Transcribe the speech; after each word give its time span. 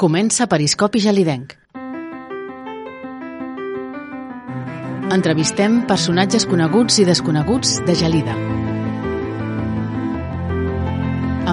Comença 0.00 0.46
Periscopi 0.48 0.96
Gelidenc. 0.96 1.50
Entrevistem 5.12 5.74
personatges 5.90 6.46
coneguts 6.48 6.96
i 7.02 7.04
desconeguts 7.04 7.74
de 7.84 7.96
Gelida. 8.00 8.32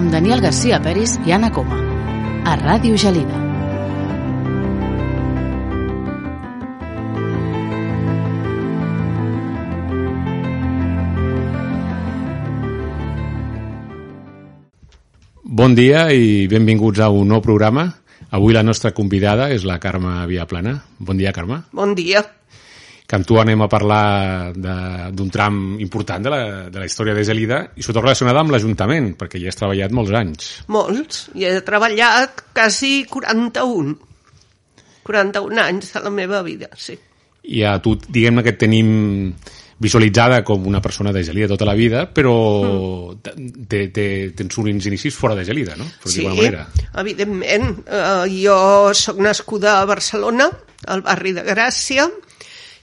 Amb 0.00 0.08
Daniel 0.16 0.40
García 0.40 0.80
Peris 0.80 1.18
i 1.28 1.36
Anna 1.36 1.52
Coma. 1.52 1.76
A 2.48 2.56
Ràdio 2.56 2.96
Gelida. 2.96 3.44
Bon 15.44 15.76
dia 15.76 16.08
i 16.16 16.46
benvinguts 16.48 17.04
a 17.04 17.12
un 17.12 17.28
nou 17.36 17.44
programa. 17.44 17.90
Avui 18.30 18.52
la 18.52 18.62
nostra 18.62 18.92
convidada 18.92 19.48
és 19.54 19.64
la 19.64 19.78
Carme 19.80 20.26
Viaplana. 20.28 20.74
Bon 20.98 21.16
dia, 21.16 21.32
Carme. 21.32 21.62
Bon 21.72 21.94
dia. 21.96 22.20
Que 23.08 23.16
amb 23.16 23.24
tu 23.24 23.38
anem 23.40 23.62
a 23.64 23.70
parlar 23.72 24.52
d'un 24.52 25.30
tram 25.32 25.78
important 25.80 26.26
de 26.26 26.32
la, 26.32 26.40
de 26.68 26.82
la 26.82 26.84
història 26.84 27.14
de 27.16 27.24
Gelida 27.24 27.62
i 27.72 27.80
sobretot 27.80 28.04
relacionada 28.04 28.42
amb 28.44 28.52
l'Ajuntament, 28.52 29.14
perquè 29.16 29.40
hi 29.40 29.48
has 29.48 29.56
treballat 29.56 29.94
molts 29.96 30.12
anys. 30.12 30.50
Molts. 30.68 31.22
I 31.40 31.48
he 31.48 31.54
treballat 31.64 32.44
quasi 32.52 33.06
41. 33.08 33.96
41 35.08 35.62
anys 35.64 35.94
de 35.94 36.04
la 36.04 36.12
meva 36.12 36.42
vida, 36.44 36.68
sí. 36.76 36.98
I 37.48 37.64
a 37.64 37.78
tu, 37.80 37.94
diguem-ne 37.96 38.44
que 38.44 38.58
tenim 38.60 38.90
visualitzada 39.78 40.42
com 40.44 40.66
una 40.66 40.82
persona 40.82 41.12
de 41.14 41.22
Gelida 41.24 41.48
tota 41.50 41.66
la 41.68 41.76
vida, 41.78 42.06
però 42.10 42.34
mm. 42.66 43.66
te, 43.70 43.82
te, 43.94 44.06
tens 44.36 44.58
uns 44.58 44.88
inicis 44.90 45.14
fora 45.14 45.36
de 45.38 45.46
Gelida, 45.46 45.76
no? 45.78 45.86
Per 46.02 46.12
sí, 46.12 46.26
manera. 46.26 46.66
evidentment. 46.98 47.84
Uh, 47.86 48.26
jo 48.32 48.58
sóc 48.98 49.22
nascuda 49.22 49.78
a 49.78 49.86
Barcelona, 49.86 50.50
al 50.86 51.04
barri 51.06 51.34
de 51.36 51.46
Gràcia, 51.46 52.08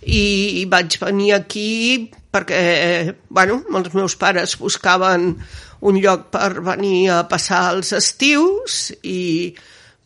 i 0.06 0.66
vaig 0.70 1.00
venir 1.02 1.34
aquí 1.34 2.10
perquè, 2.36 3.16
bueno, 3.32 3.62
els 3.74 3.94
meus 3.96 4.16
pares 4.20 4.58
buscaven 4.60 5.32
un 5.86 6.02
lloc 6.02 6.30
per 6.34 6.60
venir 6.64 7.10
a 7.14 7.24
passar 7.30 7.70
els 7.74 7.94
estius 7.96 8.92
i 9.04 9.56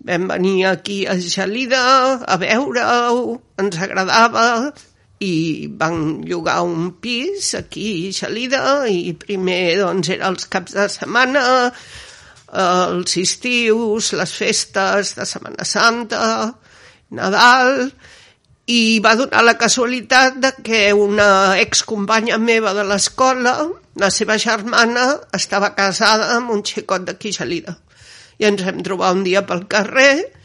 vam 0.06 0.30
venir 0.30 0.70
aquí 0.70 1.02
a 1.10 1.18
Gelida 1.20 1.82
a 2.24 2.38
veure-ho, 2.40 3.36
ens 3.60 3.82
agradava 3.82 4.46
i 5.20 5.68
van 5.80 6.22
llogar 6.28 6.62
un 6.64 6.94
pis 7.04 7.54
aquí 7.60 8.10
a 8.10 8.14
Gelida 8.16 8.62
i 8.88 9.12
primer 9.20 9.80
doncs 9.82 10.14
era 10.16 10.30
els 10.32 10.48
caps 10.52 10.78
de 10.78 10.88
setmana 10.92 11.44
els 12.50 13.18
estius, 13.18 14.14
les 14.14 14.32
festes 14.34 15.14
de 15.16 15.26
Setmana 15.26 15.66
Santa, 15.66 16.54
Nadal, 17.12 17.92
i 18.70 19.00
va 19.02 19.16
donar 19.18 19.44
la 19.44 19.58
casualitat 19.58 20.38
de 20.38 20.52
que 20.64 20.94
una 20.94 21.60
excompanya 21.60 22.38
meva 22.38 22.74
de 22.74 22.84
l'escola, 22.84 23.70
la 23.96 24.10
seva 24.10 24.38
germana, 24.38 25.20
estava 25.34 25.74
casada 25.76 26.36
amb 26.36 26.52
un 26.52 26.64
xicot 26.64 27.06
d'aquí 27.06 27.32
Gelida. 27.34 27.78
I 28.40 28.46
ens 28.46 28.64
vam 28.64 28.84
trobar 28.86 29.14
un 29.14 29.24
dia 29.24 29.46
pel 29.46 29.66
carrer 29.68 30.39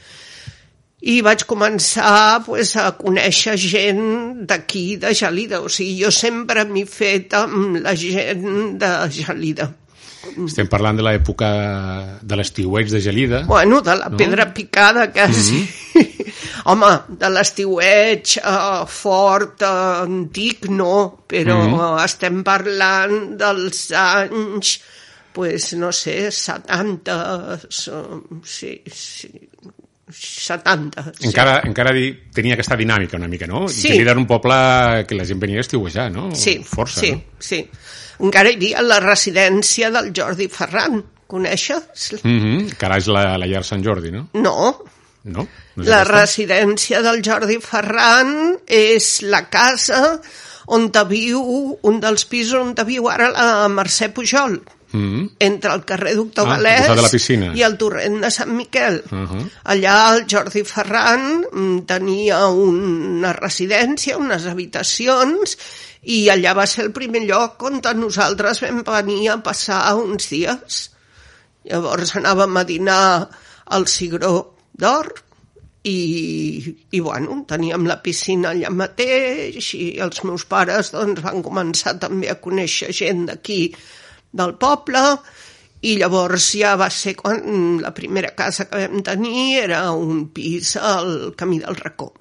i 1.05 1.21
vaig 1.25 1.45
començar 1.45 2.41
pues, 2.47 2.75
a 2.81 2.91
conèixer 2.97 3.59
gent 3.61 4.45
d'aquí, 4.49 4.97
de 5.01 5.13
Gelida. 5.13 5.61
O 5.61 5.69
sigui, 5.69 5.99
jo 6.01 6.13
sempre 6.15 6.65
m'he 6.65 6.87
fet 6.89 7.35
amb 7.37 7.81
la 7.85 7.93
gent 7.99 8.79
de 8.81 8.93
Gelida. 9.13 9.69
Estem 10.47 10.69
parlant 10.73 10.97
de 10.97 11.05
l'època 11.05 11.49
de 12.25 12.39
l'estiueig 12.41 12.89
de 12.89 13.01
Gelida. 13.05 13.43
Bueno, 13.49 13.83
de 13.85 13.99
la 14.01 14.09
no? 14.09 14.17
pedra 14.17 14.49
picada, 14.57 15.11
quasi. 15.13 15.61
Mm 15.61 15.67
-hmm. 15.67 16.11
Home, 16.71 16.93
de 17.21 17.29
l'estiueig 17.29 18.39
uh, 18.41 18.87
fort, 18.89 19.61
uh, 19.61 20.09
antic, 20.09 20.69
no, 20.69 21.25
però 21.29 21.59
mm 21.61 21.75
-hmm. 21.75 22.05
estem 22.05 22.43
parlant 22.43 23.37
dels 23.37 23.93
anys, 23.93 24.81
pues, 25.33 25.73
no 25.75 25.93
sé, 25.93 26.31
70, 26.31 27.13
uh, 27.37 28.41
sí, 28.43 28.83
sí, 28.89 29.51
70. 30.15 31.05
Encara, 31.29 31.61
sí. 31.61 31.69
encara 31.69 31.93
di, 31.97 32.07
tenia 32.35 32.55
aquesta 32.55 32.77
dinàmica 32.77 33.19
una 33.19 33.29
mica, 33.29 33.47
no? 33.51 33.67
Sí. 33.69 33.89
Gelida 33.89 34.13
era 34.13 34.21
un 34.21 34.27
poble 34.31 35.05
que 35.09 35.19
la 35.19 35.27
gent 35.27 35.41
venia 35.43 35.59
a 35.59 35.67
estiuejar, 35.67 36.11
no? 36.13 36.31
Sí, 36.35 36.61
Força, 36.65 37.01
sí, 37.01 37.13
no? 37.13 37.23
sí. 37.39 37.61
Encara 38.25 38.51
hi 38.53 38.59
havia 38.61 38.83
la 38.83 39.01
residència 39.03 39.91
del 39.91 40.13
Jordi 40.17 40.49
Ferran, 40.49 41.03
coneixes? 41.27 42.15
Mm 42.23 42.41
-hmm. 42.41 42.75
Que 42.79 42.87
ara 42.87 42.99
és 42.99 43.07
la, 43.07 43.37
la 43.39 43.47
llar 43.47 43.65
Sant 43.65 43.83
Jordi, 43.83 44.11
no? 44.11 44.29
No, 44.35 44.85
No? 45.25 45.47
no 45.77 45.83
és 45.83 45.89
la 45.89 46.03
aquesta? 46.03 46.21
residència 46.21 47.01
del 47.03 47.23
Jordi 47.25 47.57
Ferran 47.65 48.59
és 48.69 49.23
la 49.23 49.47
casa 49.49 50.21
on 50.77 50.91
viu, 51.09 51.41
un 51.83 52.01
dels 52.01 52.25
pisos 52.29 52.61
on 52.61 52.75
viu 52.87 53.09
ara 53.09 53.31
la 53.33 53.69
Mercè 53.69 54.11
Pujol, 54.13 54.61
Mm 54.95 55.07
-hmm. 55.07 55.31
entre 55.41 55.73
el 55.75 55.85
carrer 55.85 56.15
Doctor 56.15 56.47
Ah, 56.47 56.55
al 56.55 56.63
Galès 56.63 57.57
i 57.59 57.63
el 57.67 57.77
torrent 57.77 58.21
de 58.23 58.31
Sant 58.31 58.53
Miquel. 58.55 59.03
Uh 59.11 59.27
-huh. 59.27 59.51
Allà 59.65 60.15
el 60.15 60.25
Jordi 60.31 60.63
Ferran 60.63 61.45
mm, 61.53 61.79
tenia 61.85 62.47
una 62.47 63.33
residència, 63.33 64.17
unes 64.17 64.47
habitacions, 64.47 65.59
i 66.03 66.29
allà 66.29 66.55
va 66.55 66.67
ser 66.67 66.85
el 66.85 66.93
primer 66.93 67.25
lloc 67.27 67.63
on 67.63 67.81
nosaltres 67.99 68.61
vam 68.61 68.83
venir 68.85 69.31
a 69.31 69.43
passar 69.43 69.95
uns 69.97 70.29
dies. 70.29 70.91
Llavors 71.65 72.17
anàvem 72.17 72.57
a 72.57 72.65
dinar 72.65 73.29
al 73.65 73.87
Cigró 73.87 74.55
d'Or 74.73 75.13
i, 75.85 76.77
i 76.91 77.01
bueno, 77.01 77.45
teníem 77.49 77.87
la 77.87 77.99
piscina 78.03 78.53
allà 78.53 78.71
mateix 78.73 79.75
i 79.77 79.99
els 80.01 80.23
meus 80.25 80.47
pares 80.49 80.93
doncs, 80.95 81.21
van 81.25 81.43
començar 81.45 81.99
també 82.01 82.31
a 82.33 82.41
conèixer 82.41 82.93
gent 82.93 83.27
d'aquí 83.29 83.75
del 84.35 84.57
poble 84.61 85.05
i 85.85 85.97
llavors 86.01 86.51
ja 86.57 86.75
va 86.81 86.89
ser 86.93 87.15
quan 87.19 87.79
la 87.83 87.93
primera 87.97 88.33
casa 88.37 88.69
que 88.71 88.87
vam 88.87 89.03
tenir 89.05 89.63
era 89.63 89.87
un 89.93 90.29
pis 90.35 90.77
al 90.81 91.35
camí 91.37 91.61
del 91.61 91.77
racó. 91.77 92.13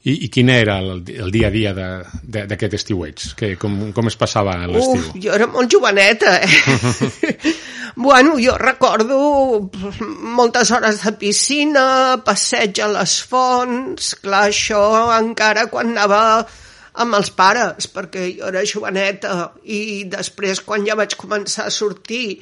I, 0.00 0.14
I 0.24 0.28
quin 0.32 0.48
era 0.48 0.78
el, 0.80 1.02
el 1.12 1.28
dia 1.32 1.48
a 1.50 1.52
dia 1.52 1.72
d'aquest 1.76 2.76
estiueig? 2.78 3.24
Que, 3.36 3.50
com, 3.60 3.74
com 3.96 4.08
es 4.08 4.16
passava 4.16 4.54
l'estiu? 4.64 4.96
Uf, 4.96 5.10
jo 5.20 5.34
era 5.36 5.48
molt 5.50 5.68
joveneta, 5.72 6.38
eh? 6.40 7.34
bueno, 8.06 8.38
jo 8.40 8.56
recordo 8.60 9.18
moltes 10.38 10.72
hores 10.72 11.04
de 11.04 11.12
piscina, 11.20 11.84
passeig 12.24 12.80
a 12.80 12.88
les 12.94 13.18
fonts, 13.28 14.14
clar, 14.24 14.46
això 14.48 14.80
encara 15.18 15.68
quan 15.68 15.92
anava 15.92 16.22
amb 17.00 17.16
els 17.18 17.30
pares, 17.36 17.88
perquè 17.92 18.26
jo 18.36 18.48
era 18.50 18.64
joveneta, 18.66 19.36
i 19.64 20.04
després 20.10 20.62
quan 20.66 20.84
ja 20.86 20.98
vaig 20.98 21.16
començar 21.20 21.68
a 21.68 21.74
sortir 21.74 22.40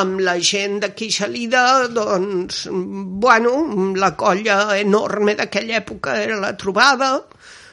amb 0.00 0.20
la 0.20 0.36
gent 0.44 0.80
d'aquí 0.82 1.08
a 1.08 1.16
Gelida, 1.22 1.64
doncs, 1.88 2.66
bueno, 2.70 3.54
la 3.96 4.12
colla 4.16 4.76
enorme 4.78 5.34
d'aquella 5.38 5.78
època 5.80 6.18
era 6.20 6.36
la 6.40 6.54
trobada, 6.56 7.14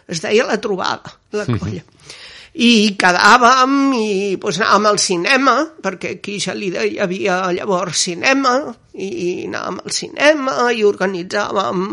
es 0.07 0.21
deia 0.23 0.45
la 0.47 0.59
trobada, 0.61 1.17
la 1.35 1.45
colla. 1.49 1.83
I 2.55 2.95
quedàvem 2.95 3.73
i 3.99 4.37
pues, 4.39 4.61
anàvem 4.61 4.87
al 4.93 4.99
cinema, 5.03 5.57
perquè 5.83 6.15
aquí 6.15 6.37
a 6.39 6.45
Gelida 6.45 6.85
hi 6.87 6.95
havia 7.03 7.41
llavors 7.57 8.05
cinema, 8.07 8.55
i 8.95 9.43
anàvem 9.49 9.81
al 9.83 9.95
cinema 9.97 10.55
i 10.71 10.85
organitzàvem 10.87 11.83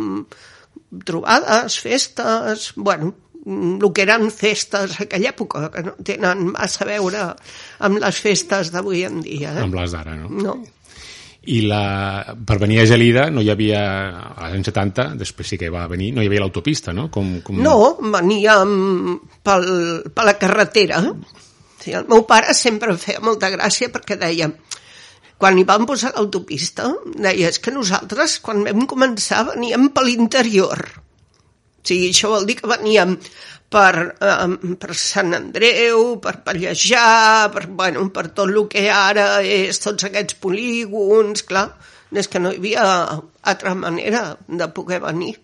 trobades, 1.08 1.80
festes, 1.82 2.70
bueno, 2.76 3.14
el 3.46 3.88
que 3.94 4.04
eren 4.04 4.28
festes 4.30 4.98
a 4.98 5.06
aquella 5.06 5.32
època, 5.32 5.66
que 5.74 5.82
no 5.86 5.96
tenen 6.06 6.46
massa 6.52 6.84
a 6.84 6.90
veure 6.92 7.24
amb 7.82 7.98
les 8.02 8.20
festes 8.22 8.70
d'avui 8.74 9.02
en 9.08 9.20
dia. 9.24 9.56
Eh? 9.56 9.64
Amb 9.64 9.74
les 9.78 9.96
d'ara, 9.96 10.14
no? 10.18 10.30
No. 10.30 10.56
I 11.42 11.64
la, 11.66 11.82
per 12.46 12.60
venir 12.62 12.78
a 12.78 12.86
Gelida 12.86 13.24
no 13.34 13.42
hi 13.42 13.50
havia, 13.50 13.80
als 14.30 14.54
anys 14.54 14.68
70, 14.70 15.08
després 15.18 15.48
sí 15.50 15.58
que 15.58 15.72
va 15.74 15.88
venir, 15.90 16.12
no 16.14 16.22
hi 16.22 16.30
havia 16.30 16.44
l'autopista, 16.44 16.94
no? 16.94 17.08
Com, 17.10 17.40
com... 17.42 17.58
No, 17.58 17.96
veníem 18.14 18.76
pel, 19.42 19.66
per 20.14 20.28
la 20.28 20.36
carretera. 20.38 21.02
Sí, 21.82 21.96
el 21.98 22.06
meu 22.06 22.22
pare 22.30 22.54
sempre 22.54 22.94
em 22.94 23.00
feia 23.02 23.24
molta 23.26 23.50
gràcia 23.50 23.90
perquè 23.90 24.14
deia 24.20 24.52
quan 25.42 25.58
hi 25.58 25.64
van 25.66 25.82
posar 25.90 26.12
l'autopista, 26.14 26.92
deia, 27.18 27.48
és 27.50 27.58
que 27.58 27.72
nosaltres, 27.74 28.36
quan 28.46 28.62
vam 28.62 28.86
començar, 28.86 29.40
veníem 29.48 29.88
per 29.90 30.04
l'interior. 30.06 30.84
O 31.82 31.88
sigui, 31.88 32.12
això 32.12 32.30
vol 32.30 32.46
dir 32.46 32.54
que 32.60 32.70
veníem 32.70 33.16
per, 33.72 34.14
eh, 34.20 34.74
per 34.78 34.94
Sant 34.94 35.34
Andreu, 35.34 36.20
per 36.22 36.36
Pallejà, 36.46 37.50
per, 37.52 37.66
bueno, 37.66 38.04
per 38.14 38.28
tot 38.36 38.50
el 38.50 38.60
que 38.70 38.84
ara 38.92 39.42
és 39.42 39.80
tots 39.82 40.06
aquests 40.06 40.38
polígons, 40.42 41.42
clar, 41.48 41.66
és 42.12 42.28
que 42.28 42.38
no 42.42 42.52
hi 42.52 42.60
havia 42.60 42.84
altra 43.52 43.74
manera 43.74 44.36
de 44.46 44.68
poder 44.76 45.00
venir. 45.02 45.34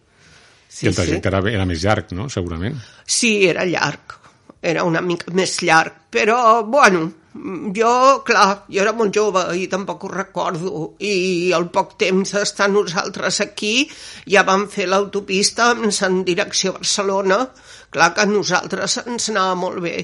Sí, 0.69 0.85
I 0.87 0.91
el 0.91 0.99
trajecte 0.99 1.31
era, 1.33 1.41
era 1.51 1.67
més 1.67 1.83
llarg, 1.83 2.13
no? 2.13 2.29
Segurament. 2.29 2.77
Sí, 3.09 3.33
era 3.49 3.65
llarg, 3.65 4.19
era 4.61 4.85
una 4.85 5.01
mica 5.01 5.33
més 5.35 5.57
llarg, 5.65 6.05
però, 6.13 6.63
bueno, 6.69 7.09
jo, 7.75 7.93
clar, 8.27 8.65
jo 8.69 8.83
era 8.83 8.93
molt 8.97 9.15
jove 9.15 9.43
i 9.59 9.67
tampoc 9.71 10.05
ho 10.05 10.11
recordo. 10.13 10.73
I 11.01 11.53
al 11.57 11.69
poc 11.75 11.97
temps 12.01 12.35
d'estar 12.35 12.69
nosaltres 12.73 13.41
aquí 13.45 13.89
ja 14.27 14.45
vam 14.49 14.67
fer 14.73 14.89
l'autopista 14.89 15.71
en 15.79 16.23
direcció 16.25 16.75
a 16.75 16.81
Barcelona. 16.81 17.41
Clar 17.91 18.13
que 18.15 18.27
a 18.27 18.29
nosaltres 18.31 18.99
ens 19.07 19.31
anava 19.33 19.55
molt 19.55 19.83
bé. 19.85 19.97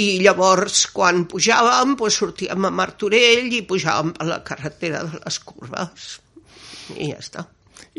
I 0.00 0.20
llavors, 0.22 0.86
quan 0.94 1.26
pujàvem, 1.28 1.96
doncs 1.98 2.20
sortíem 2.22 2.66
a 2.66 2.74
Martorell 2.74 3.52
i 3.52 3.64
pujàvem 3.66 4.14
per 4.16 4.28
la 4.30 4.42
carretera 4.46 5.04
de 5.04 5.22
les 5.24 5.40
curves. 5.44 6.12
I 6.96 7.10
ja 7.12 7.18
està 7.20 7.48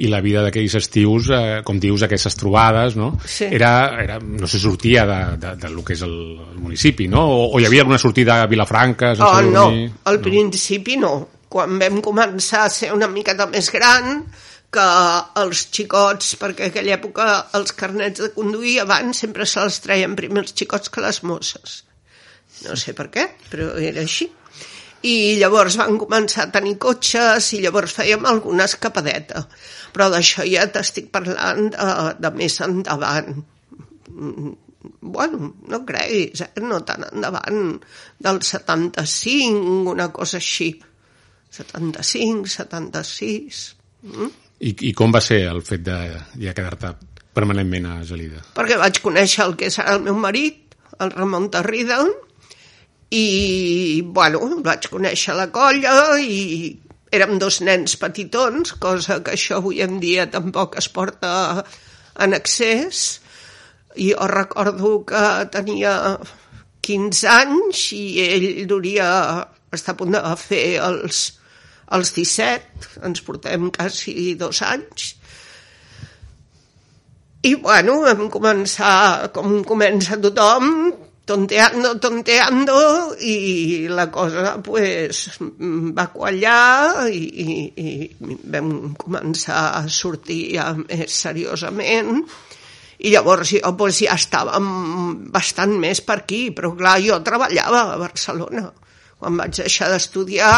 i 0.02 0.10
la 0.12 0.22
vida 0.24 0.44
d'aquells 0.46 0.76
estius, 0.80 1.30
eh, 1.36 1.62
com 1.68 1.80
dius, 1.82 2.06
aquestes 2.06 2.38
trobades, 2.40 2.96
no? 3.00 3.12
Sí. 3.26 3.50
Era, 3.52 3.72
era, 4.02 4.20
no 4.22 4.50
sé, 4.50 4.62
sortia 4.62 5.06
de, 5.10 5.20
de, 5.42 5.56
de 5.62 5.74
lo 5.74 5.84
que 5.88 5.98
és 5.98 6.06
el, 6.08 6.16
el 6.48 6.62
municipi, 6.62 7.10
no? 7.12 7.26
O, 7.28 7.44
o 7.52 7.60
hi 7.62 7.68
havia 7.68 7.86
alguna 7.86 8.00
sortida 8.02 8.42
a 8.42 8.48
Vilafranca? 8.52 9.14
Oh, 9.20 9.42
no, 9.46 9.68
al 10.04 10.22
no. 10.22 10.26
principi 10.26 10.98
no. 11.02 11.14
Quan 11.52 11.76
vam 11.82 12.00
començar 12.04 12.66
a 12.66 12.72
ser 12.72 12.94
una 12.96 13.10
miqueta 13.12 13.50
més 13.52 13.68
gran, 13.74 14.22
que 14.72 14.90
els 15.42 15.66
xicots, 15.76 16.36
perquè 16.40 16.68
en 16.68 16.72
aquella 16.72 16.96
època 16.96 17.26
els 17.60 17.74
carnets 17.76 18.24
de 18.24 18.30
conduir 18.32 18.78
abans 18.80 19.20
sempre 19.26 19.44
se'ls 19.44 19.82
treien 19.84 20.16
primer 20.16 20.46
els 20.46 20.54
xicots 20.56 20.94
que 20.94 21.04
les 21.04 21.20
mosses. 21.28 21.82
No 22.64 22.78
sé 22.80 22.96
per 22.96 23.10
què, 23.12 23.26
però 23.52 23.74
era 23.84 24.06
així 24.06 24.30
i 25.08 25.38
llavors 25.42 25.78
van 25.80 25.98
començar 26.02 26.46
a 26.46 26.52
tenir 26.54 26.76
cotxes 26.82 27.52
i 27.56 27.62
llavors 27.64 27.96
fèiem 27.98 28.26
alguna 28.30 28.68
escapadeta. 28.70 29.46
Però 29.96 30.10
d'això 30.14 30.46
ja 30.48 30.68
t'estic 30.70 31.10
parlant 31.14 31.72
de, 31.74 31.88
de 32.22 32.32
més 32.38 32.60
endavant. 32.66 33.42
Bueno, 35.02 35.52
no 35.70 35.82
creguis, 35.86 36.44
eh? 36.46 36.52
no 36.62 36.82
tan 36.86 37.06
endavant 37.10 37.76
del 38.22 38.42
75, 38.46 39.90
una 39.92 40.10
cosa 40.14 40.42
així. 40.42 40.74
75, 41.52 42.48
76... 42.48 43.66
Mm? 44.02 44.32
I, 44.62 44.72
I 44.90 44.92
com 44.94 45.10
va 45.14 45.20
ser 45.26 45.40
el 45.50 45.64
fet 45.66 45.82
de 45.82 45.96
ja 46.38 46.54
quedar-te 46.54 46.92
permanentment 47.34 47.88
a 47.90 47.96
Gelida? 48.06 48.44
Perquè 48.54 48.78
vaig 48.78 49.00
conèixer 49.02 49.48
el 49.48 49.56
que 49.58 49.72
serà 49.74 49.96
el 49.98 50.04
meu 50.06 50.18
marit, 50.22 50.76
el 51.02 51.14
Ramon 51.16 51.50
Tarrida, 51.54 51.98
i, 53.12 54.02
bueno, 54.08 54.40
vaig 54.64 54.88
conèixer 54.92 55.36
la 55.36 55.50
colla 55.52 56.16
i 56.24 56.72
érem 57.12 57.36
dos 57.42 57.60
nens 57.68 57.98
petitons, 58.00 58.72
cosa 58.80 59.20
que 59.24 59.36
això 59.36 59.60
avui 59.60 59.82
en 59.84 60.00
dia 60.00 60.30
tampoc 60.32 60.78
es 60.80 60.88
porta 60.88 61.32
en 62.24 62.38
excés. 62.38 63.20
I 64.00 64.14
jo 64.14 64.28
recordo 64.32 64.94
que 65.10 65.24
tenia 65.52 66.16
15 66.88 67.28
anys 67.28 67.84
i 67.98 68.04
ell 68.24 68.48
duria 68.70 69.10
està 69.76 69.92
a 69.92 70.00
punt 70.00 70.16
de 70.16 70.22
fer 70.40 70.66
els, 70.80 71.26
els 71.92 72.14
17, 72.16 72.96
ens 73.08 73.24
portem 73.28 73.68
quasi 73.76 74.34
dos 74.40 74.64
anys. 74.64 75.16
I 77.44 77.56
bueno, 77.60 78.00
vam 78.06 78.28
començar, 78.32 79.32
com 79.36 79.64
comença 79.68 80.20
tothom, 80.22 80.94
tonteando, 81.32 81.96
tonteando 82.04 82.78
i 83.24 83.88
la 83.88 84.10
cosa 84.12 84.58
pues, 84.64 85.24
va 85.98 86.10
quallar 86.12 87.08
i, 87.08 87.22
i, 87.44 87.58
i 87.80 88.38
vam 88.52 88.72
començar 89.00 89.64
a 89.80 89.86
sortir 89.88 90.42
ja 90.58 90.72
més 90.76 91.16
seriosament 91.24 92.18
i 93.02 93.14
llavors 93.14 93.56
jo 93.56 93.72
pues, 93.80 94.04
ja 94.04 94.18
estàvem 94.20 94.68
bastant 95.34 95.74
més 95.82 96.04
per 96.06 96.20
aquí, 96.22 96.44
però 96.54 96.74
clar, 96.78 97.00
jo 97.02 97.18
treballava 97.26 97.88
a 97.94 97.98
Barcelona. 97.98 98.68
Quan 99.18 99.40
vaig 99.40 99.56
deixar 99.58 99.90
d'estudiar 99.90 100.54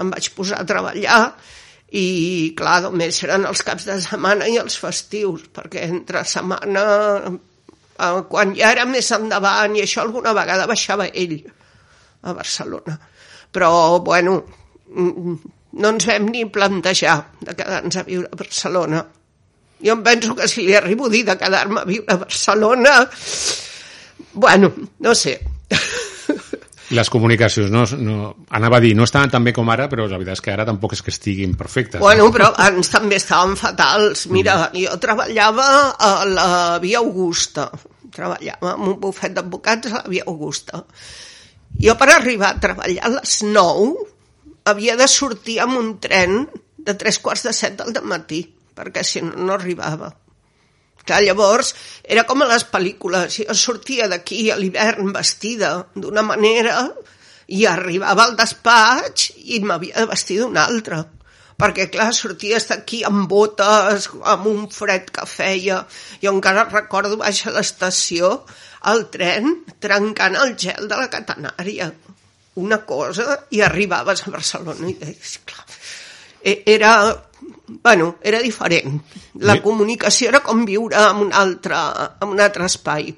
em 0.00 0.10
vaig 0.10 0.32
posar 0.34 0.62
a 0.62 0.66
treballar 0.66 1.20
i 1.94 2.06
clar, 2.58 2.80
només 2.88 3.22
eren 3.22 3.46
els 3.46 3.62
caps 3.66 3.86
de 3.86 4.00
setmana 4.02 4.48
i 4.50 4.58
els 4.58 4.74
festius, 4.82 5.46
perquè 5.54 5.86
entre 5.86 6.24
setmana 6.26 6.82
quan 8.28 8.54
ja 8.56 8.72
era 8.74 8.86
més 8.88 9.10
endavant 9.16 9.76
i 9.76 9.84
això 9.84 10.02
alguna 10.04 10.34
vegada 10.36 10.68
baixava 10.68 11.08
ell 11.12 11.38
a 12.22 12.34
Barcelona. 12.36 12.96
Però, 13.52 13.70
bueno, 14.04 14.40
mm, 14.90 15.36
no 15.80 15.92
ens 15.94 16.06
vam 16.08 16.30
ni 16.32 16.44
plantejar 16.52 17.18
de 17.40 17.54
quedar-nos 17.56 17.96
a 17.96 18.04
viure 18.06 18.28
a 18.32 18.36
Barcelona. 18.36 19.04
Jo 19.84 19.92
em 19.92 20.02
penso 20.04 20.34
que 20.36 20.48
si 20.48 20.64
li 20.66 20.76
arribo 20.76 21.06
a 21.06 21.12
dir 21.12 21.24
de 21.24 21.36
quedar-me 21.36 21.82
a 21.82 21.88
viure 21.88 22.12
a 22.12 22.20
Barcelona, 22.22 22.94
bueno, 24.32 24.72
no 25.00 25.14
sé, 25.14 25.38
les 26.94 27.10
comunicacions, 27.10 27.70
no, 27.72 27.82
no, 27.98 28.30
anava 28.54 28.78
a 28.78 28.82
dir, 28.84 28.92
no 28.94 29.06
estaven 29.06 29.32
tan 29.32 29.44
bé 29.46 29.52
com 29.56 29.68
ara, 29.72 29.88
però 29.90 30.06
la 30.06 30.18
veritat 30.20 30.38
és 30.38 30.44
que 30.44 30.52
ara 30.54 30.66
tampoc 30.68 30.94
és 30.94 31.02
que 31.02 31.10
estiguin 31.14 31.56
perfectes. 31.58 32.00
Bueno, 32.02 32.28
però 32.34 32.52
abans 32.52 32.90
també 32.92 33.18
estaven 33.18 33.56
fatals. 33.58 34.26
Mira, 34.30 34.58
mm. 34.68 34.82
jo 34.84 34.98
treballava 35.02 35.68
a 35.98 36.10
la 36.30 36.48
Via 36.82 37.02
Augusta, 37.02 37.68
treballava 38.14 38.76
en 38.76 38.92
un 38.92 39.00
bufet 39.02 39.34
d'advocats 39.34 39.90
a 39.90 39.96
la 39.98 40.12
Via 40.12 40.26
Augusta. 40.30 40.84
Jo 41.82 41.96
per 41.98 42.08
arribar 42.14 42.54
a 42.54 42.60
treballar 42.62 43.08
a 43.08 43.14
les 43.18 43.40
9 43.44 44.06
havia 44.70 44.94
de 44.98 45.08
sortir 45.10 45.58
amb 45.62 45.78
un 45.78 45.96
tren 46.02 46.44
de 46.86 46.94
tres 46.94 47.18
quarts 47.18 47.44
de 47.48 47.52
set 47.56 47.82
del 47.82 48.06
matí, 48.06 48.44
perquè 48.76 49.02
si 49.04 49.24
no, 49.24 49.34
no 49.34 49.56
arribava. 49.58 50.12
Clar, 51.06 51.22
llavors, 51.22 51.72
era 52.02 52.24
com 52.26 52.42
a 52.42 52.48
les 52.50 52.64
pel·lícules. 52.66 53.40
Jo 53.46 53.54
sortia 53.54 54.08
d'aquí 54.10 54.48
a 54.50 54.56
l'hivern 54.58 55.12
vestida 55.14 55.76
d'una 55.94 56.24
manera 56.26 56.80
i 57.46 57.66
arribava 57.70 58.24
al 58.26 58.34
despatx 58.38 59.30
i 59.54 59.60
m'havia 59.62 60.02
de 60.02 60.10
vestir 60.10 60.40
d'una 60.40 60.66
altra. 60.66 61.04
Perquè, 61.56 61.86
clar, 61.88 62.10
sorties 62.12 62.66
d'aquí 62.68 63.00
amb 63.08 63.30
botes, 63.30 64.10
amb 64.32 64.48
un 64.50 64.66
fred 64.68 65.08
que 65.14 65.24
feia. 65.30 65.78
Jo 66.20 66.34
encara 66.34 66.66
recordo 66.68 67.16
baix 67.22 67.46
a 67.46 67.54
l'estació 67.54 68.34
el 68.90 69.06
tren 69.14 69.62
trencant 69.80 70.36
el 70.42 70.52
gel 70.60 70.90
de 70.90 70.98
la 71.00 71.08
catenària. 71.12 71.88
Una 72.60 72.82
cosa, 72.88 73.40
i 73.52 73.62
arribaves 73.64 74.24
a 74.24 74.34
Barcelona 74.34 74.90
i 74.90 74.94
deies, 75.00 75.38
clar, 75.48 75.64
era 76.46 76.92
bueno, 77.66 78.16
era 78.22 78.40
diferent. 78.40 79.00
La 79.42 79.60
comunicació 79.62 80.30
era 80.30 80.42
com 80.46 80.64
viure 80.66 80.98
en 81.10 81.22
un 81.26 81.32
altre, 81.34 81.78
en 82.22 82.34
un 82.34 82.40
altre 82.40 82.66
espai. 82.70 83.10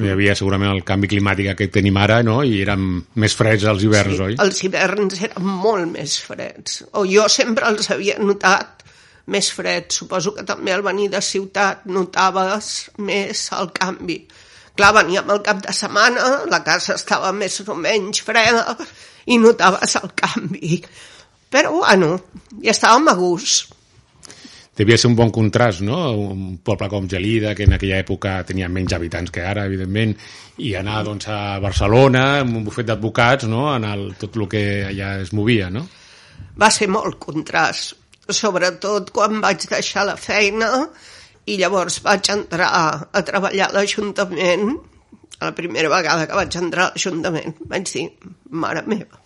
No 0.00 0.08
hi 0.08 0.12
havia 0.14 0.34
segurament 0.34 0.72
el 0.72 0.80
canvi 0.88 1.10
climàtic 1.12 1.52
que 1.58 1.68
tenim 1.70 1.98
ara, 2.00 2.22
no? 2.24 2.40
I 2.42 2.62
eren 2.64 2.86
més 3.20 3.36
freds 3.36 3.66
els 3.68 3.84
hiverns, 3.84 4.16
sí, 4.16 4.22
oi? 4.30 4.38
els 4.40 4.62
hiverns 4.64 5.20
eren 5.28 5.44
molt 5.44 5.90
més 5.92 6.16
freds. 6.24 6.80
O 6.98 7.04
jo 7.08 7.28
sempre 7.30 7.68
els 7.68 7.90
havia 7.92 8.16
notat 8.18 8.80
més 9.32 9.52
freds. 9.54 10.00
Suposo 10.00 10.32
que 10.34 10.46
també 10.48 10.72
al 10.72 10.82
venir 10.86 11.10
de 11.12 11.20
ciutat 11.22 11.84
notaves 11.86 12.72
més 13.04 13.44
el 13.58 13.70
canvi. 13.76 14.18
Clar, 14.72 14.94
veníem 14.96 15.28
al 15.30 15.42
cap 15.44 15.60
de 15.60 15.72
setmana, 15.76 16.46
la 16.48 16.62
casa 16.64 16.96
estava 16.96 17.28
més 17.36 17.60
o 17.60 17.76
menys 17.76 18.24
freda 18.24 18.72
i 19.28 19.36
notaves 19.38 19.98
el 20.00 20.14
canvi. 20.16 20.80
Però, 21.52 21.76
bueno, 21.82 22.16
ja 22.64 22.72
estàvem 22.72 23.12
a 23.12 23.16
gust 23.18 23.72
devia 24.76 24.96
ser 24.96 25.10
un 25.10 25.16
bon 25.16 25.30
contrast, 25.30 25.82
no? 25.84 25.98
Un 26.16 26.58
poble 26.64 26.88
com 26.88 27.08
Gelida, 27.08 27.54
que 27.54 27.66
en 27.68 27.76
aquella 27.76 28.00
època 28.00 28.38
tenia 28.48 28.70
menys 28.72 28.94
habitants 28.96 29.32
que 29.34 29.44
ara, 29.44 29.66
evidentment, 29.68 30.14
i 30.64 30.74
anar 30.78 31.02
doncs, 31.06 31.28
a 31.28 31.58
Barcelona, 31.62 32.24
amb 32.42 32.56
un 32.60 32.66
bufet 32.66 32.88
d'advocats, 32.88 33.48
no? 33.52 33.66
En 33.74 33.86
el, 33.88 34.06
tot 34.20 34.38
el 34.38 34.48
que 34.52 34.64
allà 34.88 35.16
es 35.22 35.32
movia, 35.36 35.68
no? 35.70 35.84
Va 36.58 36.70
ser 36.72 36.88
molt 36.92 37.18
contrast, 37.20 37.96
sobretot 38.32 39.12
quan 39.12 39.42
vaig 39.44 39.66
deixar 39.68 40.06
la 40.08 40.16
feina 40.16 40.70
i 41.48 41.58
llavors 41.58 42.00
vaig 42.04 42.30
entrar 42.32 42.68
a, 42.70 42.84
a 43.12 43.22
treballar 43.26 43.68
a 43.68 43.76
l'Ajuntament, 43.76 44.76
la 45.42 45.50
primera 45.56 45.90
vegada 45.90 46.28
que 46.28 46.38
vaig 46.38 46.56
entrar 46.60 46.88
a 46.88 46.94
l'Ajuntament, 46.94 47.58
vaig 47.68 47.88
dir, 47.90 48.06
mare 48.62 48.84
meva, 48.86 49.21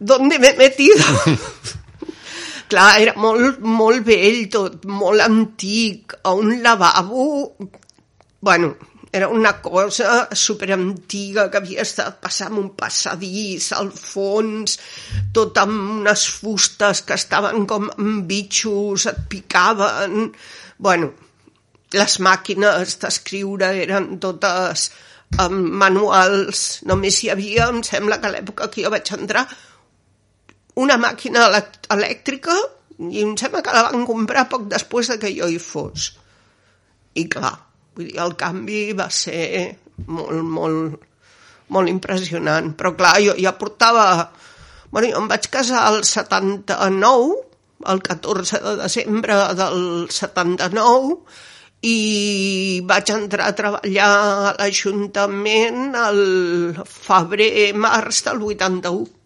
¿dónde 0.00 0.38
me 0.38 0.50
he 0.50 0.56
metido? 0.56 1.04
Clar, 2.68 3.00
era 3.00 3.14
molt, 3.16 3.62
molt 3.64 4.04
vell 4.04 4.42
tot, 4.52 4.84
molt 4.84 5.24
antic, 5.24 6.18
a 6.22 6.34
un 6.36 6.62
lavabo... 6.62 7.56
Bueno, 8.40 8.76
era 9.10 9.28
una 9.28 9.62
cosa 9.62 10.28
superantiga 10.32 11.46
que 11.50 11.58
havia 11.58 11.82
estat 11.82 12.18
passant 12.20 12.58
un 12.60 12.68
passadís 12.76 13.70
al 13.72 13.88
fons, 13.96 14.76
tot 15.32 15.56
amb 15.62 16.02
unes 16.02 16.26
fustes 16.28 17.02
que 17.08 17.16
estaven 17.16 17.64
com 17.66 17.88
amb 17.94 18.28
bitxos, 18.28 19.08
et 19.08 19.24
picaven... 19.32 20.28
Bueno, 20.78 21.14
les 21.96 22.18
màquines 22.20 22.98
d'escriure 23.00 23.72
eren 23.80 24.18
totes 24.20 24.90
amb 25.40 25.72
manuals, 25.80 26.82
només 26.88 27.22
hi 27.22 27.32
havia, 27.32 27.70
em 27.72 27.80
sembla 27.84 28.20
que 28.20 28.28
a 28.28 28.34
l'època 28.36 28.68
que 28.72 28.84
jo 28.84 28.92
vaig 28.92 29.08
entrar, 29.16 29.46
una 30.78 30.98
màquina 31.00 31.46
elèctrica 31.94 32.54
i 32.98 33.22
em 33.22 33.34
sembla 33.38 33.62
que 33.62 33.74
la 33.74 33.88
van 33.90 34.06
comprar 34.06 34.48
poc 34.50 34.66
després 34.70 35.10
de 35.12 35.18
que 35.22 35.32
jo 35.34 35.48
hi 35.50 35.58
fos. 35.62 36.12
I 37.18 37.26
clar, 37.30 37.54
vull 37.96 38.10
dir, 38.10 38.18
el 38.22 38.34
canvi 38.38 38.80
va 38.98 39.08
ser 39.14 39.42
molt, 40.06 40.42
molt, 40.42 41.04
molt 41.74 41.90
impressionant. 41.90 42.72
Però 42.78 42.94
clar, 42.98 43.18
jo 43.24 43.36
ja 43.38 43.54
portava... 43.58 44.08
Bueno, 44.90 45.10
jo 45.12 45.20
em 45.20 45.28
vaig 45.28 45.50
casar 45.52 45.82
al 45.84 46.00
79, 46.08 47.34
el 47.92 48.00
14 48.02 48.60
de 48.64 48.74
desembre 48.80 49.36
del 49.58 49.82
79, 50.10 51.18
i 51.86 52.80
vaig 52.88 53.12
entrar 53.14 53.50
a 53.50 53.56
treballar 53.58 54.08
a 54.08 54.54
l'Ajuntament 54.56 55.92
al 55.98 56.22
febrer-març 56.88 58.24
del 58.26 58.42
81. 58.48 59.17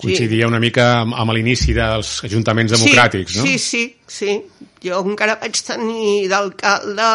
Coincidia 0.00 0.48
una 0.50 0.58
mica 0.58 0.86
amb, 1.00 1.14
amb 1.14 1.32
l'inici 1.36 1.74
dels 1.76 2.16
ajuntaments 2.26 2.74
democràtics, 2.74 3.36
sí, 3.36 3.38
no? 3.38 3.46
Sí, 3.46 3.58
sí, 3.58 3.84
sí. 4.10 4.32
Jo 4.84 4.98
encara 5.06 5.38
vaig 5.40 5.60
tenir 5.64 6.26
d'alcalde 6.32 7.10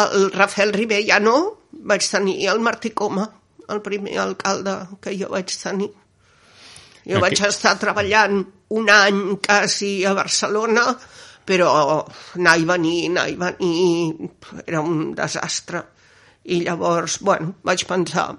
el 0.00 0.26
Rafael 0.34 0.74
Ribellano, 0.74 1.36
vaig 1.86 2.04
tenir 2.10 2.48
el 2.50 2.60
Martí 2.60 2.90
Coma, 2.90 3.28
el 3.70 3.80
primer 3.82 4.18
alcalde 4.18 4.76
que 5.00 5.14
jo 5.16 5.30
vaig 5.30 5.54
tenir. 5.54 5.92
Jo 7.06 7.16
Aquí... 7.16 7.22
vaig 7.22 7.44
estar 7.48 7.76
treballant 7.80 8.42
un 8.76 8.90
any 8.90 9.22
quasi 9.46 10.04
a 10.04 10.12
Barcelona, 10.14 10.90
però 11.46 11.70
anar 12.36 12.58
i 12.60 12.66
venir, 12.68 12.98
anar 13.10 13.26
i 13.30 13.38
venir, 13.38 14.28
era 14.66 14.82
un 14.82 15.14
desastre. 15.14 15.82
I 16.50 16.62
llavors, 16.66 17.18
bueno, 17.26 17.54
vaig 17.66 17.84
pensar, 17.88 18.32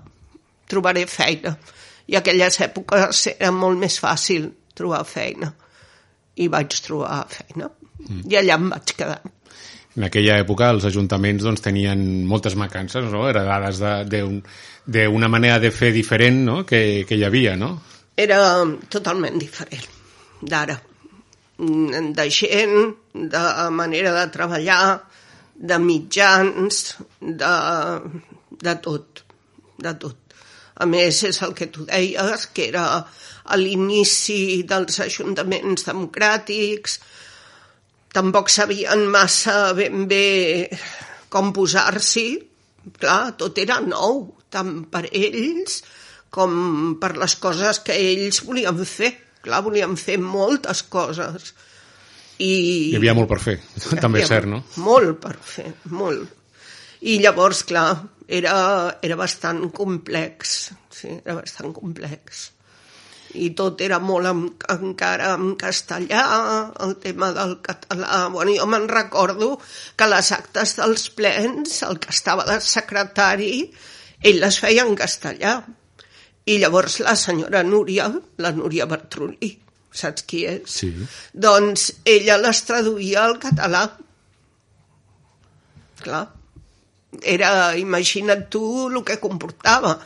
trobaré 0.67 1.05
feina. 1.07 1.55
I 2.11 2.17
aquelles 2.19 2.59
èpoques 2.67 3.27
era 3.31 3.51
molt 3.55 3.79
més 3.79 3.97
fàcil 4.03 4.49
trobar 4.75 5.03
feina. 5.07 5.51
I 6.35 6.47
vaig 6.51 6.75
trobar 6.83 7.21
feina. 7.31 7.69
Mm. 8.07 8.25
I 8.31 8.39
allà 8.41 8.57
em 8.59 8.67
vaig 8.73 8.93
quedar. 8.97 9.21
En 9.97 10.05
aquella 10.07 10.37
època 10.39 10.69
els 10.71 10.85
ajuntaments 10.87 11.43
doncs, 11.43 11.63
tenien 11.63 12.01
moltes 12.27 12.55
mancances, 12.59 13.09
no? 13.11 13.25
heredades 13.27 13.81
d'una 13.81 15.31
manera 15.31 15.59
de 15.59 15.71
fer 15.75 15.91
diferent 15.95 16.45
no? 16.47 16.61
que, 16.67 17.03
que 17.07 17.17
hi 17.19 17.25
havia, 17.27 17.57
no? 17.59 17.73
Era 18.15 18.39
totalment 18.91 19.39
diferent 19.39 19.87
d'ara. 20.41 20.77
De 21.61 22.25
gent, 22.33 22.95
de 23.13 23.43
manera 23.75 24.13
de 24.15 24.23
treballar, 24.33 24.83
de 25.53 25.77
mitjans, 25.77 26.79
de, 27.19 27.51
de 28.63 28.75
tot, 28.81 29.21
de 29.77 29.93
tot. 30.01 30.17
A 30.81 30.87
més, 30.89 31.21
és 31.27 31.41
el 31.45 31.53
que 31.57 31.69
tu 31.73 31.85
deies, 31.87 32.47
que 32.55 32.67
era 32.71 32.85
a 33.01 33.57
l'inici 33.57 34.61
dels 34.67 34.99
ajuntaments 35.03 35.85
democràtics, 35.87 36.99
tampoc 38.15 38.49
sabien 38.49 39.05
massa 39.13 39.73
ben 39.77 40.07
bé 40.09 40.69
com 41.31 41.51
posar-s'hi. 41.55 42.29
Clar, 42.97 43.35
tot 43.37 43.59
era 43.61 43.77
nou, 43.85 44.23
tant 44.49 44.79
per 44.91 45.05
ells 45.13 45.81
com 46.33 46.95
per 47.01 47.13
les 47.19 47.35
coses 47.43 47.81
que 47.85 47.97
ells 47.97 48.41
volien 48.47 48.77
fer. 48.87 49.11
Clar, 49.41 49.61
volien 49.65 49.97
fer 49.97 50.17
moltes 50.21 50.83
coses. 50.89 51.53
I... 52.41 52.51
Hi 52.91 52.97
havia 52.97 53.13
molt 53.17 53.29
per 53.29 53.37
fer, 53.43 53.59
també 54.01 54.23
és 54.23 54.31
cert, 54.31 54.49
no? 54.49 54.63
Molt 54.81 55.19
per 55.21 55.35
fer, 55.45 55.69
molt. 55.93 56.37
I 57.01 57.17
llavors, 57.21 57.63
clar, 57.69 57.89
era, 58.31 58.55
era 59.03 59.19
bastant 59.19 59.67
complex, 59.75 60.71
sí, 60.93 61.11
era 61.19 61.41
bastant 61.41 61.75
complex 61.75 62.49
i 63.39 63.51
tot 63.55 63.81
era 63.83 63.99
molt 64.03 64.27
en, 64.29 64.41
encara 64.73 65.31
en 65.37 65.53
castellà, 65.59 66.23
el 66.83 66.95
tema 67.03 67.31
del 67.35 67.57
català. 67.63 68.25
Bueno, 68.33 68.53
jo 68.57 68.67
me'n 68.69 68.87
recordo 68.91 69.53
que 69.97 70.07
les 70.11 70.31
actes 70.35 70.75
dels 70.79 71.07
plens, 71.15 71.81
el 71.87 71.99
que 72.03 72.11
estava 72.11 72.45
de 72.49 72.59
secretari, 72.65 73.53
ell 74.21 74.41
les 74.43 74.59
feia 74.63 74.85
en 74.87 74.97
castellà. 74.99 75.59
I 76.51 76.57
llavors 76.59 76.99
la 77.05 77.15
senyora 77.15 77.61
Núria, 77.63 78.09
la 78.41 78.51
Núria 78.57 78.87
Bertrulí, 78.89 79.53
saps 79.93 80.25
qui 80.27 80.43
és? 80.49 80.79
Sí. 80.81 80.91
Doncs 81.31 81.91
ella 82.03 82.39
les 82.41 82.63
traduïa 82.67 83.27
al 83.27 83.37
català. 83.39 83.85
Clar 86.01 86.25
era, 87.19 87.75
imagina't 87.77 88.47
tu 88.49 88.87
el 88.87 89.03
que 89.03 89.17
comportava. 89.19 89.97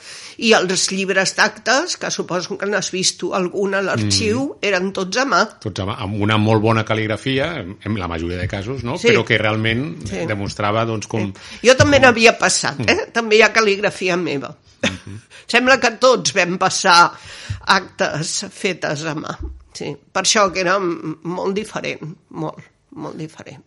I 0.41 0.51
els 0.57 0.89
llibres 0.91 1.35
d'actes, 1.37 1.95
que 2.01 2.09
suposo 2.11 2.57
que 2.59 2.67
n'has 2.67 2.89
vist 2.91 3.19
tu 3.21 3.31
algun 3.37 3.77
a 3.77 3.81
l'arxiu, 3.85 4.41
mm. 4.49 4.65
eren 4.67 4.91
tots 4.95 5.21
a 5.21 5.25
mà. 5.29 5.43
Tots 5.63 5.83
a 5.83 5.87
mà, 5.87 5.95
amb 6.03 6.19
una 6.25 6.39
molt 6.41 6.63
bona 6.65 6.83
cal·ligrafia, 6.87 7.51
en 7.61 7.99
la 7.99 8.09
majoria 8.11 8.41
de 8.41 8.49
casos, 8.51 8.83
no? 8.83 8.97
Sí. 8.99 9.11
però 9.11 9.23
que 9.27 9.39
realment 9.39 9.85
sí. 10.09 10.25
demostrava 10.27 10.85
doncs, 10.89 11.07
com... 11.11 11.29
Sí. 11.29 11.61
Jo 11.69 11.77
també 11.79 12.01
com... 12.01 12.07
n'havia 12.07 12.35
passat, 12.41 12.81
eh? 12.83 12.97
Mm. 12.97 13.11
També 13.15 13.39
hi 13.39 13.45
ha 13.45 13.53
cal·ligrafia 13.53 14.17
meva. 14.19 14.55
Mm 14.81 14.97
-hmm. 14.97 15.19
Sembla 15.53 15.79
que 15.79 15.91
tots 16.01 16.33
vam 16.33 16.57
passar 16.57 17.13
actes 17.77 18.45
fetes 18.51 19.05
a 19.05 19.15
mà. 19.15 19.37
Sí. 19.73 19.95
Per 20.11 20.23
això 20.23 20.51
que 20.51 20.59
era 20.59 20.79
molt 20.79 21.53
diferent, 21.53 22.15
molt, 22.29 22.59
molt 22.91 23.15
diferent 23.15 23.61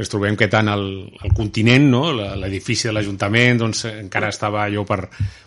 ens 0.00 0.10
trobem 0.12 0.36
que 0.38 0.48
tant 0.48 0.70
el, 0.72 0.84
el 1.20 1.34
continent, 1.36 1.86
no? 1.92 2.02
l'edifici 2.14 2.88
de 2.88 2.94
l'Ajuntament, 2.96 3.60
doncs, 3.60 3.84
encara 3.90 4.30
estava 4.32 4.64
allò 4.64 4.84
per, 4.88 5.02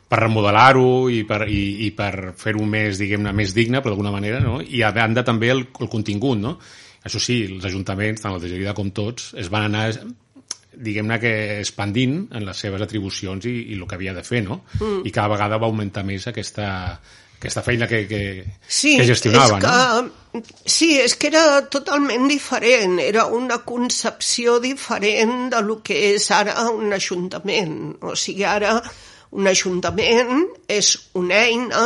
per 0.08 0.20
remodelar-ho 0.22 1.10
i 1.10 1.24
per, 1.30 1.44
i, 1.50 1.64
i 1.88 1.92
per 1.98 2.34
fer-ho 2.40 2.66
més, 2.70 3.02
diguem-ne, 3.02 3.34
més 3.36 3.56
digne, 3.58 3.82
però 3.82 3.94
d'alguna 3.94 4.14
manera, 4.14 4.42
no? 4.44 4.60
i 4.62 4.84
a 4.86 4.94
banda 4.96 5.26
també 5.26 5.50
el, 5.54 5.66
el 5.82 5.92
contingut. 5.92 6.40
No? 6.44 6.58
Això 7.04 7.22
sí, 7.22 7.42
els 7.50 7.66
ajuntaments, 7.68 8.22
tant 8.22 8.36
el 8.36 8.44
de 8.44 8.52
Gelida 8.54 8.76
com 8.78 8.94
tots, 8.96 9.34
es 9.40 9.50
van 9.54 9.72
anar 9.72 9.88
diguem-ne 10.74 11.20
que 11.22 11.34
expandint 11.60 12.16
en 12.34 12.46
les 12.48 12.62
seves 12.66 12.82
atribucions 12.82 13.46
i, 13.46 13.54
i 13.74 13.76
el 13.78 13.86
que 13.86 13.98
havia 13.98 14.14
de 14.16 14.24
fer, 14.26 14.42
no? 14.46 14.64
Mm. 14.80 15.04
I 15.06 15.12
cada 15.14 15.30
vegada 15.36 15.60
va 15.62 15.70
augmentar 15.70 16.02
més 16.08 16.26
aquesta, 16.32 16.68
aquesta 17.44 17.64
feina 17.66 17.88
que, 17.92 18.06
que, 18.08 18.22
sí, 18.64 18.96
que 18.98 19.08
gestionava, 19.08 19.60
és 19.60 19.66
que, 19.66 19.72
no? 19.72 20.24
Sí, 20.66 20.96
és 20.98 21.14
que 21.20 21.30
era 21.30 21.62
totalment 21.70 22.26
diferent, 22.32 22.96
era 23.04 23.28
una 23.30 23.60
concepció 23.68 24.58
diferent 24.64 25.52
de 25.54 25.60
lo 25.62 25.82
que 25.86 26.00
és 26.16 26.26
ara 26.34 26.56
un 26.72 26.96
ajuntament. 26.96 27.76
O 28.02 28.16
sigui, 28.18 28.48
ara 28.48 28.80
un 29.38 29.50
ajuntament 29.52 30.42
és 30.72 30.90
una 31.20 31.44
eina 31.44 31.84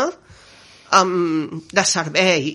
um, 1.01 1.59
de 1.73 1.85
servei. 1.85 2.53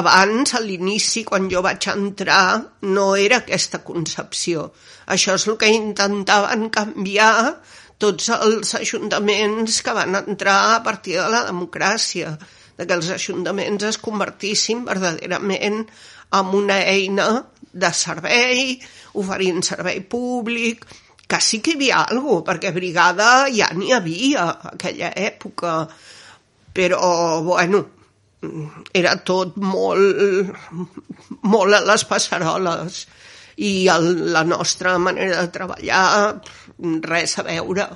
Abans, 0.00 0.54
a 0.54 0.60
l'inici, 0.62 1.22
quan 1.26 1.46
jo 1.50 1.62
vaig 1.66 1.86
entrar, 1.92 2.58
no 2.86 3.06
era 3.18 3.42
aquesta 3.44 3.82
concepció. 3.86 4.68
Això 5.10 5.34
és 5.38 5.46
el 5.50 5.58
que 5.58 5.70
intentaven 5.74 6.68
canviar 6.74 7.34
tots 8.00 8.30
els 8.32 8.74
ajuntaments 8.78 9.82
que 9.84 9.94
van 9.96 10.16
entrar 10.22 10.58
a 10.74 10.80
partir 10.84 11.18
de 11.18 11.28
la 11.32 11.44
democràcia, 11.48 12.32
de 12.78 12.86
que 12.86 12.96
els 12.96 13.10
ajuntaments 13.12 13.84
es 13.90 14.00
convertissin 14.00 14.86
verdaderament 14.86 15.84
en 16.38 16.54
una 16.56 16.80
eina 16.88 17.28
de 17.72 17.92
servei, 17.94 18.74
oferint 19.20 19.62
servei 19.66 20.00
públic, 20.00 20.86
que 21.30 21.40
sí 21.44 21.60
que 21.62 21.76
hi 21.76 21.78
havia 21.78 22.02
alguna 22.02 22.40
cosa, 22.40 22.46
perquè 22.48 22.72
brigada 22.74 23.30
ja 23.54 23.70
n'hi 23.76 23.92
havia 23.94 24.46
a 24.48 24.74
aquella 24.74 25.12
època, 25.14 25.74
però, 26.74 27.42
bueno, 27.46 27.84
era 28.96 29.14
tot 29.26 29.58
molt, 29.60 30.54
molt 31.52 31.76
a 31.76 31.82
les 31.84 32.04
passaroles 32.08 33.04
i 33.60 33.88
el, 33.92 34.32
la 34.32 34.42
nostra 34.48 34.96
manera 34.98 35.42
de 35.42 35.52
treballar 35.52 36.40
res 37.06 37.38
a 37.38 37.46
veure. 37.46 37.86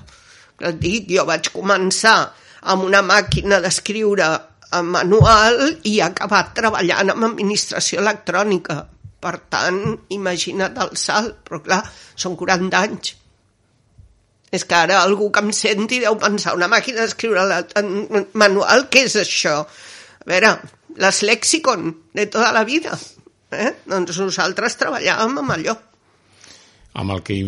Et 0.61 0.81
dic, 0.81 1.09
jo 1.11 1.25
vaig 1.29 1.51
començar 1.55 2.19
amb 2.73 2.87
una 2.87 3.03
màquina 3.05 3.61
d'escriure 3.61 4.29
manual 4.83 5.61
i 5.87 5.99
he 5.99 6.05
acabat 6.05 6.55
treballant 6.57 7.13
amb 7.13 7.29
administració 7.29 8.01
electrònica. 8.03 8.81
Per 9.25 9.35
tant, 9.49 9.81
imagina't 10.13 10.81
el 10.85 10.97
salt, 11.01 11.39
però 11.47 11.61
clar, 11.65 11.81
són 12.17 12.37
40 12.37 12.81
anys. 12.81 13.15
És 14.55 14.67
que 14.69 14.77
ara 14.77 15.01
algú 15.03 15.31
que 15.35 15.43
em 15.43 15.51
senti 15.57 15.99
deu 16.03 16.17
pensar 16.21 16.55
una 16.55 16.69
màquina 16.71 17.03
d'escriure 17.03 17.43
manual, 18.39 18.87
què 18.93 19.07
és 19.09 19.17
això? 19.19 19.57
A 19.65 20.29
veure, 20.31 20.53
les 21.01 21.23
lexicon 21.27 21.89
de 22.15 22.27
tota 22.31 22.53
la 22.55 22.65
vida. 22.69 22.95
Eh? 23.55 23.71
Doncs 23.89 24.21
nosaltres 24.21 24.79
treballàvem 24.79 25.41
amb 25.43 25.57
allò. 25.57 25.75
Amb 27.01 27.17
el 27.17 27.25
que 27.27 27.41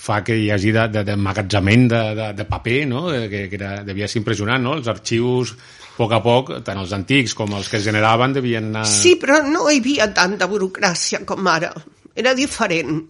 fa 0.00 0.22
que 0.24 0.36
hi 0.36 0.48
hagi 0.52 0.72
d'emmagatzament 0.72 1.86
de, 1.90 2.00
de, 2.00 2.16
de, 2.20 2.30
de 2.38 2.48
paper, 2.48 2.80
no? 2.88 3.04
que, 3.30 3.44
que 3.50 3.58
era, 3.58 3.74
devia 3.84 4.08
ser 4.08 4.22
impressionant, 4.22 4.64
no? 4.64 4.74
Els 4.78 4.88
arxius, 4.88 5.52
a 5.52 5.96
poc 6.00 6.16
a 6.16 6.20
poc, 6.24 6.52
tant 6.64 6.80
els 6.80 6.94
antics 6.96 7.36
com 7.36 7.52
els 7.58 7.68
que 7.68 7.80
es 7.80 7.86
generaven, 7.86 8.36
devien 8.36 8.70
anar... 8.72 8.86
Sí, 8.88 9.16
però 9.20 9.42
no 9.44 9.68
hi 9.68 9.82
havia 9.82 10.08
tanta 10.16 10.48
burocràcia 10.48 11.20
com 11.28 11.48
ara. 11.52 11.72
Era 12.16 12.32
diferent. 12.38 13.02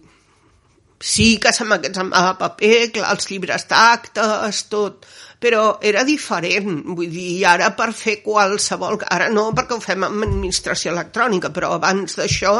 Sí 1.01 1.31
que 1.41 1.53
s'emmagatzemava 1.55 2.35
paper, 2.37 2.91
clar, 2.97 3.15
els 3.15 3.29
llibres 3.31 3.65
d'actes, 3.71 4.65
tot, 4.69 5.07
però 5.41 5.79
era 5.81 6.03
diferent, 6.05 6.83
vull 6.93 7.09
dir, 7.09 7.41
ara 7.49 7.71
per 7.73 7.87
fer 7.97 8.19
qualsevol, 8.21 8.99
ara 9.09 9.25
no 9.33 9.47
perquè 9.57 9.73
ho 9.73 9.81
fem 9.81 10.05
amb 10.05 10.27
administració 10.27 10.91
electrònica, 10.93 11.49
però 11.55 11.71
abans 11.79 12.19
d'això, 12.19 12.53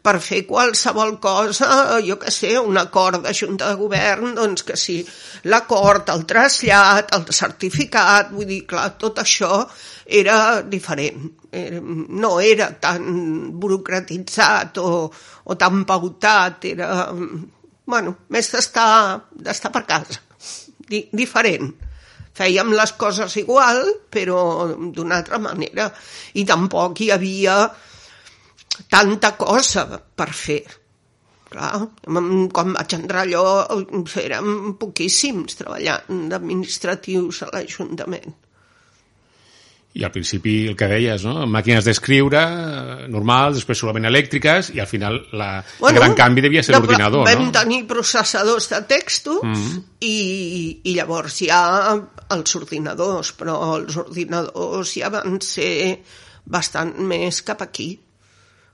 per 0.00 0.14
fer 0.24 0.40
qualsevol 0.48 1.18
cosa, 1.20 1.68
jo 2.06 2.16
que 2.22 2.32
sé, 2.32 2.54
un 2.56 2.80
acord 2.80 3.26
de 3.26 3.34
Junta 3.36 3.68
de 3.68 3.76
Govern, 3.76 4.32
doncs 4.40 4.64
que 4.64 4.78
sí, 4.80 5.02
l'acord, 5.52 6.08
el 6.16 6.24
trasllat, 6.24 7.12
el 7.12 7.28
certificat, 7.28 8.32
vull 8.32 8.48
dir, 8.48 8.62
clar, 8.72 8.88
tot 8.96 9.20
això 9.20 9.60
era 10.08 10.62
diferent, 10.64 11.28
no 12.24 12.34
era 12.40 12.72
tan 12.80 13.04
burocratitzat 13.60 14.80
o, 14.80 14.90
o 15.44 15.60
tan 15.60 15.84
pautat, 15.84 16.70
era, 16.72 17.10
bueno, 17.84 18.20
més 18.32 18.54
d'estar 18.56 19.74
per 19.76 19.84
casa, 19.84 20.22
di, 20.88 21.10
diferent 21.12 21.74
fèiem 22.34 22.72
les 22.74 22.92
coses 22.98 23.36
igual, 23.40 23.82
però 24.10 24.38
d'una 24.76 25.20
altra 25.20 25.38
manera. 25.38 25.88
I 26.34 26.44
tampoc 26.48 27.00
hi 27.00 27.10
havia 27.14 27.58
tanta 28.90 29.34
cosa 29.38 29.86
per 29.98 30.30
fer. 30.34 30.62
Clar, 31.54 31.84
quan 32.04 32.72
vaig 32.74 32.96
entrar 32.96 33.22
allò 33.22 33.44
érem 34.24 34.74
poquíssims 34.80 35.60
treballant 35.60 36.24
d'administratius 36.32 37.44
a 37.46 37.52
l'Ajuntament. 37.52 38.34
I 39.94 40.02
al 40.02 40.10
principi 40.10 40.54
el 40.66 40.74
que 40.74 40.88
deies, 40.90 41.22
no? 41.22 41.44
màquines 41.46 41.86
d'escriure 41.86 42.40
eh, 42.42 42.94
normals, 43.12 43.60
després 43.60 43.78
solament 43.78 44.08
elèctriques, 44.10 44.72
i 44.74 44.82
al 44.82 44.88
final 44.90 45.20
la, 45.38 45.50
bueno, 45.78 45.92
el 45.92 46.00
gran 46.00 46.16
canvi 46.18 46.42
devia 46.42 46.64
ser 46.66 46.74
l'ordinador, 46.74 47.22
no? 47.22 47.28
Vam 47.30 47.44
no? 47.46 47.54
tenir 47.54 47.84
processadors 47.90 48.66
de 48.72 48.80
textos 48.90 49.42
mm 49.42 49.54
-hmm. 49.54 49.82
i, 50.00 50.16
i 50.90 50.96
llavors 50.96 51.38
ja 51.46 51.60
els 52.34 52.56
ordinadors, 52.56 53.34
però 53.38 53.54
els 53.76 53.96
ordinadors 53.96 54.96
ja 54.98 55.10
van 55.14 55.38
ser 55.40 56.00
bastant 56.44 56.98
més 56.98 57.42
cap 57.42 57.62
aquí. 57.62 57.94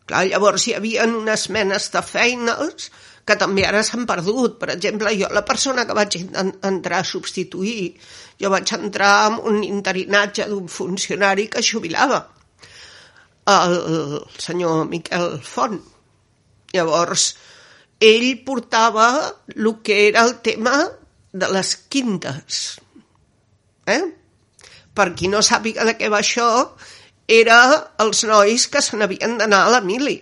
Clar, 0.06 0.24
llavors 0.26 0.66
hi 0.66 0.74
havia 0.74 1.04
unes 1.04 1.48
menes 1.50 1.90
de 1.92 2.02
feines 2.02 2.90
que 3.30 3.38
també 3.38 3.64
ara 3.66 3.84
s'han 3.86 4.08
perdut. 4.10 4.58
Per 4.58 4.72
exemple, 4.74 5.14
jo, 5.14 5.30
la 5.30 5.44
persona 5.46 5.86
que 5.86 5.96
vaig 5.96 6.18
entrar 6.18 7.00
a 7.00 7.06
substituir, 7.06 7.94
jo 8.42 8.50
vaig 8.50 8.74
entrar 8.74 9.12
amb 9.28 9.46
un 9.46 9.62
interinatge 9.66 10.48
d'un 10.50 10.66
funcionari 10.68 11.46
que 11.52 11.62
jubilava, 11.62 12.24
el 13.50 13.76
senyor 14.38 14.84
Miquel 14.90 15.38
Font. 15.42 15.80
Llavors, 16.74 17.34
ell 18.00 18.30
portava 18.46 19.08
el 19.56 19.74
que 19.82 20.06
era 20.08 20.24
el 20.26 20.38
tema 20.44 20.76
de 21.32 21.48
les 21.54 21.74
quintes. 21.90 22.78
Eh? 23.86 24.02
Per 24.94 25.08
qui 25.18 25.30
no 25.30 25.42
sàpiga 25.42 25.86
de 25.86 25.96
què 25.98 26.10
va 26.12 26.20
això, 26.22 26.48
era 27.30 27.58
els 28.02 28.24
nois 28.26 28.66
que 28.70 28.82
se 28.82 28.98
n'havien 28.98 29.38
d'anar 29.38 29.64
a 29.66 29.74
la 29.76 29.80
mili. 29.84 30.18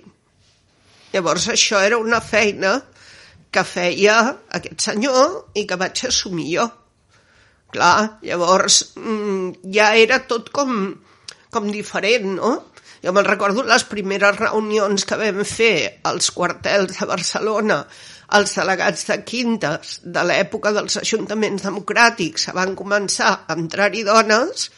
Llavors 1.12 1.48
això 1.54 1.80
era 1.80 2.00
una 2.00 2.20
feina 2.20 2.76
que 3.50 3.64
feia 3.64 4.18
aquest 4.58 4.90
senyor 4.90 5.54
i 5.56 5.64
que 5.68 5.78
vaig 5.80 6.04
assumir 6.08 6.48
jo. 6.54 6.66
Clar, 7.72 8.18
llavors 8.24 8.80
mm, 8.96 9.70
ja 9.74 9.92
era 10.00 10.22
tot 10.28 10.48
com, 10.56 10.72
com 11.52 11.70
diferent, 11.72 12.30
no? 12.38 12.52
Jo 13.04 13.12
me'n 13.14 13.26
recordo 13.28 13.62
les 13.62 13.84
primeres 13.86 14.38
reunions 14.40 15.04
que 15.06 15.18
vam 15.20 15.42
fer 15.46 16.00
als 16.08 16.32
quartels 16.34 16.96
de 16.96 17.06
Barcelona, 17.06 17.82
els 18.38 18.54
delegats 18.58 19.06
de 19.08 19.18
quintes 19.24 19.98
de 20.04 20.24
l'època 20.26 20.72
dels 20.76 20.98
ajuntaments 21.00 21.64
democràtics 21.68 22.48
van 22.56 22.74
començar 22.76 23.30
a 23.46 23.56
entrar-hi 23.56 24.02
dones, 24.08 24.68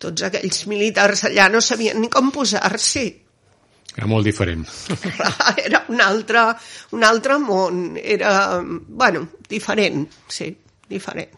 tots 0.00 0.26
aquells 0.26 0.64
militars 0.72 1.26
allà 1.28 1.48
no 1.52 1.60
sabien 1.64 2.00
ni 2.00 2.10
com 2.12 2.32
posar-s'hi 2.34 3.06
era 3.96 4.06
molt 4.06 4.26
diferent. 4.26 4.64
Era 5.66 5.82
un 5.90 6.00
altre, 6.00 6.46
un 6.94 7.04
altre 7.04 7.36
món, 7.42 7.98
era, 7.98 8.60
bueno, 8.62 9.26
diferent, 9.50 10.06
sí, 10.30 10.50
diferent. 10.88 11.36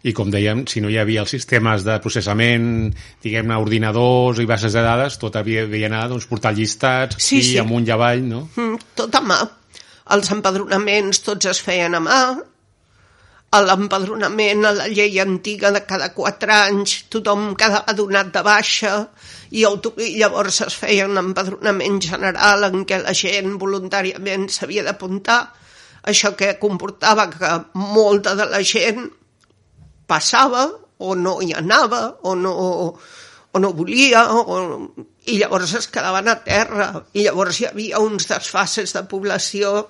I 0.00 0.14
com 0.16 0.30
dèiem, 0.32 0.62
si 0.70 0.80
no 0.80 0.88
hi 0.88 0.96
havia 0.96 1.20
els 1.26 1.32
sistemes 1.34 1.82
de 1.84 1.98
processament, 2.00 2.88
diguem-ne, 3.20 3.58
ordinadors 3.60 4.40
i 4.40 4.46
bases 4.48 4.72
de 4.72 4.84
dades, 4.84 5.18
tot 5.20 5.36
havia 5.36 5.66
d'anar, 5.68 6.06
doncs, 6.08 6.28
portar 6.30 6.54
llistats, 6.56 7.18
sí, 7.20 7.42
aquí, 7.42 7.50
sí. 7.50 7.58
amunt 7.60 7.88
i 7.88 7.92
avall, 7.92 8.22
no? 8.24 8.46
Mm, 8.54 8.80
tot 8.96 9.18
a 9.18 9.20
mà. 9.20 9.40
Els 10.14 10.32
empadronaments 10.32 11.20
tots 11.26 11.50
es 11.52 11.60
feien 11.62 11.98
a 11.98 12.00
mà, 12.02 12.20
l'empadronament 13.58 14.62
a 14.68 14.70
la 14.76 14.86
llei 14.86 15.18
antiga 15.18 15.72
de 15.74 15.80
cada 15.82 16.12
quatre 16.14 16.54
anys 16.54 16.92
tothom 17.10 17.56
quedava 17.58 17.94
donat 17.98 18.28
de 18.30 18.42
baixa 18.46 18.92
i, 19.50 19.64
llavors 19.64 20.60
es 20.66 20.76
feia 20.78 21.08
un 21.10 21.18
empadronament 21.18 21.98
general 22.04 22.68
en 22.68 22.84
què 22.86 23.00
la 23.02 23.14
gent 23.14 23.56
voluntàriament 23.58 24.46
s'havia 24.48 24.84
d'apuntar. 24.86 25.40
Això 26.06 26.30
que 26.38 26.54
comportava 26.62 27.26
que 27.32 27.50
molta 27.74 28.36
de 28.38 28.46
la 28.52 28.62
gent 28.62 29.10
passava 30.06 30.68
o 30.98 31.16
no 31.18 31.40
hi 31.42 31.50
anava 31.56 32.04
o 32.22 32.36
no, 32.38 32.54
o 33.50 33.58
no 33.58 33.72
volia 33.74 34.28
o, 34.30 34.60
i 35.26 35.40
llavors 35.40 35.74
es 35.74 35.90
quedaven 35.90 36.30
a 36.30 36.38
terra. 36.46 36.92
I 37.18 37.26
llavors 37.26 37.58
hi 37.58 37.66
havia 37.66 37.98
uns 37.98 38.30
desfases 38.30 38.94
de 38.94 39.02
població 39.10 39.88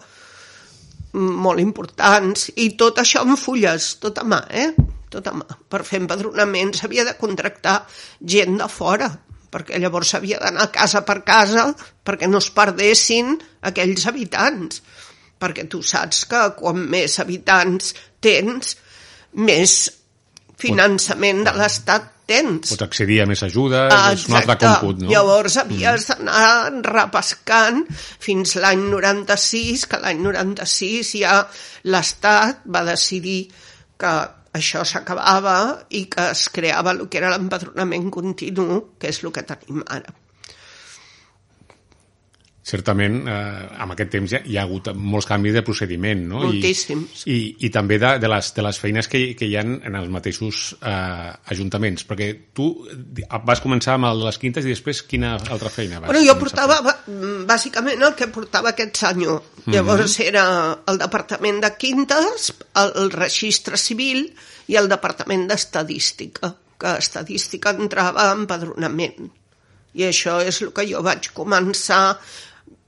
molt 1.14 1.62
importants, 1.62 2.50
i 2.56 2.70
tot 2.78 3.00
això 3.02 3.24
amb 3.24 3.38
fulles, 3.40 3.94
tot 4.02 4.20
a 4.20 4.26
mà, 4.26 4.44
eh? 4.50 4.70
Tot 5.10 5.26
a 5.26 5.34
mà. 5.34 5.46
Per 5.70 5.82
fer 5.86 6.02
empadronaments 6.04 6.84
havia 6.86 7.04
de 7.08 7.16
contractar 7.18 7.80
gent 8.22 8.60
de 8.60 8.68
fora, 8.70 9.10
perquè 9.50 9.80
llavors 9.82 10.14
havia 10.14 10.38
d'anar 10.38 10.70
casa 10.70 11.02
per 11.06 11.20
casa 11.26 11.72
perquè 12.06 12.28
no 12.30 12.38
es 12.38 12.50
perdessin 12.54 13.34
aquells 13.66 14.06
habitants. 14.06 14.82
Perquè 15.40 15.66
tu 15.72 15.80
saps 15.82 16.26
que 16.30 16.44
quan 16.58 16.84
més 16.92 17.16
habitants 17.18 17.94
tens, 18.22 18.76
més 19.34 19.76
finançament 20.60 21.42
de 21.46 21.54
l'Estat 21.56 22.19
tens. 22.30 22.72
Pots 22.72 22.86
accedir 22.86 23.20
a 23.24 23.28
més 23.30 23.42
ajuda, 23.46 23.86
ah, 23.94 24.10
és 24.14 24.26
un 24.30 24.38
altre 24.38 24.56
còmput, 24.62 25.04
no? 25.04 25.12
Llavors 25.12 25.58
havies 25.62 26.06
mm. 26.06 26.26
d'anar 26.30 26.84
repescant 26.86 27.84
fins 27.90 28.56
l'any 28.62 28.86
96, 28.92 29.86
que 29.90 30.02
l'any 30.02 30.22
96 30.24 31.14
ja 31.24 31.40
l'Estat 31.90 32.64
va 32.70 32.86
decidir 32.88 33.42
que 34.00 34.14
això 34.56 34.82
s'acabava 34.86 35.58
i 35.94 36.06
que 36.10 36.30
es 36.32 36.48
creava 36.54 36.96
el 36.96 37.06
que 37.10 37.20
era 37.20 37.30
l'empadronament 37.34 38.10
continu, 38.14 38.80
que 38.98 39.12
és 39.12 39.22
el 39.22 39.34
que 39.34 39.46
tenim 39.46 39.84
ara 39.86 40.16
certament 42.70 43.16
eh, 43.28 43.82
en 43.84 43.94
aquest 43.94 44.12
temps 44.14 44.30
ja 44.34 44.40
hi 44.46 44.56
ha 44.58 44.64
hagut 44.66 44.90
molts 44.94 45.28
canvis 45.28 45.56
de 45.58 45.62
procediment 45.66 46.22
no? 46.32 46.42
moltíssims. 46.44 47.24
I, 47.26 47.34
i, 47.34 47.48
i 47.66 47.70
també 47.74 47.98
de, 48.02 48.14
de, 48.22 48.30
les, 48.30 48.52
de 48.56 48.64
les 48.66 48.80
feines 48.82 49.10
que, 49.10 49.22
que 49.38 49.48
hi 49.48 49.56
ha 49.58 49.64
en 49.66 49.98
els 49.98 50.10
mateixos 50.12 50.62
eh, 50.78 51.52
ajuntaments. 51.54 52.06
Perquè 52.08 52.30
tu 52.56 52.70
vas 53.46 53.62
començar 53.64 53.96
amb 53.98 54.10
el 54.10 54.22
de 54.22 54.28
les 54.30 54.40
quintes 54.40 54.66
i 54.66 54.74
després 54.74 55.02
quina 55.10 55.34
altra 55.40 55.72
feina 55.72 56.00
vas 56.00 56.10
bueno, 56.12 56.24
jo 56.26 56.36
portava 56.40 56.80
bàsicament 57.48 58.02
el 58.06 58.16
que 58.18 58.30
portava 58.32 58.72
aquest 58.72 59.02
senyor 59.02 59.42
llavors 59.66 60.18
mm 60.18 60.22
-hmm. 60.22 60.28
era 60.28 60.44
el 60.86 60.98
departament 60.98 61.60
de 61.64 61.70
quintes 61.76 62.52
el, 62.74 62.92
el 63.02 63.10
registre 63.10 63.76
civil 63.76 64.30
i 64.68 64.76
el 64.76 64.88
departament 64.88 65.48
d'estadística 65.50 66.54
que 66.80 66.96
estadística 66.96 67.74
entrava 67.76 68.30
en 68.32 68.44
empadronament. 68.44 69.28
I 69.98 70.06
això 70.06 70.38
és 70.46 70.60
el 70.64 70.72
que 70.76 70.86
jo 70.88 71.02
vaig 71.02 71.28
començar 71.36 72.16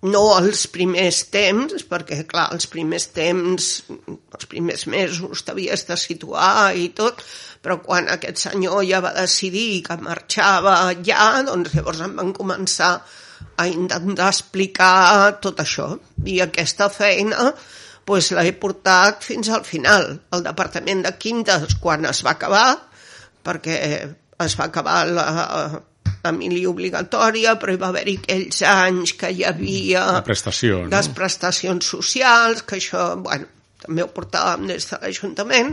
no 0.02 0.22
els 0.34 0.64
primers 0.74 1.20
temps, 1.30 1.84
perquè, 1.86 2.22
clar, 2.26 2.48
els 2.54 2.66
primers 2.70 3.06
temps, 3.14 3.68
els 4.34 4.48
primers 4.50 4.86
mesos 4.90 5.44
t'havies 5.46 5.84
de 5.86 5.98
situar 6.00 6.72
i 6.74 6.88
tot, 6.96 7.22
però 7.62 7.78
quan 7.84 8.10
aquest 8.10 8.42
senyor 8.48 8.82
ja 8.88 9.02
va 9.04 9.14
decidir 9.14 9.84
que 9.86 9.98
marxava 10.02 10.76
ja, 11.06 11.26
doncs 11.46 11.76
llavors 11.76 12.02
em 12.02 12.16
van 12.18 12.32
començar 12.34 12.96
a 13.62 13.68
intentar 13.70 14.32
explicar 14.32 15.38
tot 15.44 15.62
això. 15.62 15.92
I 16.26 16.40
aquesta 16.42 16.90
feina 16.90 17.52
pues, 18.04 18.32
l'he 18.34 18.56
portat 18.58 19.22
fins 19.22 19.52
al 19.54 19.62
final. 19.68 20.16
El 20.34 20.42
Departament 20.42 21.06
de 21.06 21.14
Quintes, 21.14 21.78
quan 21.78 22.10
es 22.10 22.24
va 22.26 22.34
acabar, 22.34 22.66
perquè 23.46 23.78
es 24.42 24.58
va 24.58 24.66
acabar 24.66 25.04
la, 25.06 25.28
la 26.24 26.32
mili 26.32 26.64
obligatòria, 26.66 27.56
però 27.58 27.72
hi 27.74 27.80
va 27.80 27.88
haver-hi 27.90 28.16
aquells 28.20 28.62
anys 28.62 29.14
que 29.18 29.30
hi 29.35 29.42
havia... 29.48 30.04
La 30.18 30.24
prestació, 30.26 30.85
no? 30.85 30.92
Les 30.94 31.08
prestacions 31.16 31.88
socials, 31.96 32.62
que 32.62 32.76
això, 32.78 33.16
bueno, 33.22 33.48
també 33.82 34.04
ho 34.04 34.11
portàvem 34.14 34.68
des 34.70 34.87
de 34.90 34.98
l'Ajuntament, 35.02 35.72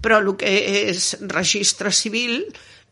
però 0.00 0.22
el 0.22 0.30
que 0.40 0.48
és 0.88 1.10
registre 1.28 1.92
civil 1.92 2.38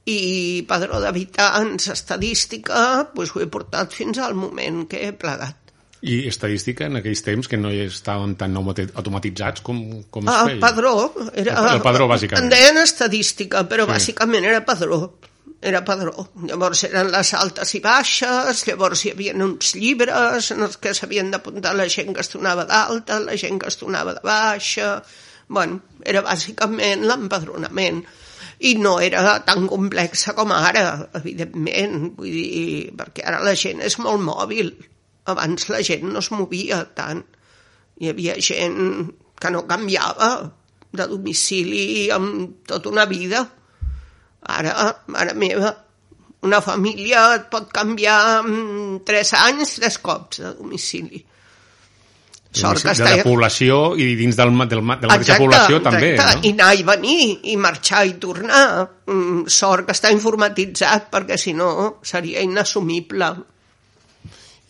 i 0.08 0.64
padró 0.68 1.00
d'habitants, 1.00 1.88
estadística, 1.92 3.08
doncs 3.14 3.32
ho 3.36 3.40
he 3.44 3.48
portat 3.52 3.92
fins 3.96 4.18
al 4.24 4.36
moment 4.36 4.84
que 4.88 5.00
he 5.06 5.12
plegat. 5.16 5.56
I 6.00 6.28
estadística 6.30 6.86
en 6.86 7.00
aquells 7.00 7.24
temps 7.26 7.48
que 7.50 7.58
no 7.58 7.72
estaven 7.74 8.36
tan 8.38 8.52
automatitzats 8.56 9.64
com, 9.66 9.80
com 10.14 10.28
es 10.28 10.34
Ah, 10.34 10.44
feia? 10.46 10.60
padró. 10.62 10.92
Era, 11.34 11.56
El- 11.64 11.72
el 11.74 11.82
padró, 11.82 12.06
bàsicament. 12.06 12.44
En 12.44 12.52
deien 12.52 12.78
estadística, 12.78 13.64
però 13.68 13.84
Sí. 13.88 13.90
bàsicament 13.96 14.44
era 14.46 14.64
padró. 14.64 15.18
Era 15.60 15.80
padró. 15.82 16.28
Llavors 16.46 16.84
eren 16.86 17.08
les 17.10 17.32
altes 17.34 17.72
i 17.74 17.80
baixes, 17.82 18.60
llavors 18.68 19.00
hi 19.02 19.10
havia 19.10 19.34
uns 19.34 19.72
llibres 19.74 20.52
en 20.54 20.62
els 20.68 20.76
que 20.78 20.92
s'havien 20.94 21.32
d'apuntar 21.32 21.72
la 21.74 21.88
gent 21.90 22.12
que 22.14 22.22
es 22.22 22.30
donava 22.30 22.66
d'alta, 22.68 23.18
la 23.24 23.34
gent 23.36 23.58
que 23.58 23.72
es 23.72 23.80
donava 23.80 24.14
de 24.18 24.24
baixa... 24.24 24.98
Bueno, 25.48 25.78
era 26.04 26.20
bàsicament 26.20 27.06
l'empadronament. 27.08 28.02
I 28.68 28.74
no 28.76 28.98
era 29.00 29.38
tan 29.46 29.64
complexa 29.70 30.34
com 30.36 30.52
ara, 30.52 31.08
evidentment. 31.16 32.10
Vull 32.18 32.34
dir, 32.34 32.92
perquè 32.98 33.24
ara 33.24 33.40
la 33.40 33.54
gent 33.56 33.80
és 33.80 33.96
molt 34.04 34.20
mòbil. 34.26 34.74
Abans 35.32 35.70
la 35.72 35.80
gent 35.80 36.04
no 36.12 36.20
es 36.20 36.28
movia 36.36 36.82
tant. 36.98 37.24
Hi 37.96 38.12
havia 38.12 38.36
gent 38.44 39.08
que 39.40 39.54
no 39.54 39.64
canviava 39.70 40.30
de 40.92 41.06
domicili 41.08 42.10
amb 42.12 42.60
tota 42.68 42.92
una 42.92 43.08
vida. 43.08 43.46
Ara, 44.48 44.74
mare 45.12 45.34
meva, 45.36 45.74
una 46.48 46.60
família 46.64 47.24
et 47.36 47.48
pot 47.52 47.66
canviar 47.74 48.20
en 48.42 49.00
tres 49.06 49.34
anys, 49.36 49.74
tres 49.80 49.98
cops 50.02 50.44
de 50.44 50.54
domicili. 50.60 51.24
Sort 52.58 52.80
de, 52.80 52.94
de 52.96 53.24
població 53.26 53.92
i 54.00 54.14
dins 54.16 54.38
del, 54.38 54.54
del, 54.56 54.70
de 54.70 54.78
la 54.80 54.86
mateixa 54.88 55.36
població 55.36 55.82
també, 55.84 56.14
no? 56.16 56.30
I 56.40 56.54
anar 56.54 56.70
i 56.78 56.86
venir, 56.86 57.20
i 57.52 57.58
marxar 57.60 58.06
i 58.08 58.16
tornar. 58.22 58.62
Mm, 59.04 59.44
Sort 59.52 59.84
que 59.86 59.96
està 59.96 60.10
informatitzat, 60.14 61.10
perquè 61.12 61.36
si 61.36 61.52
no 61.52 61.98
seria 62.02 62.40
inassumible. 62.46 63.30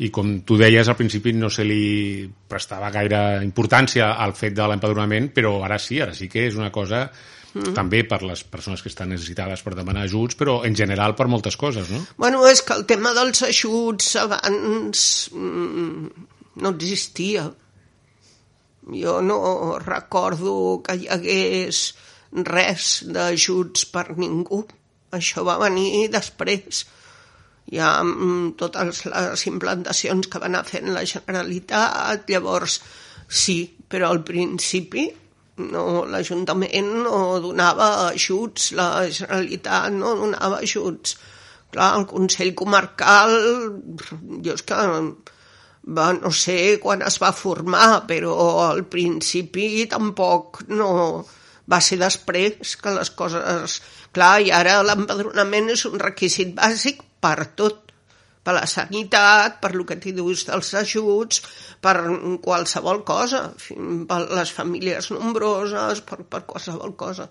I 0.03 0.11
com 0.15 0.41
tu 0.47 0.59
deies, 0.59 0.91
al 0.91 0.99
principi 0.99 1.33
no 1.35 1.51
se 1.51 1.65
li 1.67 2.27
prestava 2.51 2.91
gaire 2.95 3.41
importància 3.47 4.13
al 4.27 4.35
fet 4.35 4.59
de 4.59 4.67
l'empadronament, 4.71 5.31
però 5.35 5.61
ara 5.67 5.79
sí, 5.83 6.03
ara 6.03 6.15
sí 6.15 6.29
que 6.31 6.49
és 6.51 6.59
una 6.59 6.71
cosa 6.75 7.07
Mm. 7.59 7.75
també 7.75 8.05
per 8.07 8.21
les 8.23 8.45
persones 8.47 8.83
que 8.85 8.91
estan 8.91 9.11
necessitades 9.11 9.63
per 9.65 9.75
demanar 9.75 10.05
ajuts, 10.07 10.37
però 10.39 10.61
en 10.69 10.77
general 10.79 11.17
per 11.19 11.27
moltes 11.31 11.57
coses, 11.59 11.91
no? 11.91 12.01
Bueno, 12.21 12.45
és 12.47 12.63
que 12.63 12.77
el 12.77 12.85
tema 12.87 13.15
dels 13.17 13.43
ajuts 13.49 14.13
abans 14.21 15.01
mm, 15.35 16.27
no 16.63 16.75
existia. 16.77 17.49
Jo 18.89 19.19
no 19.21 19.39
recordo 19.83 20.53
que 20.87 20.97
hi 20.97 21.09
hagués 21.13 21.83
res 22.47 23.03
d'ajuts 23.09 23.89
per 23.93 24.07
ningú. 24.17 24.63
Això 25.19 25.45
va 25.45 25.59
venir 25.61 26.09
després. 26.13 26.85
Hi 27.69 27.83
ha 27.83 27.91
mm, 28.05 28.55
totes 28.61 29.05
les 29.09 29.47
implantacions 29.51 30.31
que 30.31 30.41
va 30.41 30.49
anar 30.49 30.65
fent 30.69 30.93
la 30.95 31.05
Generalitat, 31.09 32.29
llavors 32.31 32.79
sí, 33.29 33.65
però 33.89 34.13
al 34.13 34.23
principi 34.25 35.09
no, 35.59 36.05
l'Ajuntament 36.11 36.93
no 37.05 37.39
donava 37.45 37.89
ajuts, 38.09 38.73
la 38.79 39.09
Generalitat 39.09 39.93
no 39.95 40.15
donava 40.23 40.63
ajuts. 40.63 41.17
Clar, 41.73 41.91
el 41.99 42.07
Consell 42.09 42.55
Comarcal, 42.57 43.35
jo 44.45 44.55
és 44.55 44.65
que 44.65 44.79
va, 45.99 46.07
no 46.17 46.31
sé 46.33 46.79
quan 46.83 47.05
es 47.05 47.19
va 47.23 47.35
formar, 47.37 48.07
però 48.09 48.37
al 48.69 48.85
principi 48.89 49.85
tampoc 49.91 50.63
no 50.69 50.91
va 51.69 51.81
ser 51.85 52.01
després 52.01 52.77
que 52.81 52.95
les 52.97 53.13
coses... 53.17 53.81
Clar, 54.17 54.39
i 54.41 54.49
ara 54.55 54.79
l'empadronament 54.87 55.69
és 55.75 55.85
un 55.85 56.01
requisit 56.01 56.55
bàsic 56.57 57.03
per 57.21 57.51
tot 57.61 57.88
per 58.49 58.55
la 58.57 58.65
sanitat, 58.65 59.59
per 59.61 59.75
lo 59.77 59.85
que 59.85 59.99
t'hi 60.01 60.15
dius 60.17 60.47
dels 60.49 60.71
ajuts, 60.81 61.43
per 61.85 61.99
qualsevol 62.41 63.03
cosa, 63.11 63.43
per 64.09 64.21
les 64.39 64.53
famílies 64.57 65.11
nombroses, 65.13 66.01
per, 66.09 66.23
per 66.25 66.47
qualsevol 66.49 66.97
cosa. 66.97 67.29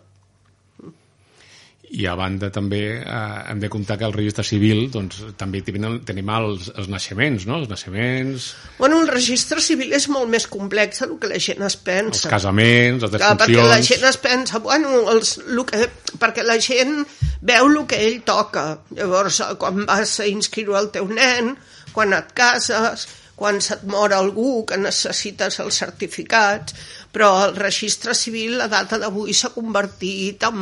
I 1.95 2.03
a 2.11 2.15
banda 2.19 2.49
també 2.51 2.79
eh, 2.99 3.17
hem 3.47 3.61
de 3.63 3.69
comptar 3.71 3.95
que 3.97 4.03
al 4.03 4.11
registre 4.11 4.43
civil 4.43 4.89
doncs, 4.91 5.21
també 5.39 5.61
tenim, 5.63 6.01
tenim 6.03 6.27
els, 6.35 6.65
els 6.75 6.89
naixements, 6.91 7.45
no? 7.47 7.61
Els 7.61 7.69
naixements, 7.71 8.47
Bueno, 8.77 8.99
el 9.01 9.07
registre 9.07 9.61
civil 9.63 9.93
és 9.95 10.09
molt 10.11 10.27
més 10.29 10.47
complex 10.51 10.99
del 11.05 11.15
que 11.21 11.29
la 11.31 11.39
gent 11.39 11.63
es 11.63 11.77
els 11.77 11.77
pensa. 11.87 12.29
casaments, 12.29 13.05
les 13.07 13.15
Clar, 13.15 13.37
perquè 13.39 13.55
la 13.61 13.77
defuncions... 13.77 13.87
gent 13.93 14.09
es 14.09 14.17
pensa, 14.25 14.59
bueno, 14.59 14.91
els, 15.13 15.37
lo 15.47 15.63
que, 15.65 15.87
perquè 16.19 16.43
la 16.43 16.59
gent 16.59 17.05
veu 17.41 17.69
el 17.71 17.79
que 17.87 18.01
ell 18.09 18.19
toca. 18.27 18.65
Llavors, 18.97 19.39
quan 19.57 19.85
vas 19.87 20.19
a 20.19 20.27
inscriure 20.27 20.77
el 20.81 20.91
teu 20.91 21.07
nen, 21.07 21.55
quan 21.95 22.11
et 22.13 22.35
cases, 22.35 23.07
quan 23.37 23.61
se't 23.61 23.83
mor 23.85 24.11
algú 24.17 24.65
que 24.65 24.77
necessites 24.81 25.59
els 25.61 25.77
certificats, 25.77 26.73
però 27.17 27.31
el 27.47 27.55
registre 27.57 28.13
civil 28.13 28.61
a 28.61 28.67
data 28.69 28.99
d'avui 29.01 29.33
s'ha 29.33 29.49
convertit 29.49 30.43
en, 30.45 30.59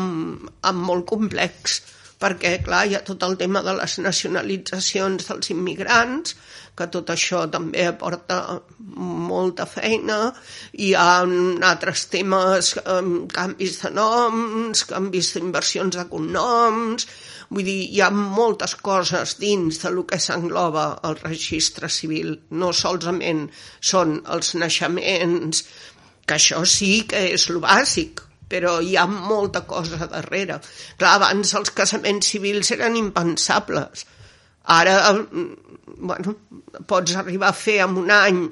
en 0.63 0.77
molt 0.79 1.03
complex, 1.09 1.81
perquè, 2.15 2.61
clar, 2.63 2.85
hi 2.87 2.95
ha 2.95 3.01
tot 3.03 3.25
el 3.27 3.35
tema 3.35 3.59
de 3.65 3.73
les 3.75 3.97
nacionalitzacions 3.99 5.27
dels 5.27 5.51
immigrants, 5.51 6.37
que 6.75 6.87
tot 6.91 7.11
això 7.11 7.41
també 7.51 7.83
aporta 7.89 8.37
molta 8.79 9.65
feina, 9.67 10.31
hi 10.79 10.93
ha 10.95 11.07
altres 11.23 12.05
temes, 12.13 12.71
canvis 13.35 13.81
de 13.81 13.91
noms, 13.97 14.83
canvis 14.87 15.33
d'inversions 15.35 15.99
de 15.99 16.05
cognoms, 16.11 17.07
vull 17.51 17.67
dir, 17.67 17.81
hi 17.97 17.99
ha 17.99 18.09
moltes 18.15 18.77
coses 18.79 19.35
dins 19.43 19.81
de 19.83 19.91
lo 19.91 20.05
que 20.07 20.19
s'engloba 20.23 20.85
el 21.07 21.19
registre 21.19 21.91
civil, 21.91 22.31
no 22.55 22.71
solament 22.71 23.49
són 23.91 24.21
els 24.37 24.55
naixements, 24.55 25.65
que 26.25 26.37
això 26.37 26.63
sí 26.65 27.05
que 27.09 27.21
és 27.35 27.47
lo 27.53 27.61
bàsic, 27.63 28.21
però 28.49 28.79
hi 28.81 28.95
ha 28.97 29.05
molta 29.09 29.63
cosa 29.69 30.07
darrere. 30.09 30.59
Clar, 30.99 31.15
abans 31.17 31.53
els 31.57 31.73
casaments 31.75 32.33
civils 32.33 32.71
eren 32.75 32.97
impensables. 32.99 34.05
Ara, 34.75 34.97
bueno, 35.97 36.35
pots 36.89 37.15
arribar 37.19 37.51
a 37.51 37.57
fer 37.57 37.79
en 37.85 37.99
un 38.01 38.13
any 38.13 38.45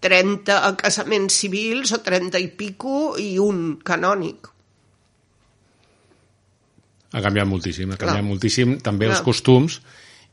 30 0.00 0.76
casaments 0.80 1.36
civils 1.42 1.92
o 1.92 2.00
30 2.02 2.40
i 2.40 2.48
pico 2.56 3.14
i 3.20 3.36
un 3.38 3.76
canònic. 3.84 4.48
Ha 7.10 7.22
canviat 7.22 7.48
moltíssim, 7.50 7.90
ha 7.90 7.98
Clar. 7.98 8.14
canviat 8.14 8.26
moltíssim 8.26 8.78
també 8.86 9.10
els 9.10 9.18
Clar. 9.18 9.26
costums 9.26 9.80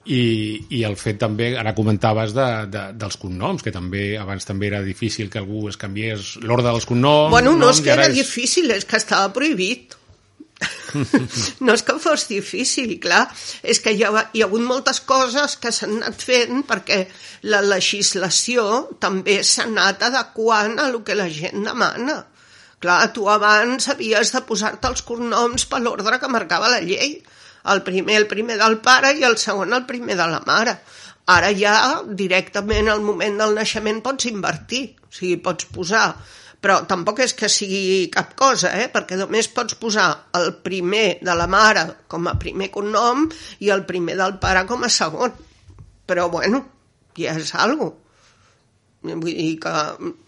i, 0.08 0.24
i 0.80 0.84
el 0.88 0.96
fet 1.00 1.20
també, 1.20 1.52
ara 1.60 1.76
comentaves 1.76 2.34
de, 2.36 2.48
de, 2.72 2.84
dels 3.00 3.20
cognoms, 3.20 3.64
que 3.64 3.74
també 3.76 4.10
abans 4.20 4.48
també 4.48 4.70
era 4.72 4.82
difícil 4.86 5.30
que 5.32 5.42
algú 5.42 5.68
es 5.72 5.80
canviés 5.80 6.36
l'ordre 6.44 6.72
dels 6.72 6.88
cognoms. 6.88 7.32
Bueno, 7.34 7.56
no 7.60 7.72
és 7.74 7.84
que 7.84 7.92
era 7.94 8.08
difícil, 8.12 8.72
és 8.72 8.88
que 8.88 9.00
estava 9.00 9.34
prohibit. 9.36 9.98
no 11.66 11.76
és 11.76 11.84
que 11.86 11.98
fos 12.02 12.24
difícil, 12.32 12.96
clar, 13.04 13.28
és 13.62 13.82
que 13.84 13.94
hi 13.94 14.02
ha, 14.08 14.24
hi 14.34 14.42
ha 14.42 14.48
hagut 14.48 14.64
moltes 14.66 15.04
coses 15.06 15.58
que 15.62 15.74
s'han 15.76 16.00
anat 16.00 16.24
fent 16.24 16.64
perquè 16.66 17.04
la 17.52 17.62
legislació 17.62 18.88
també 19.04 19.42
s'ha 19.44 19.68
anat 19.68 20.08
adequant 20.08 20.80
a 20.82 20.90
lo 20.94 21.04
que 21.06 21.18
la 21.20 21.30
gent 21.30 21.68
demana. 21.68 22.24
Clar, 22.82 23.02
tu 23.14 23.26
abans 23.30 23.90
havies 23.90 24.32
de 24.34 24.42
posar-te 24.46 24.90
els 24.90 25.04
cognoms 25.06 25.66
per 25.70 25.82
l'ordre 25.82 26.20
que 26.22 26.30
marcava 26.30 26.70
la 26.72 26.82
llei. 26.82 27.18
El 27.74 27.84
primer, 27.84 28.16
el 28.22 28.28
primer 28.32 28.58
del 28.60 28.80
pare 28.84 29.14
i 29.18 29.26
el 29.28 29.38
segon, 29.42 29.74
el 29.74 29.86
primer 29.90 30.16
de 30.20 30.28
la 30.32 30.42
mare. 30.48 30.78
Ara 31.28 31.52
ja 31.52 32.02
directament 32.08 32.88
al 32.90 33.04
moment 33.04 33.40
del 33.42 33.56
naixement 33.58 34.00
pots 34.06 34.30
invertir, 34.30 34.84
o 35.04 35.12
sigui, 35.12 35.40
pots 35.44 35.68
posar 35.76 36.10
però 36.58 36.80
tampoc 36.90 37.20
és 37.22 37.36
que 37.38 37.50
sigui 37.52 38.08
cap 38.14 38.34
cosa, 38.38 38.72
eh? 38.82 38.88
perquè 38.94 39.18
només 39.20 39.50
pots 39.54 39.78
posar 39.78 40.08
el 40.40 40.56
primer 40.66 41.20
de 41.22 41.36
la 41.38 41.46
mare 41.48 41.84
com 42.10 42.26
a 42.28 42.34
primer 42.42 42.72
cognom 42.74 43.28
i 43.64 43.70
el 43.74 43.86
primer 43.86 44.18
del 44.18 44.40
pare 44.42 44.66
com 44.70 44.84
a 44.84 44.90
segon. 44.90 45.36
Però, 46.08 46.28
bueno, 46.34 46.64
ja 47.20 47.36
és 47.38 47.54
algo. 47.54 47.92
Vull 49.06 49.30
dir 49.30 49.52
que 49.62 49.76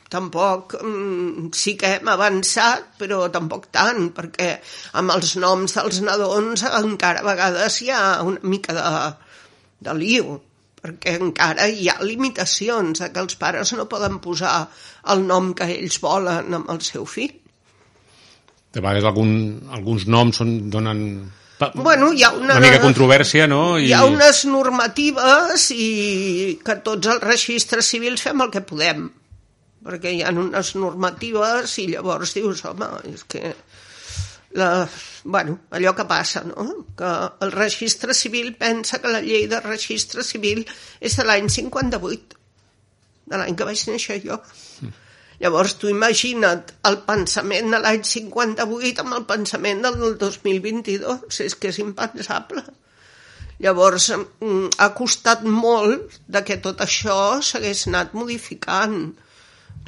tampoc 0.10 0.76
mm, 0.82 1.50
sí 1.54 1.76
que 1.80 1.95
hem 1.98 2.12
avançat, 2.12 2.95
però 3.00 3.28
tampoc 3.34 3.69
tant, 3.74 4.10
perquè 4.15 4.52
amb 5.00 5.13
els 5.15 5.36
noms 5.41 5.78
dels 5.78 6.02
nadons 6.06 6.65
encara 6.82 7.24
a 7.24 7.28
vegades 7.30 7.82
hi 7.84 7.91
ha 7.93 8.04
una 8.26 8.41
mica 8.43 8.76
de, 8.76 8.93
de 9.86 9.98
lío 9.98 10.39
perquè 10.80 11.17
encara 11.19 11.67
hi 11.67 11.89
ha 11.91 11.98
limitacions 12.04 13.02
de 13.04 13.10
que 13.12 13.24
els 13.24 13.36
pares 13.39 13.74
no 13.76 13.89
poden 13.91 14.19
posar 14.24 14.62
el 15.13 15.26
nom 15.28 15.52
que 15.58 15.67
ells 15.74 16.00
volen 16.04 16.56
amb 16.56 16.72
el 16.72 16.80
seu 16.86 17.06
fill. 17.06 17.36
De 18.69 18.80
vegades 18.80 19.08
algun, 19.10 19.34
alguns 19.76 20.08
noms 20.08 20.39
són, 20.39 20.56
donen 20.72 21.04
Bueno, 21.76 22.13
hi 22.15 22.24
ha 22.24 22.30
una, 22.32 22.54
una 22.56 22.60
mica 22.63 22.80
controvèrsia, 22.80 23.43
no? 23.52 23.76
Hi 23.84 23.91
ha 23.91 24.06
unes 24.08 24.45
normatives 24.48 25.65
i 25.76 26.56
que 26.63 26.78
tots 26.86 27.10
els 27.12 27.26
registres 27.26 27.89
civils 27.91 28.24
fem 28.24 28.45
el 28.45 28.54
que 28.54 28.62
podem, 28.63 29.10
perquè 29.86 30.13
hi 30.13 30.24
ha 30.24 30.34
unes 30.36 30.74
normatives 30.76 31.78
i 31.84 31.88
llavors 31.94 32.36
dius, 32.36 32.63
home, 32.68 32.89
és 33.12 33.24
que 33.30 33.54
la, 34.60 34.88
bueno, 35.24 35.60
allò 35.78 35.94
que 35.96 36.08
passa, 36.10 36.44
no? 36.48 36.65
que 36.98 37.12
el 37.46 37.52
registre 37.54 38.15
civil 38.18 38.56
pensa 38.58 39.00
que 39.02 39.12
la 39.12 39.22
llei 39.22 39.48
de 39.52 39.60
registre 39.62 40.26
civil 40.26 40.65
és 41.00 41.15
de 41.20 41.28
l'any 41.28 41.50
58. 41.50 42.39
de 43.30 43.38
l'any 43.38 43.56
que 43.56 43.65
vaig 43.68 43.86
néixer 43.92 44.18
jo. 44.24 44.39
Llavors, 45.39 45.78
tu 45.80 45.88
imagina't 45.88 46.74
el 46.89 46.98
pensament 47.08 47.70
de 47.72 47.80
l'any 47.80 48.02
58 48.04 49.04
amb 49.06 49.15
el 49.15 49.26
pensament 49.30 49.86
del 49.86 50.18
2022. 50.20 51.39
És 51.46 51.56
que 51.56 51.70
és 51.72 51.80
impensable. 51.80 52.65
Llavors, 53.63 54.10
mm, 54.12 54.80
ha 54.80 54.89
costat 54.98 55.44
molt 55.44 56.20
de 56.28 56.42
que 56.48 56.58
tot 56.65 56.82
això 56.84 57.39
s'hagués 57.44 57.86
anat 57.88 58.13
modificant. 58.18 59.13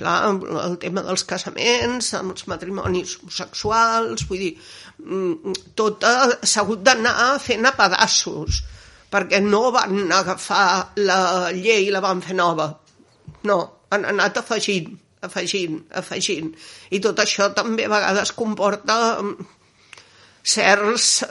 Clar, 0.02 0.32
el 0.66 0.78
tema 0.82 1.04
dels 1.06 1.24
casaments, 1.30 2.08
amb 2.18 2.34
els 2.34 2.48
matrimonis 2.50 3.20
homosexuals, 3.20 4.26
vull 4.30 4.42
dir, 4.42 4.54
mm, 5.04 5.54
tot 5.78 6.06
s'ha 6.42 6.64
hagut 6.64 6.82
d'anar 6.88 7.38
fent 7.44 7.70
a 7.70 7.76
pedassos, 7.78 8.64
perquè 9.14 9.42
no 9.46 9.68
van 9.76 10.12
agafar 10.16 10.94
la 10.98 11.52
llei 11.54 11.86
i 11.86 11.94
la 11.94 12.02
van 12.02 12.24
fer 12.26 12.38
nova. 12.40 12.72
No, 13.46 13.60
han 13.94 14.08
anat 14.10 14.42
afegint, 14.42 14.92
afegint, 15.22 15.82
afegint. 16.02 16.54
I 16.90 17.00
tot 17.04 17.22
això 17.22 17.52
també 17.54 17.86
a 17.86 17.94
vegades 17.94 18.34
comporta 18.42 18.98
mm, 19.22 19.50
certs 20.44 21.24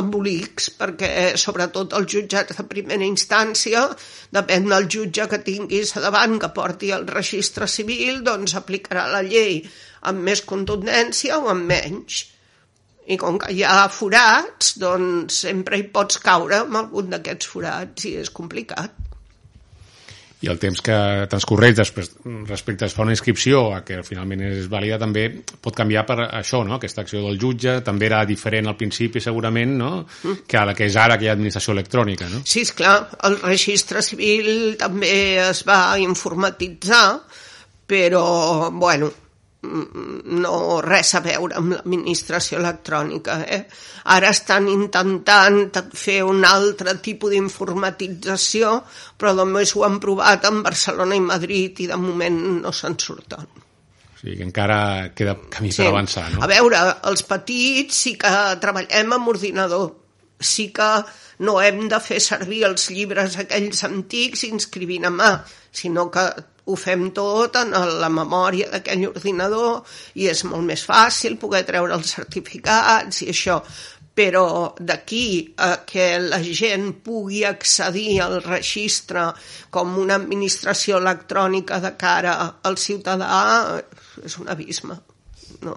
embolics, 0.00 0.70
perquè 0.78 1.10
sobretot 1.38 1.94
els 1.98 2.10
jutjats 2.12 2.58
de 2.58 2.66
primera 2.68 3.06
instància, 3.06 3.86
depèn 4.34 4.68
del 4.70 4.88
jutge 4.90 5.28
que 5.30 5.42
tinguis 5.46 5.94
a 5.96 6.02
davant 6.04 6.38
que 6.42 6.52
porti 6.54 6.90
el 6.96 7.06
registre 7.06 7.68
civil, 7.70 8.22
doncs 8.26 8.56
aplicarà 8.58 9.06
la 9.12 9.22
llei 9.26 9.62
amb 10.10 10.26
més 10.26 10.42
contundència 10.42 11.38
o 11.38 11.50
amb 11.52 11.70
menys. 11.70 12.24
I 13.06 13.16
com 13.22 13.38
que 13.38 13.52
hi 13.54 13.62
ha 13.62 13.86
forats, 13.94 14.74
doncs 14.82 15.44
sempre 15.46 15.78
hi 15.78 15.86
pots 15.94 16.18
caure 16.18 16.64
amb 16.64 16.82
algun 16.82 17.14
d'aquests 17.14 17.52
forats 17.54 18.08
i 18.10 18.16
és 18.18 18.32
complicat 18.34 19.05
i 20.46 20.50
el 20.52 20.60
temps 20.62 20.80
que 20.84 20.96
transcorreix 21.30 21.76
després, 21.80 22.12
respecte 22.48 22.86
a 22.86 22.90
fa 22.92 23.04
una 23.04 23.14
inscripció 23.16 23.66
a 23.74 23.82
que 23.86 24.00
finalment 24.06 24.44
és 24.46 24.68
vàlida 24.72 24.98
també 25.02 25.26
pot 25.62 25.76
canviar 25.76 26.06
per 26.08 26.18
això, 26.26 26.62
no? 26.66 26.78
aquesta 26.78 27.04
acció 27.04 27.24
del 27.26 27.40
jutge 27.42 27.80
també 27.86 28.08
era 28.08 28.22
diferent 28.28 28.70
al 28.70 28.78
principi 28.78 29.22
segurament 29.22 29.76
no? 29.76 29.90
Mm. 30.22 30.46
que 30.48 30.60
a 30.60 30.64
la 30.70 30.76
que 30.78 30.86
és 30.86 30.96
ara 31.00 31.18
que 31.18 31.26
hi 31.26 31.30
ha 31.32 31.36
administració 31.36 31.74
electrònica 31.76 32.30
no? 32.32 32.42
Sí, 32.46 32.62
és 32.66 32.72
clar, 32.76 32.96
el 33.28 33.40
registre 33.42 34.04
civil 34.06 34.76
també 34.80 35.12
es 35.42 35.64
va 35.68 35.98
informatitzar 36.00 37.04
però, 37.86 38.70
bueno, 38.74 39.12
no 39.66 40.54
res 40.84 41.12
a 41.16 41.20
veure 41.24 41.58
amb 41.58 41.74
l'administració 41.74 42.60
electrònica. 42.60 43.38
Eh? 43.44 43.60
Ara 44.14 44.30
estan 44.34 44.68
intentant 44.72 45.80
fer 45.96 46.22
un 46.26 46.44
altre 46.46 46.96
tipus 47.04 47.34
d'informatització, 47.34 48.72
però 49.18 49.34
només 49.36 49.74
ho 49.74 49.84
han 49.86 50.00
provat 50.02 50.48
en 50.50 50.62
Barcelona 50.66 51.18
i 51.18 51.24
Madrid 51.24 51.84
i 51.84 51.90
de 51.90 52.00
moment 52.00 52.40
no 52.62 52.72
se'n 52.72 52.98
surten. 53.02 53.46
O 54.16 54.18
sigui 54.20 54.38
que 54.38 54.46
encara 54.48 54.80
queda 55.14 55.36
camí 55.52 55.70
sí. 55.72 55.82
per 55.82 55.92
avançar, 55.92 56.30
no? 56.32 56.42
A 56.44 56.50
veure, 56.50 56.80
els 57.10 57.22
petits 57.28 58.02
sí 58.06 58.16
que 58.20 58.32
treballem 58.62 59.14
amb 59.18 59.32
ordinador, 59.34 59.90
sí 60.40 60.70
que 60.72 60.90
no 61.44 61.58
hem 61.60 61.84
de 61.90 62.00
fer 62.00 62.18
servir 62.24 62.64
els 62.68 62.88
llibres 62.92 63.36
aquells 63.42 63.84
antics 63.88 64.46
inscrivint 64.48 65.04
a 65.08 65.12
mà, 65.12 65.30
sinó 65.72 66.08
que 66.12 66.24
ho 66.66 66.76
fem 66.76 67.10
tot 67.14 67.56
en 67.60 67.74
la 68.00 68.08
memòria 68.10 68.70
d'aquell 68.72 69.06
ordinador 69.08 69.84
i 70.18 70.26
és 70.32 70.42
molt 70.48 70.66
més 70.66 70.82
fàcil 70.86 71.38
poder 71.38 71.62
treure 71.68 71.94
els 71.94 72.14
certificats 72.18 73.22
i 73.22 73.30
això 73.34 73.60
però 74.16 74.72
d'aquí 74.80 75.54
a 75.60 75.84
que 75.84 76.06
la 76.22 76.38
gent 76.40 76.88
pugui 77.04 77.42
accedir 77.44 78.22
al 78.24 78.38
registre 78.40 79.26
com 79.70 79.98
una 80.00 80.16
administració 80.16 81.02
electrònica 81.02 81.82
de 81.84 81.92
cara 82.00 82.38
al 82.64 82.80
ciutadà 82.80 83.42
és 84.24 84.38
un 84.40 84.48
abisme. 84.48 84.96
No. 85.60 85.76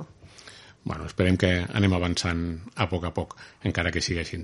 Bueno, 0.88 1.06
esperem 1.06 1.36
que 1.38 1.49
anem 1.75 1.93
avançant 1.93 2.45
a 2.80 2.88
poc 2.89 3.04
a 3.10 3.12
poc, 3.13 3.36
encara 3.67 3.91
que 3.91 4.02
sigui 4.02 4.23
així. 4.23 4.39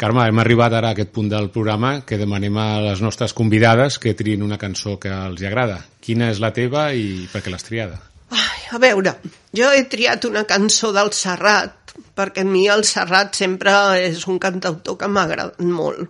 Carme, 0.00 0.22
hem 0.30 0.38
arribat 0.40 0.72
ara 0.72 0.88
a 0.88 0.96
aquest 0.96 1.10
punt 1.12 1.26
del 1.28 1.50
programa 1.52 1.90
que 2.08 2.16
demanem 2.16 2.54
a 2.56 2.68
les 2.80 3.02
nostres 3.04 3.34
convidades 3.36 3.98
que 4.00 4.14
triïn 4.16 4.40
una 4.46 4.56
cançó 4.56 4.94
que 5.02 5.10
els 5.12 5.42
agrada. 5.44 5.74
Quina 6.00 6.30
és 6.32 6.38
la 6.40 6.48
teva 6.56 6.86
i 6.96 7.26
per 7.28 7.42
què 7.44 7.52
l'has 7.52 7.66
triada? 7.66 7.98
Ai, 8.32 8.62
a 8.72 8.80
veure, 8.80 9.12
jo 9.52 9.68
he 9.68 9.82
triat 9.92 10.24
una 10.24 10.46
cançó 10.48 10.94
del 10.96 11.12
Serrat, 11.12 11.92
perquè 12.16 12.46
a 12.46 12.48
mi 12.48 12.62
el 12.72 12.86
Serrat 12.88 13.36
sempre 13.36 13.74
és 14.06 14.24
un 14.24 14.38
cantautor 14.40 14.96
que 15.02 15.10
m'ha 15.10 15.26
agradat 15.28 15.60
molt. 15.60 16.08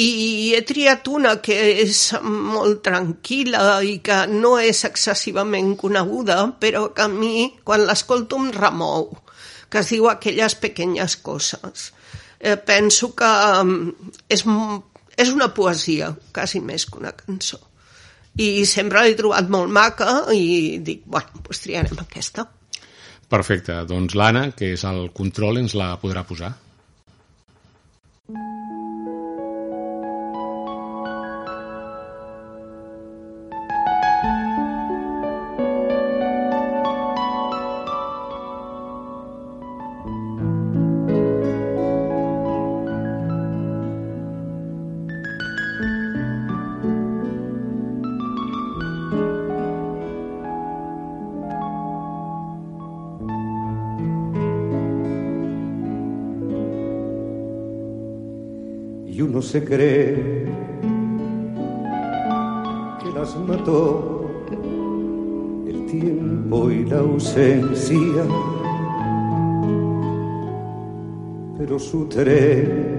I 0.00 0.08
he 0.56 0.62
triat 0.64 1.12
una 1.12 1.34
que 1.44 1.58
és 1.84 2.00
molt 2.24 2.80
tranquil·la 2.88 3.82
i 3.84 3.98
que 4.00 4.22
no 4.32 4.54
és 4.64 4.80
excessivament 4.88 5.74
coneguda, 5.76 6.40
però 6.56 6.86
que 6.96 7.04
a 7.04 7.12
mi, 7.12 7.50
quan 7.68 7.84
l'escolto, 7.84 8.40
em 8.40 8.48
remou, 8.56 9.10
que 9.68 9.84
es 9.84 9.92
diu 9.92 10.08
Aquelles 10.08 10.56
pequeñas 10.56 11.20
coses 11.20 11.90
eh, 12.40 12.56
penso 12.56 13.12
que 13.16 13.30
um, 13.62 13.90
és, 14.28 14.44
és 15.16 15.32
una 15.34 15.50
poesia, 15.54 16.12
quasi 16.34 16.60
més 16.60 16.86
que 16.86 17.00
una 17.00 17.14
cançó. 17.16 17.60
I 18.38 18.64
sempre 18.70 19.02
l'he 19.02 19.16
trobat 19.18 19.48
molt 19.50 19.72
maca 19.74 20.30
i 20.34 20.78
dic, 20.84 21.02
bueno, 21.10 21.42
doncs 21.42 21.64
triarem 21.64 21.98
aquesta. 22.04 22.46
Perfecte, 23.28 23.82
doncs 23.88 24.14
l'Anna, 24.16 24.48
que 24.56 24.72
és 24.76 24.84
el 24.88 25.10
control, 25.16 25.58
ens 25.60 25.74
la 25.76 25.96
podrà 26.00 26.22
posar. 26.24 26.54
Se 59.58 59.64
cree 59.64 60.44
que 63.00 63.10
las 63.18 63.36
mató 63.38 64.30
el 65.66 65.86
tiempo 65.86 66.70
y 66.70 66.84
la 66.84 66.98
ausencia, 66.98 68.22
pero 71.56 71.78
su 71.78 72.06
tren 72.06 72.98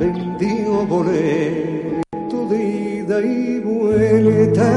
vendió 0.00 0.86
boleto 0.86 2.48
de 2.50 3.00
ida 3.00 3.20
y 3.20 3.60
vuelta. 3.60 4.70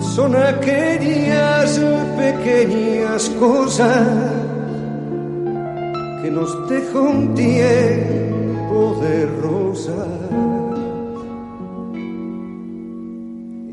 Son 0.00 0.34
aquellas 0.34 1.80
pequeñas 2.16 3.28
cosas 3.38 4.43
nos 6.34 6.68
dejó 6.68 7.02
un 7.02 7.32
tiempo 7.34 8.96
de 9.00 9.26
rosas 9.40 10.08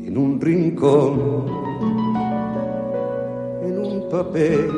en 0.06 0.16
un 0.16 0.40
rincón, 0.40 1.46
en 3.64 3.78
un 3.84 4.08
papel 4.08 4.70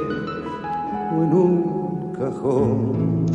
o 1.13 1.23
en 1.25 1.33
un 1.35 2.13
cajón. 2.19 3.27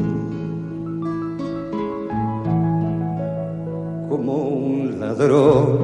Como 4.10 4.34
un 4.34 5.00
ladrón 5.00 5.78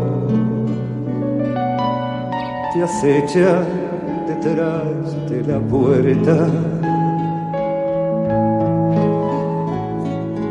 te 2.73 2.81
acecha 2.81 3.63
detrás 4.27 5.29
de 5.29 5.43
la 5.43 5.59
puerta 5.59 6.49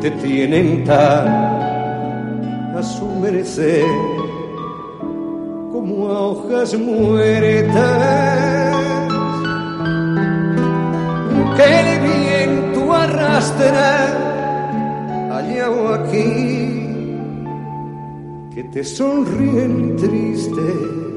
te 0.04 0.10
tienen 0.10 0.84
tan 0.84 1.26
a 2.76 2.82
su 2.82 3.06
merecer 3.22 3.86
como 5.72 6.08
a 6.10 6.20
hojas 6.28 6.78
muertas. 6.78 8.76
Que 11.56 11.64
el 11.80 12.00
viento 12.10 12.92
arrastra 12.92 13.88
allá 15.38 15.70
o 15.70 15.94
aquí 15.94 16.86
que 18.54 18.64
te 18.74 18.84
sonríen 18.84 19.96
tristes 19.96 21.14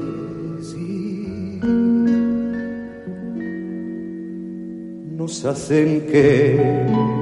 nos 5.18 5.44
hacen 5.44 6.06
que 6.10 7.17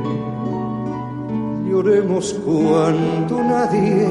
cuando 2.44 3.44
nadie 3.44 4.08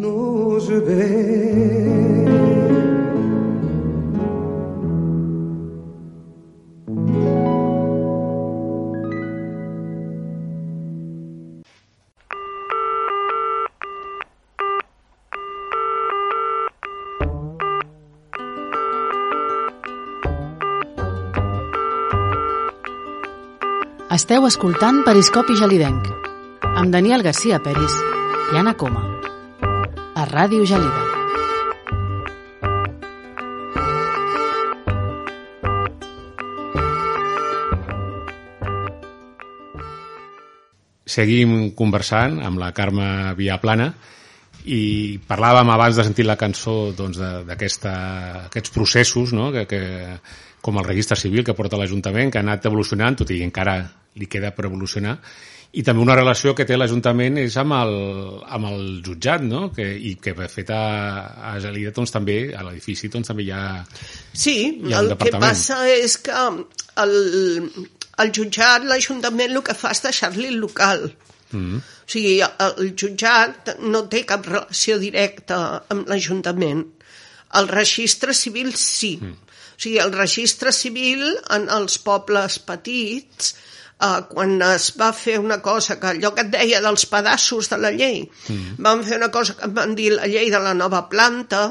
nos 0.00 0.68
ve. 0.68 2.09
Esteu 24.30 24.44
escoltant 24.46 25.00
Periscopi 25.02 25.56
Gelidenc 25.58 26.04
amb 26.62 26.92
Daniel 26.94 27.24
Garcia 27.26 27.56
Peris 27.64 27.96
i 28.54 28.58
Anna 28.60 28.76
Coma 28.78 29.00
a 30.14 30.26
Ràdio 30.30 30.62
Gelida. 30.70 31.00
Seguim 41.10 41.72
conversant 41.74 42.38
amb 42.38 42.62
la 42.62 42.70
Carme 42.70 43.34
Viaplana 43.34 43.90
i 44.70 45.18
parlàvem 45.26 45.70
abans 45.72 45.98
de 45.98 46.04
sentir 46.06 46.26
la 46.28 46.38
cançó 46.38 46.92
d'aquests 46.96 47.80
doncs, 47.82 48.72
processos 48.74 49.34
no? 49.34 49.50
que, 49.54 49.66
que, 49.70 49.80
com 50.62 50.78
el 50.78 50.86
registre 50.86 51.18
civil 51.18 51.44
que 51.44 51.56
porta 51.58 51.80
l'Ajuntament, 51.80 52.30
que 52.30 52.38
ha 52.38 52.44
anat 52.46 52.68
evolucionant, 52.70 53.18
tot 53.18 53.32
i 53.34 53.40
encara 53.46 53.80
li 54.20 54.28
queda 54.30 54.52
per 54.54 54.68
evolucionar, 54.68 55.16
i 55.70 55.84
també 55.86 56.02
una 56.02 56.16
relació 56.18 56.50
que 56.58 56.66
té 56.66 56.74
l'Ajuntament 56.74 57.38
és 57.44 57.54
amb 57.60 57.76
el, 57.76 57.92
amb 58.56 58.66
el 58.72 58.80
jutjat, 59.06 59.44
no? 59.46 59.68
Que, 59.74 59.86
i 59.86 60.16
que 60.22 60.34
de 60.34 60.48
fet 60.50 60.72
a, 60.74 60.82
a 61.52 61.54
Gelida 61.62 61.92
doncs, 61.94 62.10
també, 62.14 62.40
a 62.50 62.64
l'edifici 62.66 63.10
doncs, 63.12 63.30
també 63.30 63.46
hi 63.46 63.52
ha 63.54 63.64
Sí, 63.86 64.56
hi 64.82 64.94
ha 64.94 65.04
el 65.04 65.14
que 65.14 65.30
passa 65.38 65.84
és 65.94 66.18
que 66.26 66.34
el, 67.04 67.14
el 68.24 68.34
jutjat, 68.34 68.86
l'Ajuntament, 68.90 69.54
el 69.54 69.62
que 69.66 69.78
fa 69.78 69.94
és 69.94 70.02
deixar-li 70.08 70.50
el 70.50 70.58
local. 70.62 71.06
Mm 71.52 71.60
-hmm. 71.60 71.78
O 71.78 72.10
sigui, 72.12 72.40
el 72.42 72.94
jutjat 72.96 73.76
no 73.80 74.06
té 74.08 74.24
cap 74.24 74.46
relació 74.46 74.98
directa 74.98 75.84
amb 75.88 76.08
l'Ajuntament. 76.08 76.84
El 77.54 77.68
registre 77.68 78.34
civil 78.34 78.74
sí. 78.74 79.18
Mm. 79.20 79.32
O 79.32 79.80
sigui, 79.82 79.98
el 79.98 80.12
registre 80.12 80.72
civil 80.72 81.22
en 81.50 81.68
els 81.68 81.98
pobles 81.98 82.58
petits 82.58 83.54
eh, 84.00 84.20
quan 84.32 84.60
es 84.62 84.90
va 85.00 85.12
fer 85.12 85.38
una 85.38 85.60
cosa 85.62 85.98
que 86.00 86.12
allò 86.14 86.32
que 86.34 86.46
et 86.46 86.52
deia 86.54 86.80
dels 86.84 87.06
pedaços 87.06 87.70
de 87.72 87.78
la 87.78 87.92
llei, 87.94 88.22
mm. 88.48 88.76
van 88.86 89.04
fer 89.04 89.20
una 89.20 89.30
cosa 89.30 89.56
que 89.58 89.68
van 89.80 89.94
dir 89.98 90.12
la 90.16 90.28
llei 90.30 90.50
de 90.50 90.60
la 90.62 90.74
nova 90.74 91.06
planta, 91.12 91.68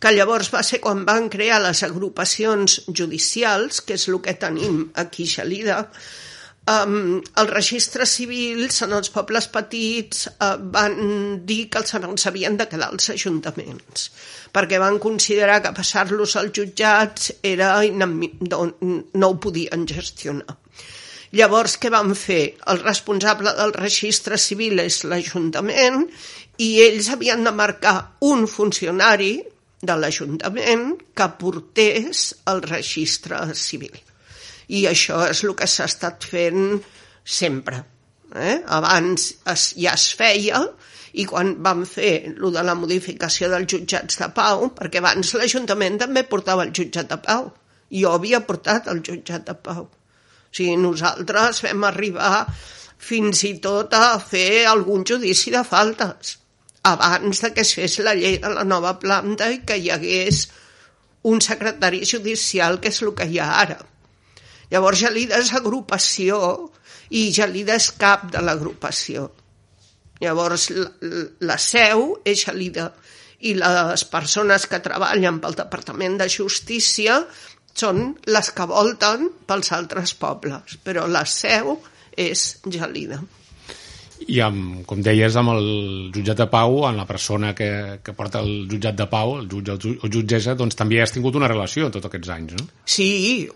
que 0.00 0.12
llavors 0.12 0.50
va 0.52 0.62
ser 0.66 0.80
quan 0.84 1.04
van 1.08 1.30
crear 1.32 1.60
les 1.64 1.82
agrupacions 1.86 2.80
judicials, 2.88 3.80
que 3.80 3.96
és 3.96 4.08
el 4.08 4.20
que 4.24 4.36
tenim 4.40 4.86
aquí 4.94 5.24
a 5.24 5.34
Gelida, 5.36 5.78
Um, 6.66 7.20
els 7.38 7.50
registres 7.52 8.10
civils 8.18 8.80
en 8.82 8.90
els 8.96 9.12
pobles 9.14 9.46
petits 9.54 10.24
uh, 10.32 10.56
van 10.58 10.96
dir 11.46 11.68
que 11.70 11.78
els 11.78 12.26
havien 12.26 12.56
de 12.58 12.66
quedar 12.66 12.88
als 12.90 13.06
ajuntaments 13.14 14.08
perquè 14.56 14.80
van 14.82 14.98
considerar 14.98 15.60
que 15.62 15.70
passar-los 15.76 16.34
als 16.40 16.50
jutjats 16.58 17.28
era 17.42 17.68
no, 17.94 18.08
no 18.72 19.28
ho 19.28 19.36
podien 19.38 19.86
gestionar. 19.86 20.56
Llavors, 21.36 21.76
què 21.78 21.90
van 21.92 22.14
fer? 22.18 22.56
El 22.72 22.82
responsable 22.82 23.52
del 23.58 23.74
registre 23.76 24.38
civil 24.40 24.82
és 24.82 25.02
l'Ajuntament 25.04 26.02
i 26.66 26.70
ells 26.86 27.12
havien 27.14 27.46
de 27.46 27.54
marcar 27.54 27.96
un 28.26 28.46
funcionari 28.50 29.36
de 29.86 29.98
l'Ajuntament 30.00 30.88
que 31.14 31.30
portés 31.38 32.26
el 32.50 32.66
registre 32.66 33.44
civil 33.54 34.05
i 34.68 34.86
això 34.90 35.22
és 35.30 35.42
el 35.46 35.54
que 35.58 35.68
s'ha 35.70 35.86
estat 35.90 36.26
fent 36.32 36.80
sempre. 37.38 37.82
Eh? 38.34 38.56
Abans 38.78 39.28
es, 39.52 39.66
ja 39.78 39.94
es 39.94 40.08
feia 40.18 40.62
i 41.16 41.24
quan 41.28 41.54
vam 41.64 41.84
fer 41.88 42.34
lo 42.36 42.50
de 42.52 42.64
la 42.66 42.74
modificació 42.76 43.48
dels 43.52 43.70
jutjats 43.72 44.18
de 44.20 44.28
pau, 44.36 44.66
perquè 44.76 45.00
abans 45.00 45.34
l'Ajuntament 45.38 46.00
també 46.02 46.26
portava 46.28 46.66
el 46.66 46.74
jutjat 46.76 47.08
de 47.12 47.20
pau. 47.28 47.52
Jo 47.92 48.16
havia 48.16 48.42
portat 48.44 48.90
el 48.92 49.00
jutjat 49.06 49.46
de 49.46 49.54
pau. 49.54 49.86
O 49.86 50.56
sigui, 50.56 50.74
nosaltres 50.80 51.62
vam 51.64 51.86
arribar 51.88 52.46
fins 52.98 53.44
i 53.46 53.54
tot 53.62 53.94
a 53.94 54.18
fer 54.18 54.66
algun 54.66 55.04
judici 55.06 55.52
de 55.54 55.62
faltes 55.64 56.36
abans 56.86 57.40
de 57.42 57.50
que 57.52 57.64
es 57.66 57.72
fes 57.74 57.98
la 58.06 58.14
llei 58.14 58.38
de 58.42 58.52
la 58.54 58.64
nova 58.64 58.94
planta 59.02 59.48
i 59.50 59.58
que 59.66 59.76
hi 59.82 59.90
hagués 59.90 60.44
un 61.26 61.40
secretari 61.42 62.04
judicial, 62.06 62.78
que 62.80 62.92
és 62.94 63.00
el 63.02 63.12
que 63.18 63.26
hi 63.26 63.40
ha 63.42 63.48
ara. 63.62 63.78
Llavors 64.72 65.02
Gelida 65.04 65.40
és 65.42 65.52
agrupació 65.54 66.38
i 67.14 67.28
Gelida 67.34 67.76
és 67.78 67.90
cap 67.98 68.26
de 68.32 68.42
l'agrupació. 68.42 69.28
Llavors 70.22 70.70
la, 70.72 70.88
la 71.50 71.58
seu 71.60 72.16
és 72.24 72.46
Gelida 72.46 72.90
i 73.46 73.52
les 73.58 74.06
persones 74.08 74.64
que 74.66 74.80
treballen 74.82 75.40
pel 75.42 75.58
Departament 75.58 76.16
de 76.20 76.28
Justícia 76.32 77.20
són 77.76 78.14
les 78.32 78.48
que 78.56 78.66
volten 78.68 79.28
pels 79.46 79.72
altres 79.76 80.14
pobles, 80.16 80.78
però 80.82 81.04
la 81.06 81.26
seu 81.28 81.76
és 82.16 82.48
Gelida. 82.64 83.20
I 84.26 84.40
amb, 84.42 84.82
com 84.88 85.02
deies, 85.04 85.36
amb 85.36 85.52
el 85.52 85.66
jutjat 86.14 86.40
de 86.40 86.46
Pau, 86.50 86.80
amb 86.88 86.98
la 86.98 87.06
persona 87.08 87.52
que, 87.54 87.68
que 88.02 88.14
porta 88.16 88.40
el 88.44 88.66
jutjat 88.70 88.96
de 88.98 89.06
Pau, 89.12 89.36
el 89.40 89.48
jutge 89.50 89.76
o 89.76 90.10
jutgessa, 90.10 90.56
doncs 90.58 90.78
també 90.78 91.02
has 91.02 91.12
tingut 91.14 91.36
una 91.38 91.50
relació 91.52 91.90
tots 91.92 92.08
aquests 92.08 92.32
anys, 92.34 92.56
no? 92.56 92.68
Sí, 92.96 93.08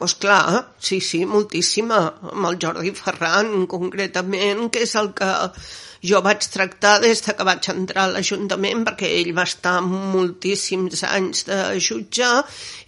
esclar, 0.06 0.66
sí, 0.78 1.00
sí, 1.04 1.24
moltíssima. 1.26 2.02
Amb 2.34 2.50
el 2.52 2.58
Jordi 2.62 2.92
Ferran, 2.96 3.66
concretament, 3.70 4.68
que 4.72 4.84
és 4.86 4.96
el 5.00 5.14
que 5.16 5.30
jo 6.02 6.20
vaig 6.24 6.46
tractar 6.52 6.94
des 7.02 7.20
que 7.20 7.46
vaig 7.46 7.68
entrar 7.72 8.06
a 8.06 8.12
l'Ajuntament 8.14 8.84
perquè 8.86 9.10
ell 9.20 9.32
va 9.36 9.44
estar 9.48 9.76
moltíssims 9.84 11.04
anys 11.08 11.44
de 11.48 11.58
jutge 11.86 12.28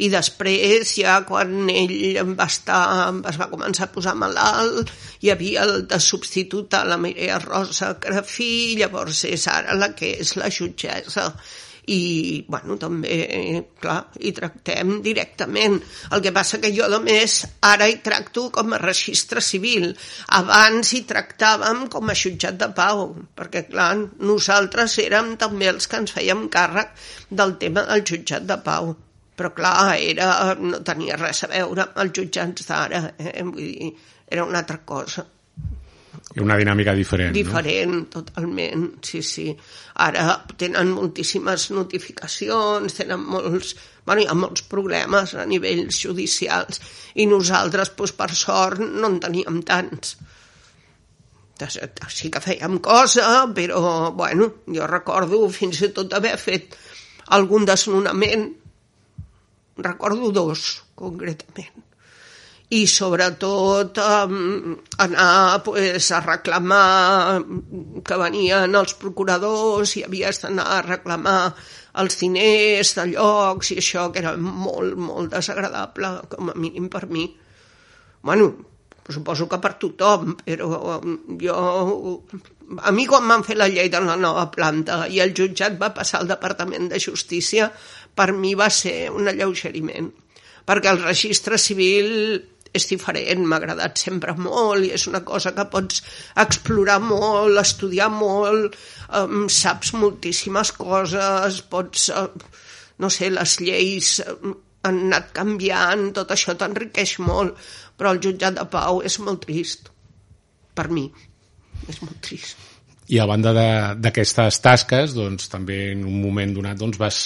i 0.04 0.08
després 0.12 0.94
ja 0.98 1.18
quan 1.28 1.68
ell 1.72 2.22
va 2.38 2.48
estar, 2.48 3.12
es 3.28 3.40
va 3.40 3.50
començar 3.52 3.88
a 3.88 3.92
posar 3.96 4.16
malalt 4.16 4.92
hi 5.20 5.32
havia 5.34 5.66
el 5.66 5.84
de 5.88 6.00
substituta 6.00 6.84
la 6.88 7.00
Mireia 7.00 7.40
Rosa 7.42 7.92
Grafí 8.00 8.78
llavors 8.80 9.26
és 9.28 9.46
ara 9.48 9.76
la 9.76 9.92
que 9.96 10.16
és 10.24 10.36
la 10.40 10.48
jutgessa 10.48 11.28
i 11.90 12.44
bueno, 12.48 12.76
també, 12.78 13.16
clar, 13.82 13.98
hi 14.22 14.30
tractem 14.36 15.00
directament. 15.02 15.80
El 16.14 16.22
que 16.22 16.32
passa 16.34 16.60
que 16.62 16.70
jo 16.74 16.86
només 16.90 17.40
ara 17.66 17.88
hi 17.90 17.98
tracto 18.04 18.48
com 18.54 18.72
a 18.72 18.80
registre 18.82 19.42
civil. 19.42 19.90
Abans 20.38 20.92
hi 20.94 21.02
tractàvem 21.08 21.88
com 21.90 22.10
a 22.10 22.18
jutjat 22.18 22.60
de 22.60 22.70
pau, 22.76 23.08
perquè 23.34 23.64
clar, 23.70 23.96
nosaltres 24.22 24.98
érem 25.02 25.34
també 25.40 25.72
els 25.72 25.90
que 25.90 26.02
ens 26.04 26.14
fèiem 26.14 26.46
càrrec 26.52 26.94
del 27.30 27.56
tema 27.58 27.86
del 27.90 28.06
jutjat 28.06 28.46
de 28.46 28.60
pau. 28.62 28.94
Però 29.34 29.50
clar, 29.56 29.96
era, 29.98 30.54
no 30.60 30.84
tenia 30.86 31.16
res 31.18 31.42
a 31.42 31.50
veure 31.50 31.88
amb 31.88 32.02
els 32.04 32.18
jutjats 32.18 32.68
d'ara, 32.68 33.06
eh? 33.18 33.40
vull 33.42 33.62
dir, 33.64 33.94
era 34.28 34.44
una 34.44 34.60
altra 34.62 34.84
cosa. 34.86 35.24
Una 36.40 36.56
dinàmica 36.56 36.94
diferent, 36.96 37.34
Diferent, 37.36 37.92
no? 37.92 38.06
totalment, 38.12 38.86
sí, 39.04 39.20
sí. 39.26 39.50
Ara 40.00 40.38
tenen 40.56 40.94
moltíssimes 40.96 41.68
notificacions, 41.76 42.96
tenen 42.96 43.20
molts... 43.20 43.74
Bueno, 44.06 44.24
hi 44.24 44.30
ha 44.30 44.36
molts 44.38 44.64
problemes 44.70 45.34
a 45.36 45.44
nivells 45.46 46.00
judicials 46.06 46.80
i 47.20 47.28
nosaltres, 47.28 47.92
doncs, 47.98 48.14
per 48.16 48.30
sort, 48.32 48.80
no 48.80 49.12
en 49.12 49.20
teníem 49.22 49.60
tants. 49.68 50.16
Sí 52.10 52.32
que 52.32 52.40
fèiem 52.42 52.80
cosa, 52.82 53.44
però, 53.54 54.10
bueno, 54.16 54.48
jo 54.66 54.88
recordo 54.88 55.44
fins 55.52 55.84
i 55.84 55.92
tot 55.94 56.16
haver 56.16 56.34
fet 56.40 56.74
algun 57.36 57.68
desnonament. 57.68 58.48
Recordo 59.84 60.32
dos, 60.34 60.66
concretament 60.98 61.91
i 62.72 62.86
sobretot 62.88 63.98
um, 64.00 64.76
anar 65.04 65.60
pues, 65.64 66.08
a 66.12 66.22
reclamar 66.24 67.42
que 68.06 68.18
venien 68.20 68.78
els 68.80 68.94
procuradors 68.96 69.92
i 69.98 70.04
havies 70.06 70.40
d'anar 70.40 70.68
a 70.78 70.82
reclamar 70.86 71.38
els 72.00 72.16
diners 72.16 72.94
de 72.96 73.04
llocs 73.10 73.74
i 73.74 73.80
això 73.82 74.06
que 74.12 74.22
era 74.22 74.32
molt, 74.40 74.96
molt 74.96 75.34
desagradable, 75.34 76.14
com 76.32 76.48
a 76.48 76.56
mínim 76.56 76.88
per 76.92 77.04
mi. 77.10 77.26
Bueno, 78.24 78.54
suposo 79.12 79.48
que 79.50 79.58
per 79.60 79.74
tothom, 79.82 80.36
però 80.46 81.00
jo... 81.42 81.58
A 82.72 82.92
mi 82.96 83.04
quan 83.04 83.26
van 83.28 83.42
fer 83.44 83.58
la 83.58 83.68
llei 83.68 83.90
de 83.92 84.00
la 84.00 84.14
nova 84.16 84.46
planta 84.54 85.02
i 85.12 85.18
el 85.20 85.34
jutjat 85.36 85.76
va 85.76 85.90
passar 85.92 86.22
al 86.22 86.30
Departament 86.30 86.88
de 86.88 87.00
Justícia, 87.02 87.68
per 88.16 88.30
mi 88.32 88.54
va 88.56 88.70
ser 88.72 89.10
un 89.12 89.28
alleugeriment, 89.28 90.08
perquè 90.64 90.88
el 90.94 91.02
registre 91.02 91.60
civil 91.60 92.08
és 92.72 92.88
diferent, 92.88 93.44
m'ha 93.44 93.58
agradat 93.60 94.00
sempre 94.00 94.34
molt 94.38 94.86
i 94.86 94.92
és 94.96 95.06
una 95.10 95.20
cosa 95.28 95.52
que 95.56 95.64
pots 95.72 96.02
explorar 96.40 96.98
molt, 97.04 97.58
estudiar 97.60 98.08
molt, 98.12 98.76
um, 99.20 99.46
saps 99.52 99.92
moltíssimes 99.98 100.72
coses, 100.78 101.60
pots, 101.72 102.08
uh, 102.16 102.28
no 103.02 103.10
sé, 103.12 103.28
les 103.32 103.56
lleis 103.60 104.14
um, 104.24 104.56
han 104.88 105.00
anat 105.06 105.30
canviant, 105.36 106.08
tot 106.16 106.32
això 106.34 106.56
t'enriqueix 106.58 107.18
molt, 107.22 107.58
però 107.98 108.14
el 108.14 108.22
jutjat 108.24 108.56
de 108.58 108.66
pau 108.72 109.02
és 109.06 109.18
molt 109.22 109.44
trist, 109.44 109.92
per 110.74 110.88
mi, 110.90 111.06
és 111.88 112.00
molt 112.02 112.18
trist. 112.24 112.70
I 113.12 113.18
a 113.20 113.26
banda 113.28 113.52
d'aquestes 114.00 114.62
tasques, 114.64 115.12
doncs, 115.14 115.50
també 115.52 115.90
en 115.92 116.06
un 116.08 116.22
moment 116.22 116.54
donat 116.56 116.80
doncs, 116.80 116.98
vas 116.98 117.20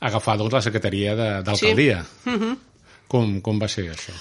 agafar 0.00 0.38
doncs, 0.40 0.56
la 0.56 0.64
secretaria 0.64 1.14
d'alcaldia. 1.18 2.00
Sí. 2.02 2.30
Mm 2.30 2.40
-hmm. 2.40 2.56
com, 3.08 3.40
com 3.40 3.60
va 3.60 3.68
ser 3.68 3.90
això? 3.92 4.16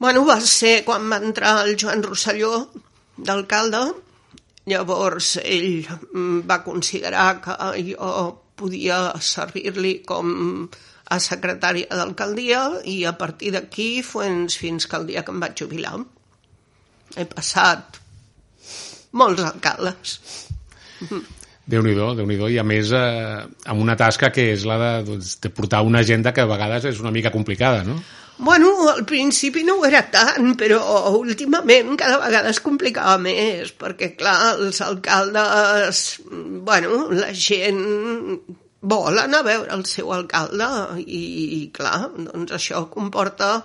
Bueno, 0.00 0.22
va 0.24 0.38
ser 0.40 0.78
quan 0.86 1.10
va 1.12 1.18
entrar 1.20 1.58
el 1.62 1.74
Joan 1.80 2.02
Rosselló 2.02 2.54
d'alcalde, 3.20 3.80
llavors 4.70 5.34
ell 5.42 5.82
mm, 5.90 6.38
va 6.48 6.62
considerar 6.64 7.26
que 7.44 7.56
jo 7.90 8.12
podia 8.60 9.00
servir-li 9.20 9.98
com 10.08 10.30
a 11.10 11.18
secretària 11.20 11.98
d'alcaldia 12.00 12.62
i 12.88 12.96
a 13.04 13.12
partir 13.20 13.52
d'aquí 13.52 13.90
fins, 14.06 14.56
fins 14.62 14.88
que 14.88 14.96
el 15.00 15.04
dia 15.10 15.24
que 15.26 15.34
em 15.34 15.42
vaig 15.44 15.64
jubilar. 15.64 15.98
He 17.16 17.26
passat 17.34 18.00
molts 19.20 19.44
alcaldes. 19.50 20.16
Déu-n'hi-do, 21.00 21.39
déu 21.70 21.84
nhi 21.86 21.94
déu 21.94 22.48
i 22.50 22.58
a 22.58 22.64
més 22.66 22.90
eh, 22.96 23.42
amb 23.70 23.82
una 23.82 23.96
tasca 23.96 24.32
que 24.34 24.50
és 24.54 24.64
la 24.68 24.78
de, 24.80 24.94
doncs, 25.08 25.36
de 25.42 25.52
portar 25.54 25.84
una 25.86 26.02
agenda 26.04 26.34
que 26.34 26.42
a 26.42 26.50
vegades 26.50 26.88
és 26.90 27.02
una 27.02 27.14
mica 27.14 27.32
complicada, 27.34 27.84
no? 27.86 28.00
Bueno, 28.40 28.70
al 28.88 29.04
principi 29.04 29.62
no 29.66 29.74
ho 29.76 29.84
era 29.84 30.00
tant, 30.08 30.54
però 30.56 30.80
últimament 31.18 31.92
cada 32.00 32.16
vegada 32.22 32.48
es 32.54 32.60
complicava 32.64 33.18
més, 33.20 33.74
perquè, 33.76 34.14
clar, 34.16 34.54
els 34.54 34.80
alcaldes... 34.80 36.00
Bueno, 36.64 37.02
la 37.12 37.34
gent 37.36 37.82
vol 38.80 39.20
anar 39.20 39.42
a 39.42 39.48
veure 39.50 39.74
el 39.76 39.84
seu 39.84 40.08
alcalde 40.16 40.70
i, 41.04 41.68
clar, 41.76 42.08
doncs 42.16 42.56
això 42.56 42.86
comporta 42.88 43.58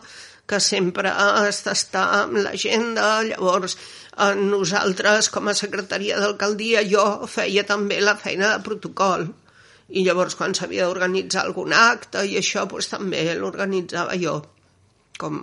que 0.46 0.60
sempre 0.62 1.10
has 1.10 1.64
d'estar 1.66 2.04
amb 2.22 2.38
l'agenda, 2.44 3.24
llavors 3.26 3.74
eh, 3.78 4.34
nosaltres 4.38 5.30
com 5.34 5.48
a 5.50 5.56
secretaria 5.58 6.20
d'alcaldia 6.22 6.84
jo 6.86 7.06
feia 7.28 7.64
també 7.66 7.98
la 8.02 8.14
feina 8.20 8.52
de 8.54 8.62
protocol 8.68 9.26
i 9.90 10.04
llavors 10.06 10.36
quan 10.38 10.54
s'havia 10.58 10.86
d'organitzar 10.86 11.44
algun 11.46 11.74
acte 11.74 12.24
i 12.30 12.38
això 12.42 12.64
doncs, 12.70 12.88
també 12.94 13.24
l'organitzava 13.38 14.16
jo 14.22 14.40
com, 15.18 15.36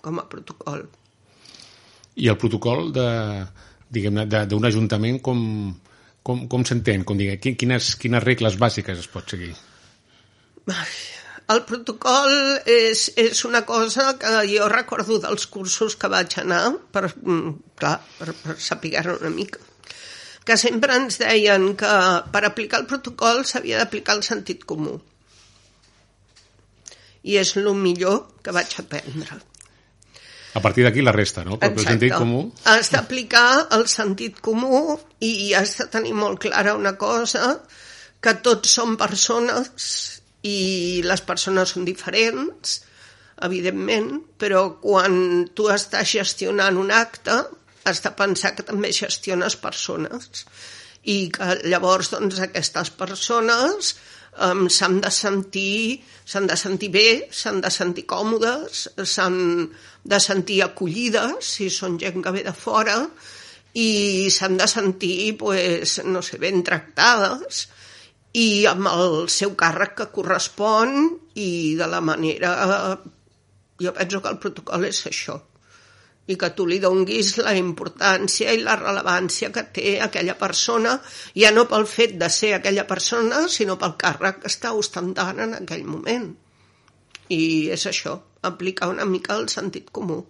com 0.00 0.18
a 0.20 0.26
protocol. 0.28 0.84
I 2.16 2.28
el 2.28 2.36
protocol 2.36 2.90
de, 2.92 3.06
diguem-ne, 3.92 4.26
de- 4.28 4.44
d'un 4.46 4.64
ajuntament 4.68 5.20
com, 5.24 5.40
com, 6.22 6.44
com 6.52 6.64
s'entén? 6.68 7.04
Com 7.08 7.16
diguem, 7.20 7.40
quin- 7.40 7.56
quines, 7.56 7.94
quines 8.00 8.22
regles 8.24 8.56
bàsiques 8.60 9.00
es 9.00 9.08
pot 9.12 9.28
seguir? 9.32 9.54
El 11.52 11.60
protocol 11.68 12.32
és, 12.70 13.08
és 13.18 13.42
una 13.48 13.64
cosa 13.68 14.12
que 14.20 14.32
jo 14.48 14.68
recordo 14.72 15.18
dels 15.20 15.46
cursos 15.50 15.96
que 16.00 16.10
vaig 16.12 16.38
anar, 16.40 16.62
per, 16.94 17.08
mm, 17.10 17.52
clar, 17.76 17.98
per, 18.18 18.32
per 18.44 18.56
saber-ho 18.62 19.18
una 19.20 19.32
mica, 19.34 19.60
que 20.46 20.56
sempre 20.56 20.96
ens 20.96 21.20
deien 21.22 21.72
que 21.78 21.92
per 22.32 22.44
aplicar 22.48 22.82
el 22.82 22.88
protocol 22.90 23.44
s'havia 23.44 23.82
d'aplicar 23.82 24.16
el 24.18 24.24
sentit 24.26 24.64
comú. 24.64 24.98
I 27.22 27.38
és 27.42 27.56
el 27.56 27.68
millor 27.78 28.24
que 28.42 28.54
vaig 28.54 28.78
aprendre. 28.82 29.42
A 30.54 30.60
partir 30.60 30.84
d'aquí 30.84 31.00
la 31.00 31.14
resta, 31.16 31.44
no? 31.44 31.58
Però 31.60 31.72
el 31.72 31.86
sentit 31.86 32.12
comú... 32.12 32.42
Has 32.68 32.90
d'aplicar 32.92 33.68
el 33.76 33.86
sentit 33.88 34.40
comú 34.44 34.98
i 35.24 35.54
has 35.56 35.78
de 35.78 35.86
tenir 35.92 36.12
molt 36.18 36.42
clara 36.42 36.74
una 36.76 36.96
cosa, 37.00 37.54
que 38.22 38.34
tots 38.44 38.74
som 38.76 38.98
persones 39.00 40.21
i 40.42 41.02
les 41.06 41.22
persones 41.24 41.74
són 41.74 41.86
diferents, 41.86 42.80
evidentment, 43.42 44.20
però 44.38 44.68
quan 44.82 45.48
tu 45.54 45.68
estàs 45.72 46.14
gestionant 46.18 46.78
un 46.78 46.92
acte 46.94 47.42
has 47.84 48.02
de 48.04 48.12
pensar 48.14 48.54
que 48.54 48.66
també 48.66 48.92
gestiones 48.94 49.56
persones. 49.58 50.44
I 51.02 51.32
que 51.34 51.56
llavors 51.66 52.12
doncs, 52.12 52.38
aquestes 52.44 52.92
persones 52.94 53.96
um, 54.38 54.68
s'han 54.70 55.00
de 55.02 55.10
sentir 55.10 56.02
s'han 56.24 56.46
de 56.46 56.56
sentir 56.56 56.92
bé, 56.94 57.06
s'han 57.34 57.60
de 57.60 57.70
sentir 57.74 58.06
còmodes, 58.06 58.86
s'han 59.02 59.38
de 60.02 60.20
sentir 60.22 60.62
acollides 60.62 61.54
si 61.56 61.70
són 61.70 61.98
gent 61.98 62.22
que 62.22 62.34
ve 62.34 62.44
de 62.46 62.54
fora 62.54 62.96
i 63.74 64.30
s'han 64.30 64.56
de 64.60 64.68
sentir 64.68 65.34
pues, 65.40 65.98
no 66.04 66.22
sé, 66.22 66.38
ben 66.38 66.62
tractades 66.62 67.66
i 68.38 68.64
amb 68.70 68.88
el 68.88 69.16
seu 69.28 69.56
càrrec 69.58 69.96
que 70.00 70.10
correspon 70.14 70.94
i 71.36 71.74
de 71.76 71.88
la 71.88 72.00
manera 72.00 72.52
jo 73.82 73.92
penso 73.96 74.22
que 74.22 74.30
el 74.32 74.38
protocol 74.40 74.86
és 74.88 75.02
això 75.10 75.38
i 76.30 76.36
que 76.38 76.50
tu 76.56 76.66
li 76.70 76.78
donguis 76.82 77.34
la 77.42 77.54
importància 77.58 78.52
i 78.54 78.62
la 78.62 78.76
rellevància 78.78 79.50
que 79.54 79.64
té 79.74 79.94
aquella 80.04 80.36
persona, 80.38 80.94
ja 81.34 81.50
no 81.54 81.66
pel 81.70 81.86
fet 81.90 82.14
de 82.20 82.28
ser 82.30 82.52
aquella 82.56 82.86
persona, 82.86 83.46
sinó 83.50 83.76
pel 83.80 83.96
càrrec 83.98 84.42
que 84.42 84.52
està 84.52 84.72
ostentant 84.78 85.42
en 85.42 85.56
aquell 85.58 85.82
moment. 85.88 86.28
I 87.34 87.42
és 87.74 87.86
això, 87.90 88.14
aplicar 88.46 88.92
una 88.92 89.08
mica 89.08 89.34
el 89.34 89.48
sentit 89.50 89.90
comú. 89.90 90.22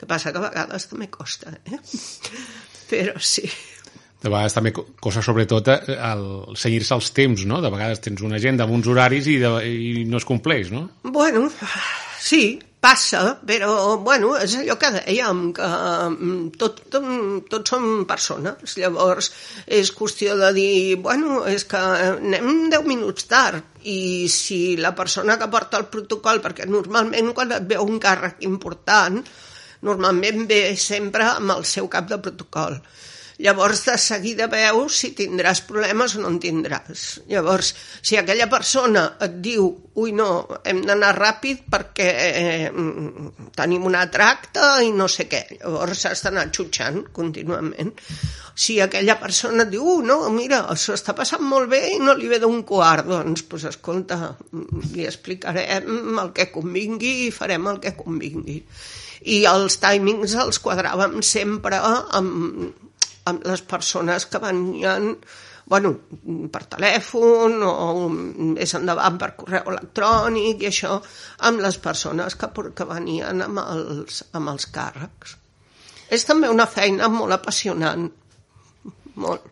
que 0.00 0.06
passa 0.08 0.30
que 0.32 0.38
a 0.40 0.46
vegades 0.48 0.86
també 0.88 1.10
costa, 1.12 1.50
eh? 1.68 1.76
Però 2.90 3.18
sí. 3.20 3.42
De 4.20 4.28
vegades 4.28 4.52
també 4.52 4.72
co- 4.76 4.86
cosa 5.00 5.22
sobretot 5.24 5.68
eh, 5.72 5.78
el 5.96 6.24
seguir-se 6.60 6.92
els 6.98 7.12
temps, 7.16 7.44
no? 7.48 7.62
De 7.64 7.70
vegades 7.72 8.02
tens 8.04 8.20
una 8.26 8.36
agenda 8.36 8.66
amb 8.66 8.74
uns 8.76 8.88
horaris 8.92 9.28
i, 9.32 9.38
de, 9.40 9.52
i 9.64 10.04
no 10.08 10.20
es 10.20 10.26
compleix, 10.28 10.68
no? 10.74 10.88
Bueno, 11.02 11.46
sí, 12.20 12.58
passa, 12.80 13.22
però 13.48 13.96
bueno, 14.04 14.34
és 14.40 14.54
allò 14.60 14.76
que 14.80 14.90
dèiem, 14.94 15.40
que 15.56 15.66
mm, 16.10 16.44
tot, 16.60 16.82
tot, 16.92 17.08
tots 17.52 17.72
som 17.74 17.88
persones. 18.08 18.76
Llavors 18.80 19.30
és 19.66 19.92
qüestió 19.96 20.36
de 20.40 20.52
dir, 20.56 20.96
bueno, 21.04 21.42
és 21.48 21.64
que 21.68 21.80
anem 21.80 22.70
10 22.72 22.88
minuts 22.88 23.28
tard 23.28 23.84
i 23.88 24.28
si 24.32 24.76
la 24.80 24.94
persona 24.96 25.36
que 25.40 25.48
porta 25.52 25.80
el 25.80 25.88
protocol, 25.92 26.40
perquè 26.44 26.68
normalment 26.68 27.32
quan 27.36 27.52
et 27.56 27.68
veu 27.68 27.84
un 27.88 28.00
càrrec 28.00 28.44
important, 28.48 29.20
normalment 29.88 30.44
ve 30.48 30.64
sempre 30.76 31.24
amb 31.38 31.56
el 31.56 31.64
seu 31.68 31.88
cap 31.88 32.08
de 32.08 32.20
protocol. 32.20 32.76
Llavors, 33.40 33.86
de 33.86 33.96
seguida 33.96 34.50
veus 34.52 34.98
si 35.00 35.14
tindràs 35.16 35.62
problemes 35.64 36.16
o 36.16 36.20
no 36.20 36.28
en 36.28 36.36
tindràs. 36.42 37.22
Llavors, 37.30 37.70
si 38.04 38.18
aquella 38.20 38.50
persona 38.52 39.06
et 39.24 39.38
diu 39.40 39.70
ui, 40.00 40.12
no, 40.16 40.26
hem 40.68 40.82
d'anar 40.84 41.14
ràpid 41.16 41.62
perquè 41.72 42.08
eh, 42.26 42.68
mm, 42.68 43.52
tenim 43.56 43.86
un 43.88 43.96
altre 43.96 44.26
acte 44.26 44.66
i 44.84 44.92
no 44.96 45.08
sé 45.08 45.24
què. 45.30 45.40
Llavors 45.62 46.04
has 46.10 46.24
d'anar 46.26 46.50
xutxant 46.52 47.06
contínuament. 47.16 47.94
Si 48.60 48.76
aquella 48.82 49.16
persona 49.20 49.64
et 49.64 49.72
diu, 49.72 49.86
uh, 49.88 50.04
no, 50.04 50.18
mira, 50.34 50.60
això 50.74 50.92
està 50.98 51.14
passant 51.16 51.40
molt 51.40 51.70
bé 51.72 51.80
i 51.94 52.00
no 52.02 52.12
li 52.18 52.28
ve 52.28 52.42
d'un 52.42 52.60
quart, 52.68 53.08
doncs, 53.08 53.46
pues, 53.48 53.64
escolta, 53.70 54.34
li 54.92 55.06
explicarem 55.08 56.20
el 56.20 56.34
que 56.36 56.50
convingui 56.52 57.14
i 57.28 57.32
farem 57.32 57.70
el 57.72 57.80
que 57.80 57.96
convingui. 57.96 58.60
I 59.32 59.42
els 59.48 59.80
timings 59.80 60.36
els 60.44 60.60
quadràvem 60.64 61.20
sempre 61.24 61.80
amb, 61.80 62.89
amb 63.28 63.44
les 63.46 63.62
persones 63.68 64.26
que 64.30 64.40
venien 64.42 65.14
bueno, 65.70 65.92
per 66.50 66.64
telèfon 66.66 67.60
o 67.62 68.08
més 68.10 68.72
endavant 68.74 69.18
per 69.20 69.28
correu 69.38 69.68
electrònic 69.70 70.64
i 70.64 70.70
això, 70.70 70.96
amb 71.46 71.62
les 71.62 71.78
persones 71.78 72.34
que, 72.34 72.48
que 72.74 72.86
venien 72.88 73.44
amb 73.46 73.62
els, 73.62 74.24
amb 74.34 74.50
els 74.50 74.66
càrrecs. 74.74 75.36
És 76.10 76.26
també 76.26 76.50
una 76.50 76.66
feina 76.66 77.06
molt 77.12 77.36
apassionant, 77.36 78.08
molt. 79.22 79.46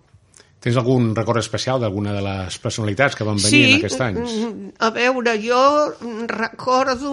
Tens 0.58 0.80
algun 0.80 1.12
record 1.14 1.38
especial 1.38 1.78
d'alguna 1.78 2.16
de 2.16 2.24
les 2.26 2.58
personalitats 2.58 3.14
que 3.14 3.26
van 3.28 3.38
venir 3.38 3.62
en 3.68 3.76
aquests 3.76 4.02
anys? 4.08 4.34
mm, 4.34 4.72
a 4.82 4.90
veure, 4.96 5.36
jo 5.38 5.62
recordo 6.34 7.12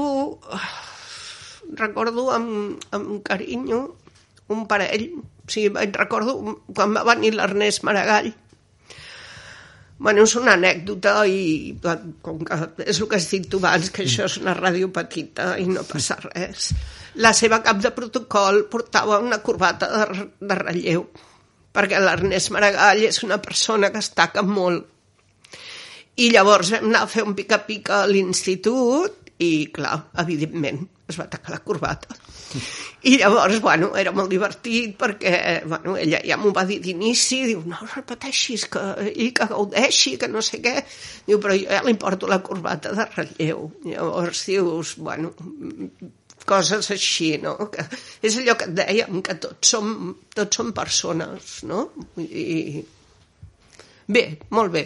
recordo 1.78 2.32
amb, 2.34 2.82
amb 2.93 3.22
carinyo 3.26 3.84
un 4.53 4.66
parell, 4.70 5.12
o 5.46 5.52
sigui, 5.52 5.70
vaig 5.76 5.96
recordo 6.02 6.39
quan 6.74 6.96
va 6.98 7.06
venir 7.14 7.36
l'Ernest 7.36 7.86
Maragall, 7.86 8.34
Bueno, 9.98 10.26
és 10.28 10.34
una 10.36 10.58
anècdota 10.58 11.22
i 11.32 11.72
com 12.24 12.41
que 12.43 12.56
és 12.84 12.98
el 13.00 13.08
que 13.08 13.16
has 13.16 13.28
dit 13.32 13.46
tu 13.48 13.62
abans, 13.62 13.91
que 13.96 14.04
això 14.04 14.26
és 14.28 14.36
una 14.41 14.56
ràdio 14.58 14.89
petita 14.96 15.54
i 15.62 15.70
no 15.72 15.86
passa 15.88 16.18
res. 16.26 16.74
La 17.24 17.32
seva 17.32 17.62
cap 17.64 17.80
de 17.80 17.93
protocol 17.96 18.66
portava 18.72 19.22
una 19.24 19.39
corbata 19.46 19.88
de, 19.93 20.26
de 20.50 20.58
relleu, 20.60 21.06
perquè 21.72 22.02
l'Ernest 22.04 22.52
Maragall 22.52 23.06
és 23.08 23.22
una 23.24 23.39
persona 23.46 23.91
que 23.93 24.04
es 24.04 24.12
taca 24.18 24.43
molt. 24.43 24.84
I 26.20 26.28
llavors 26.32 26.74
vam 26.76 26.89
anar 26.91 27.06
a 27.06 27.12
fer 27.12 27.24
un 27.24 27.36
pica-pica 27.39 28.02
a 28.02 28.12
l'institut 28.12 29.32
i 29.39 29.68
clar, 29.72 29.96
evidentment 30.24 30.84
es 31.08 31.20
va 31.20 31.32
tacar 31.32 31.56
la 31.56 31.64
corbata 31.64 32.20
i 33.06 33.18
llavors, 33.22 33.60
bueno, 33.64 33.91
era 33.99 34.14
molt 34.16 34.32
divertit 34.32 34.95
perquè, 34.99 35.36
bueno, 35.68 35.95
ella 36.01 36.22
ja 36.26 36.38
m'ho 36.41 36.51
va 36.56 36.66
dir 36.68 36.80
d'inici, 36.84 37.43
diu, 37.51 37.64
no 37.70 37.80
repeteixis 37.93 38.68
que, 38.74 38.84
i 39.14 39.32
que 39.36 39.49
gaudeixi, 39.51 40.16
que 40.22 40.30
no 40.32 40.43
sé 40.45 40.62
què 40.64 40.76
diu, 41.28 41.39
però 41.39 41.56
jo 41.58 41.70
ja 41.70 41.84
li 41.86 41.95
porto 41.99 42.30
la 42.32 42.41
corbata 42.45 42.93
de 42.97 43.08
relleu 43.16 43.70
llavors 43.86 44.45
dius, 44.49 44.95
bueno 44.97 45.34
coses 46.45 46.91
així, 46.93 47.32
no? 47.41 47.56
Que 47.74 47.82
és 48.22 48.36
allò 48.38 48.53
que 48.60 48.68
et 48.70 48.76
dèiem, 48.78 49.22
que 49.26 49.34
tots 49.41 49.72
som, 49.74 50.14
tots 50.38 50.62
som 50.62 50.70
persones, 50.78 51.56
no? 51.66 51.88
I... 52.22 52.84
Bé, 54.06 54.28
molt 54.53 54.70
bé 54.76 54.84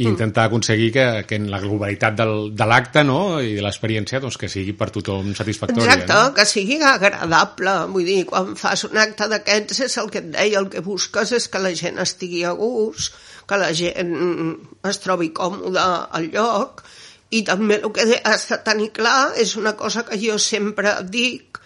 i 0.00 0.06
intentar 0.08 0.46
aconseguir 0.48 0.88
que, 0.92 1.04
que 1.28 1.36
en 1.36 1.50
la 1.52 1.58
globalitat 1.60 2.14
del, 2.16 2.54
de 2.56 2.66
l'acte 2.68 3.02
no? 3.04 3.42
i 3.44 3.52
de 3.58 3.64
l'experiència 3.64 4.22
doncs, 4.24 4.38
que 4.40 4.48
sigui 4.48 4.72
per 4.76 4.88
tothom 4.94 5.34
satisfactòria. 5.36 5.84
Exacte, 5.84 6.16
no? 6.16 6.30
que 6.38 6.46
sigui 6.48 6.78
agradable. 6.80 7.74
Vull 7.92 8.08
dir, 8.08 8.22
quan 8.30 8.54
fas 8.56 8.86
un 8.88 8.96
acte 9.02 9.28
d'aquests 9.28 9.84
és 9.84 9.98
el 10.00 10.08
que 10.14 10.22
et 10.24 10.30
deia, 10.32 10.62
el 10.62 10.70
que 10.72 10.80
busques 10.86 11.34
és 11.36 11.48
que 11.52 11.60
la 11.60 11.74
gent 11.76 12.00
estigui 12.00 12.40
a 12.48 12.54
gust, 12.56 13.20
que 13.44 13.60
la 13.60 13.68
gent 13.76 14.16
es 14.88 15.02
trobi 15.04 15.28
còmode 15.36 15.84
al 15.84 16.30
lloc 16.32 16.80
i 17.32 17.42
també 17.44 17.82
el 17.82 17.92
que 17.92 18.06
has 18.28 18.48
de 18.48 18.58
tenir 18.64 18.90
clar 18.96 19.34
és 19.40 19.54
una 19.60 19.74
cosa 19.76 20.06
que 20.08 20.16
jo 20.20 20.38
sempre 20.40 20.96
dic, 21.04 21.60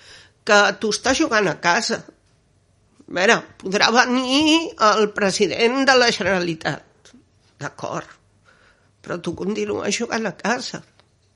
que 0.47 0.59
tu 0.83 0.91
estàs 0.95 1.18
jugant 1.22 1.47
a 1.51 1.57
casa. 1.62 2.03
A 3.07 3.14
veure, 3.18 3.39
podrà 3.62 3.93
venir 3.95 4.74
el 4.91 5.11
president 5.14 5.85
de 5.87 5.95
la 5.99 6.11
Generalitat, 6.14 7.14
d'acord, 7.62 8.16
però 9.07 9.20
tu 9.22 9.36
continues 9.38 9.94
jugant 9.94 10.26
a 10.26 10.34
casa. 10.34 10.82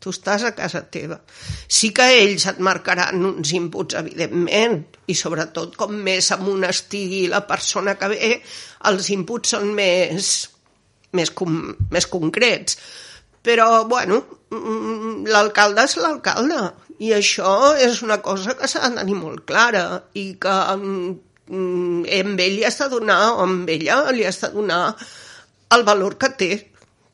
Tu 0.01 0.11
estàs 0.11 0.43
a 0.49 0.55
casa 0.57 0.81
teva. 0.91 1.21
Sí 1.69 1.93
que 1.95 2.07
ells 2.17 2.49
et 2.51 2.59
marcaran 2.67 3.21
uns 3.29 3.53
inputs, 3.55 3.95
evidentment, 4.01 4.81
i 5.07 5.15
sobretot 5.15 5.77
com 5.79 5.93
més 6.09 6.33
amunt 6.35 6.65
estigui 6.67 7.27
la 7.31 7.45
persona 7.47 7.95
que 8.01 8.09
ve, 8.11 8.33
els 8.91 9.11
inputs 9.15 9.55
són 9.55 9.69
més, 9.77 10.33
més, 11.15 11.31
com, 11.37 11.61
més 11.93 12.09
concrets. 12.11 12.81
Però, 13.45 13.85
bueno, 13.93 14.23
mm, 14.51 15.29
l'alcalde 15.31 15.85
és 15.87 15.99
l'alcalde, 16.01 16.65
i 17.01 17.13
això 17.17 17.77
és 17.79 18.03
una 18.03 18.19
cosa 18.25 18.57
que 18.57 18.69
s'ha 18.69 18.89
de 18.89 18.99
tenir 18.99 19.21
molt 19.21 19.45
clara, 19.49 19.85
i 20.17 20.33
que 20.41 20.57
mm, 20.75 21.15
amb 22.19 22.45
ell 22.49 22.57
li 22.57 22.67
has 22.67 22.81
de 22.83 22.91
donar, 22.97 23.21
o 23.37 23.45
amb 23.45 23.69
ella 23.69 24.03
li 24.17 24.27
has 24.27 24.41
de 24.43 24.53
donar 24.57 24.83
el 25.77 25.85
valor 25.87 26.17
que 26.19 26.35
té 26.41 26.53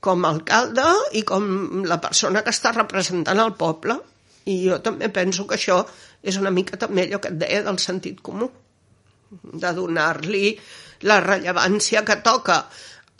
com 0.06 0.24
a 0.24 0.32
alcalde 0.34 0.86
i 1.18 1.24
com 1.26 1.82
la 1.86 1.98
persona 2.02 2.42
que 2.46 2.54
està 2.54 2.72
representant 2.76 3.42
el 3.42 3.54
poble. 3.58 3.98
I 4.46 4.60
jo 4.68 4.78
també 4.82 5.10
penso 5.10 5.46
que 5.46 5.56
això 5.58 5.80
és 6.22 6.38
una 6.38 6.52
mica 6.54 6.78
també 6.78 7.06
allò 7.06 7.20
que 7.22 7.32
et 7.34 7.40
deia 7.40 7.64
del 7.66 7.80
sentit 7.82 8.20
comú, 8.22 8.48
de 9.30 9.72
donar-li 9.74 10.52
la 11.10 11.18
rellevància 11.24 12.04
que 12.06 12.20
toca 12.24 12.60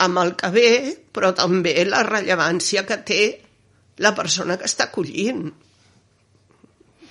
amb 0.05 0.21
el 0.21 0.33
que 0.39 0.49
ve, 0.53 0.69
però 1.13 1.33
també 1.35 1.73
la 1.85 2.03
rellevància 2.07 2.85
que 2.87 2.99
té 3.03 3.21
la 4.03 4.13
persona 4.15 4.57
que 4.57 4.69
està 4.69 4.87
acollint. 4.87 5.49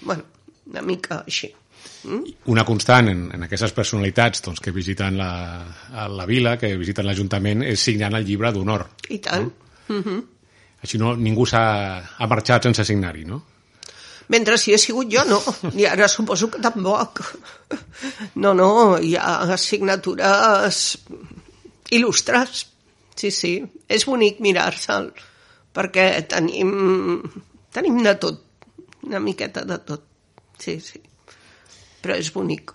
bueno, 0.07 0.23
una 0.71 0.83
mica 0.83 1.23
així. 1.27 1.51
Mm? 2.07 2.35
Una 2.55 2.65
constant 2.65 3.11
en, 3.11 3.27
en 3.35 3.47
aquestes 3.47 3.73
personalitats 3.75 4.43
doncs, 4.45 4.63
que 4.63 4.73
visiten 4.75 5.19
la, 5.19 5.31
la 6.09 6.27
vila, 6.27 6.57
que 6.61 6.77
visiten 6.79 7.07
l'Ajuntament, 7.07 7.65
és 7.67 7.83
signant 7.83 8.15
el 8.15 8.27
llibre 8.27 8.53
d'honor. 8.55 8.87
I 9.11 9.19
tant. 9.25 9.49
No? 9.49 9.66
Mm 9.89 10.03
-hmm. 10.03 10.25
Així 10.83 10.99
no, 10.99 11.17
ningú 11.17 11.47
s'ha 11.47 11.63
ha 12.19 12.27
marxat 12.27 12.63
sense 12.63 12.85
signar-hi, 12.85 13.25
no? 13.25 13.43
Mentre 14.29 14.59
si 14.59 14.73
he 14.73 14.79
sigut 14.79 15.09
jo, 15.13 15.25
no. 15.25 15.41
I 15.81 15.87
ara 15.87 16.09
suposo 16.09 16.51
que 16.51 16.61
tampoc. 16.61 17.23
No, 18.35 18.55
no, 18.55 18.99
hi 18.99 19.15
ha 19.17 19.57
signatures 19.57 20.99
il·lustres. 21.91 22.67
Sí, 23.17 23.31
sí. 23.31 23.53
És 23.89 24.05
bonic 24.05 24.41
mirar-se'l, 24.45 25.13
perquè 25.73 26.27
tenim, 26.29 27.23
tenim 27.73 28.03
de 28.05 28.15
tot, 28.21 28.43
una 29.07 29.21
miqueta 29.21 29.65
de 29.65 29.79
tot. 29.79 30.03
Sí, 30.59 30.81
sí. 30.81 31.01
Però 32.03 32.19
és 32.19 32.33
bonic. 32.35 32.75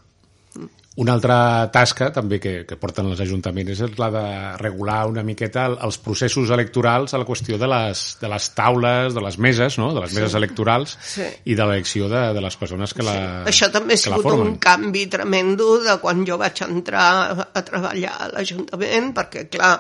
Una 1.00 1.14
altra 1.16 1.36
tasca 1.72 2.10
també 2.12 2.36
que, 2.44 2.52
que 2.68 2.76
porten 2.76 3.08
els 3.08 3.22
ajuntaments 3.24 3.80
és 3.86 3.94
la 3.96 4.10
de 4.12 4.24
regular 4.60 5.06
una 5.08 5.24
miqueta 5.24 5.70
els 5.88 5.98
processos 6.04 6.52
electorals 6.52 7.14
a 7.16 7.22
la 7.22 7.28
qüestió 7.30 7.56
de 7.62 7.70
les, 7.72 8.02
de 8.20 8.28
les 8.28 8.48
taules, 8.58 9.16
de 9.16 9.24
les 9.24 9.38
meses, 9.40 9.78
no? 9.80 9.94
de 9.96 10.04
les 10.04 10.12
meses 10.18 10.34
sí. 10.34 10.40
electorals 10.42 10.98
sí. 11.14 11.30
i 11.48 11.56
de 11.56 11.68
l'elecció 11.70 12.10
de, 12.12 12.26
de 12.36 12.44
les 12.44 12.60
persones 12.60 12.92
que 12.98 13.08
la 13.08 13.16
sí. 13.16 13.54
Això 13.54 13.72
també 13.72 13.96
ha 13.96 14.04
sigut 14.04 14.36
un 14.36 14.58
canvi 14.60 15.06
tremendo 15.14 15.78
de 15.86 15.96
quan 16.04 16.26
jo 16.28 16.36
vaig 16.42 16.60
entrar 16.68 17.08
a 17.48 17.64
treballar 17.64 18.18
a 18.26 18.30
l'Ajuntament, 18.34 19.14
perquè, 19.16 19.48
clar, 19.54 19.78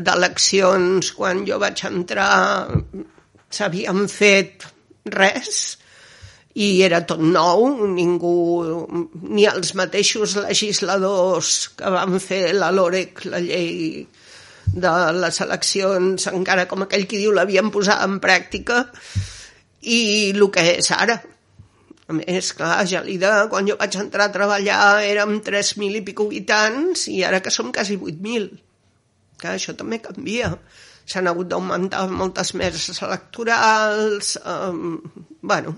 d'eleccions, 0.00 1.12
quan 1.16 1.44
jo 1.48 1.60
vaig 1.60 1.84
entrar 1.92 2.32
s'havien 3.52 4.08
fet 4.12 4.64
res, 5.12 5.77
i 6.58 6.68
era 6.82 7.04
tot 7.06 7.20
nou, 7.22 7.68
ningú, 7.86 8.34
ni 9.30 9.44
els 9.46 9.74
mateixos 9.78 10.34
legisladors 10.42 11.68
que 11.78 11.92
van 11.94 12.18
fer 12.22 12.48
la 12.56 12.72
LOREC, 12.74 13.22
la 13.30 13.38
llei 13.44 14.02
de 14.74 14.92
les 15.14 15.40
eleccions, 15.44 16.26
encara 16.32 16.66
com 16.70 16.82
aquell 16.82 17.06
qui 17.08 17.22
diu 17.22 17.34
l'havien 17.36 17.70
posat 17.74 18.02
en 18.04 18.18
pràctica, 18.24 18.82
i 19.86 19.98
el 20.34 20.46
que 20.50 20.64
és 20.74 20.90
ara. 20.96 21.20
A 22.08 22.16
més, 22.16 22.50
clar, 22.56 22.82
Gelida, 22.88 23.32
quan 23.52 23.68
jo 23.68 23.76
vaig 23.78 23.94
entrar 24.00 24.26
a 24.26 24.34
treballar 24.34 24.82
érem 25.04 25.38
3.000 25.44 26.00
i 26.00 26.04
pico 26.06 26.24
habitants 26.26 27.04
i 27.12 27.20
ara 27.28 27.42
que 27.44 27.52
som 27.54 27.70
quasi 27.70 27.98
8.000. 28.00 28.48
Clar, 29.38 29.54
això 29.54 29.76
també 29.76 30.00
canvia. 30.02 30.54
S'han 31.08 31.28
hagut 31.30 31.52
d'augmentar 31.52 32.06
moltes 32.10 32.54
meses 32.58 32.98
electorals, 33.04 34.34
eh, 34.40 34.72
bueno, 35.52 35.76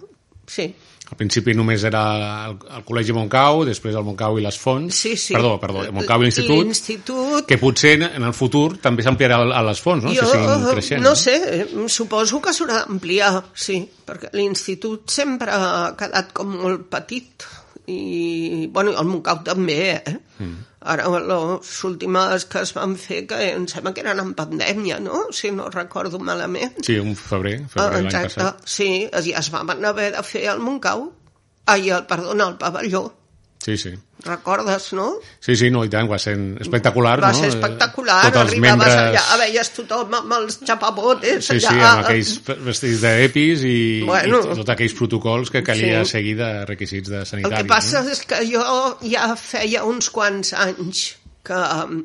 sí. 0.51 0.72
Al 1.11 1.18
principi 1.18 1.57
només 1.59 1.82
era 1.88 2.01
el, 2.46 2.53
el 2.70 2.82
Col·legi 2.86 3.14
Montcau, 3.16 3.64
després 3.66 3.96
el 3.98 4.05
Montcau 4.07 4.36
i 4.38 4.44
les 4.44 4.59
Fonts. 4.61 4.94
Sí, 4.94 5.16
sí. 5.18 5.34
Perdó, 5.34 5.57
perdó, 5.62 5.82
el 5.82 5.94
Montcau 5.96 6.22
i 6.22 6.28
l'Institut. 6.28 6.61
L'Institut. 6.62 7.48
Que 7.48 7.59
potser 7.59 7.96
en 8.07 8.26
el 8.28 8.34
futur 8.36 8.76
també 8.82 9.03
s'ampliarà 9.03 9.40
a 9.42 9.64
les 9.66 9.82
Fonts, 9.82 10.07
no? 10.07 10.14
Jo, 10.14 10.28
si 10.28 10.38
siguin 10.38 10.68
creixent. 10.68 11.03
No, 11.03 11.11
no 11.11 11.18
sé, 11.18 11.66
suposo 11.90 12.38
que 12.44 12.55
s'haurà 12.55 12.84
d'ampliar, 12.84 13.32
sí, 13.59 13.80
perquè 14.07 14.30
l'Institut 14.38 15.11
sempre 15.11 15.51
ha 15.51 15.90
quedat 15.98 16.30
com 16.36 16.55
molt 16.61 16.86
petit 16.94 17.48
i, 17.91 18.66
bueno, 18.72 18.95
el 18.99 19.09
Montcau 19.09 19.43
també, 19.47 19.78
eh? 19.99 20.16
Mm. 20.38 20.66
Ara, 20.91 21.09
les 21.28 21.70
últimes 21.84 22.47
que 22.49 22.62
es 22.64 22.72
van 22.72 22.95
fer, 22.97 23.24
que 23.28 23.38
em 23.51 23.66
sembla 23.68 23.93
que 23.97 24.01
eren 24.01 24.22
en 24.22 24.32
pandèmia, 24.38 24.97
no? 25.05 25.26
Si 25.36 25.51
no 25.53 25.68
recordo 25.74 26.18
malament. 26.18 26.78
Sí, 26.86 26.97
un 27.03 27.16
febrer, 27.18 27.59
febrer 27.68 27.86
ah, 27.86 27.91
l'any 27.99 28.12
passat. 28.14 28.62
Sí, 28.64 28.91
ja 29.12 29.43
es 29.43 29.51
van 29.53 29.74
haver 29.84 30.12
de 30.16 30.22
fer 30.24 30.47
al 30.53 30.62
Montcau. 30.64 31.11
Ai, 31.68 31.91
el, 31.91 32.07
perdona, 32.09 32.49
el 32.49 32.57
pavelló. 32.62 33.05
Sí, 33.61 33.76
sí. 33.76 33.93
Recordes, 34.24 34.92
no? 34.92 35.06
Sí, 35.40 35.56
sí, 35.56 35.70
no, 35.72 35.82
i 35.86 35.90
tant, 35.92 36.08
va 36.10 36.18
ser 36.20 36.34
espectacular, 36.60 37.16
va 37.22 37.30
no? 37.30 37.38
Va 37.38 37.40
ser 37.40 37.50
espectacular, 37.54 38.18
Tots 38.28 38.40
arribaves 38.42 38.64
membres... 38.66 38.96
allà, 39.04 39.38
veies 39.42 39.72
tothom 39.76 40.16
amb 40.20 40.34
els 40.38 40.58
xapabotes 40.66 41.48
sí, 41.48 41.56
allà. 41.56 41.70
Sí, 41.70 41.84
amb 41.90 42.02
aquells 42.04 42.64
vestits 42.66 43.04
d'epis 43.04 43.64
i, 43.68 43.78
bueno, 44.08 44.42
i 44.44 44.58
tots 44.60 44.74
aquells 44.76 44.96
protocols 44.98 45.54
que 45.54 45.64
calia 45.66 46.02
sí. 46.04 46.16
seguir 46.16 46.36
de 46.40 46.50
requisits 46.68 47.12
de 47.12 47.24
sanitaris. 47.24 47.56
El 47.56 47.64
que 47.64 47.72
passa 47.72 48.04
no? 48.04 48.12
és 48.16 48.24
que 48.28 48.42
jo 48.50 48.66
ja 49.06 49.30
feia 49.40 49.86
uns 49.88 50.12
quants 50.14 50.54
anys 50.66 51.06
que 51.46 51.56
um, 51.56 52.02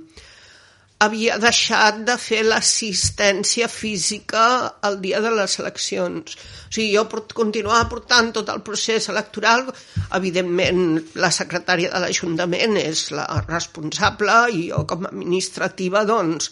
havia 1.04 1.36
deixat 1.42 1.98
de 2.08 2.16
fer 2.22 2.42
l'assistència 2.48 3.68
física 3.68 4.46
el 4.88 5.00
dia 5.04 5.20
de 5.24 5.32
les 5.36 5.58
eleccions. 5.60 6.38
O 6.38 6.72
sigui, 6.72 6.94
jo 6.96 7.04
continuava 7.36 7.90
portant 7.92 8.32
tot 8.38 8.50
el 8.54 8.64
procés 8.64 9.10
electoral. 9.12 9.68
Evidentment, 10.16 10.86
la 11.20 11.32
secretària 11.36 11.92
de 11.92 12.02
l'Ajuntament 12.04 12.80
és 12.82 13.10
la 13.12 13.28
responsable 13.44 14.40
i 14.56 14.70
jo 14.72 14.86
com 14.88 15.06
a 15.06 15.12
administrativa 15.12 16.06
doncs, 16.08 16.50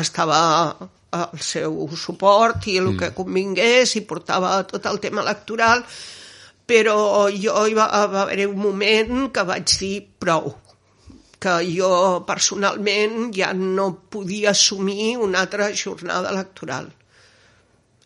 estava 0.00 0.40
al 1.16 1.40
seu 1.40 1.86
suport 1.94 2.66
i 2.66 2.80
el 2.80 2.90
mm. 2.90 2.98
que 3.00 3.14
convingués 3.14 3.94
i 3.96 4.06
portava 4.08 4.58
tot 4.68 4.90
el 4.90 4.98
tema 5.00 5.22
electoral 5.22 5.86
però 6.66 7.30
jo 7.30 7.54
hi 7.62 7.76
va, 7.78 7.86
va 8.10 8.24
haver 8.24 8.48
un 8.50 8.58
moment 8.58 9.28
que 9.30 9.44
vaig 9.46 9.70
dir 9.78 10.00
prou, 10.18 10.50
que 11.38 11.56
jo 11.68 12.24
personalment 12.26 13.30
ja 13.36 13.52
no 13.54 13.90
podia 14.10 14.50
assumir 14.50 15.16
una 15.20 15.42
altra 15.44 15.70
jornada 15.74 16.32
electoral. 16.32 16.90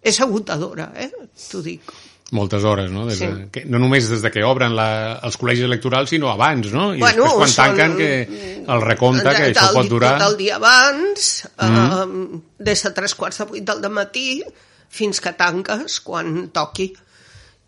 És 0.01 0.21
agotadora, 0.25 0.91
eh? 0.97 1.11
T'ho 1.51 1.61
dic. 1.63 1.93
Moltes 2.31 2.63
hores, 2.63 2.91
no? 2.95 3.05
Des 3.09 3.19
de, 3.19 3.27
sí. 3.27 3.47
que, 3.51 3.65
no 3.67 3.81
només 3.83 4.07
des 4.09 4.23
de 4.23 4.31
que 4.31 4.43
obren 4.47 4.77
la, 4.79 5.19
els 5.27 5.37
col·legis 5.39 5.67
electorals, 5.67 6.13
sinó 6.13 6.31
abans, 6.31 6.71
no? 6.71 6.93
I 6.95 7.03
bueno, 7.03 7.27
després 7.27 7.41
quan 7.41 7.53
són, 7.53 7.61
tanquen, 7.61 7.97
que 7.99 8.75
el 8.77 8.85
recompte, 8.85 9.33
que 9.35 9.49
això 9.51 9.67
pot 9.75 9.91
durar... 9.91 10.13
Tot 10.21 10.29
el 10.31 10.37
dia 10.39 10.57
abans, 10.61 11.31
mm 11.57 11.75
-hmm. 11.75 12.39
eh, 12.39 12.65
des 12.71 12.85
de 12.87 12.93
tres 12.95 13.15
quarts 13.19 13.43
de 13.43 13.49
vuit 13.51 13.67
del 13.67 13.91
matí 13.91 14.45
fins 14.89 15.21
que 15.21 15.33
tanques, 15.33 16.01
quan 16.07 16.51
toqui. 16.55 16.93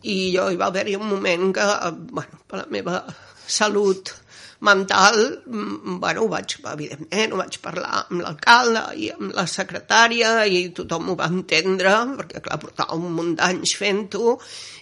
I 0.03 0.17
jo 0.37 0.49
hi 0.51 0.57
va 0.57 0.67
haver-hi 0.71 0.97
un 0.97 1.09
moment 1.09 1.53
que, 1.55 1.67
bueno, 2.11 2.43
per 2.47 2.59
la 2.59 2.67
meva 2.71 3.05
salut 3.47 4.22
mental, 4.63 5.17
bueno, 5.47 6.29
vaig, 6.31 6.55
evidentment, 6.71 7.33
ho 7.35 7.41
vaig 7.41 7.59
parlar 7.65 8.05
amb 8.05 8.23
l'alcalde 8.23 8.83
i 9.03 9.09
amb 9.11 9.35
la 9.35 9.45
secretària 9.51 10.31
i 10.47 10.69
tothom 10.77 11.11
ho 11.11 11.17
va 11.19 11.27
entendre, 11.33 11.95
perquè 12.21 12.43
clar, 12.45 12.61
portava 12.63 12.95
un 12.95 13.09
munt 13.17 13.35
d'anys 13.41 13.75
fent-ho, 13.81 14.37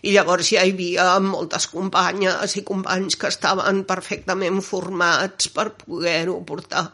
i 0.04 0.12
llavors 0.12 0.52
ja 0.52 0.66
hi 0.66 0.74
havia 0.74 1.08
moltes 1.24 1.70
companyes 1.72 2.56
i 2.60 2.64
companys 2.68 3.16
que 3.16 3.32
estaven 3.32 3.84
perfectament 3.88 4.60
formats 4.64 5.48
per 5.54 5.70
poder-ho 5.80 6.40
portar. 6.44 6.86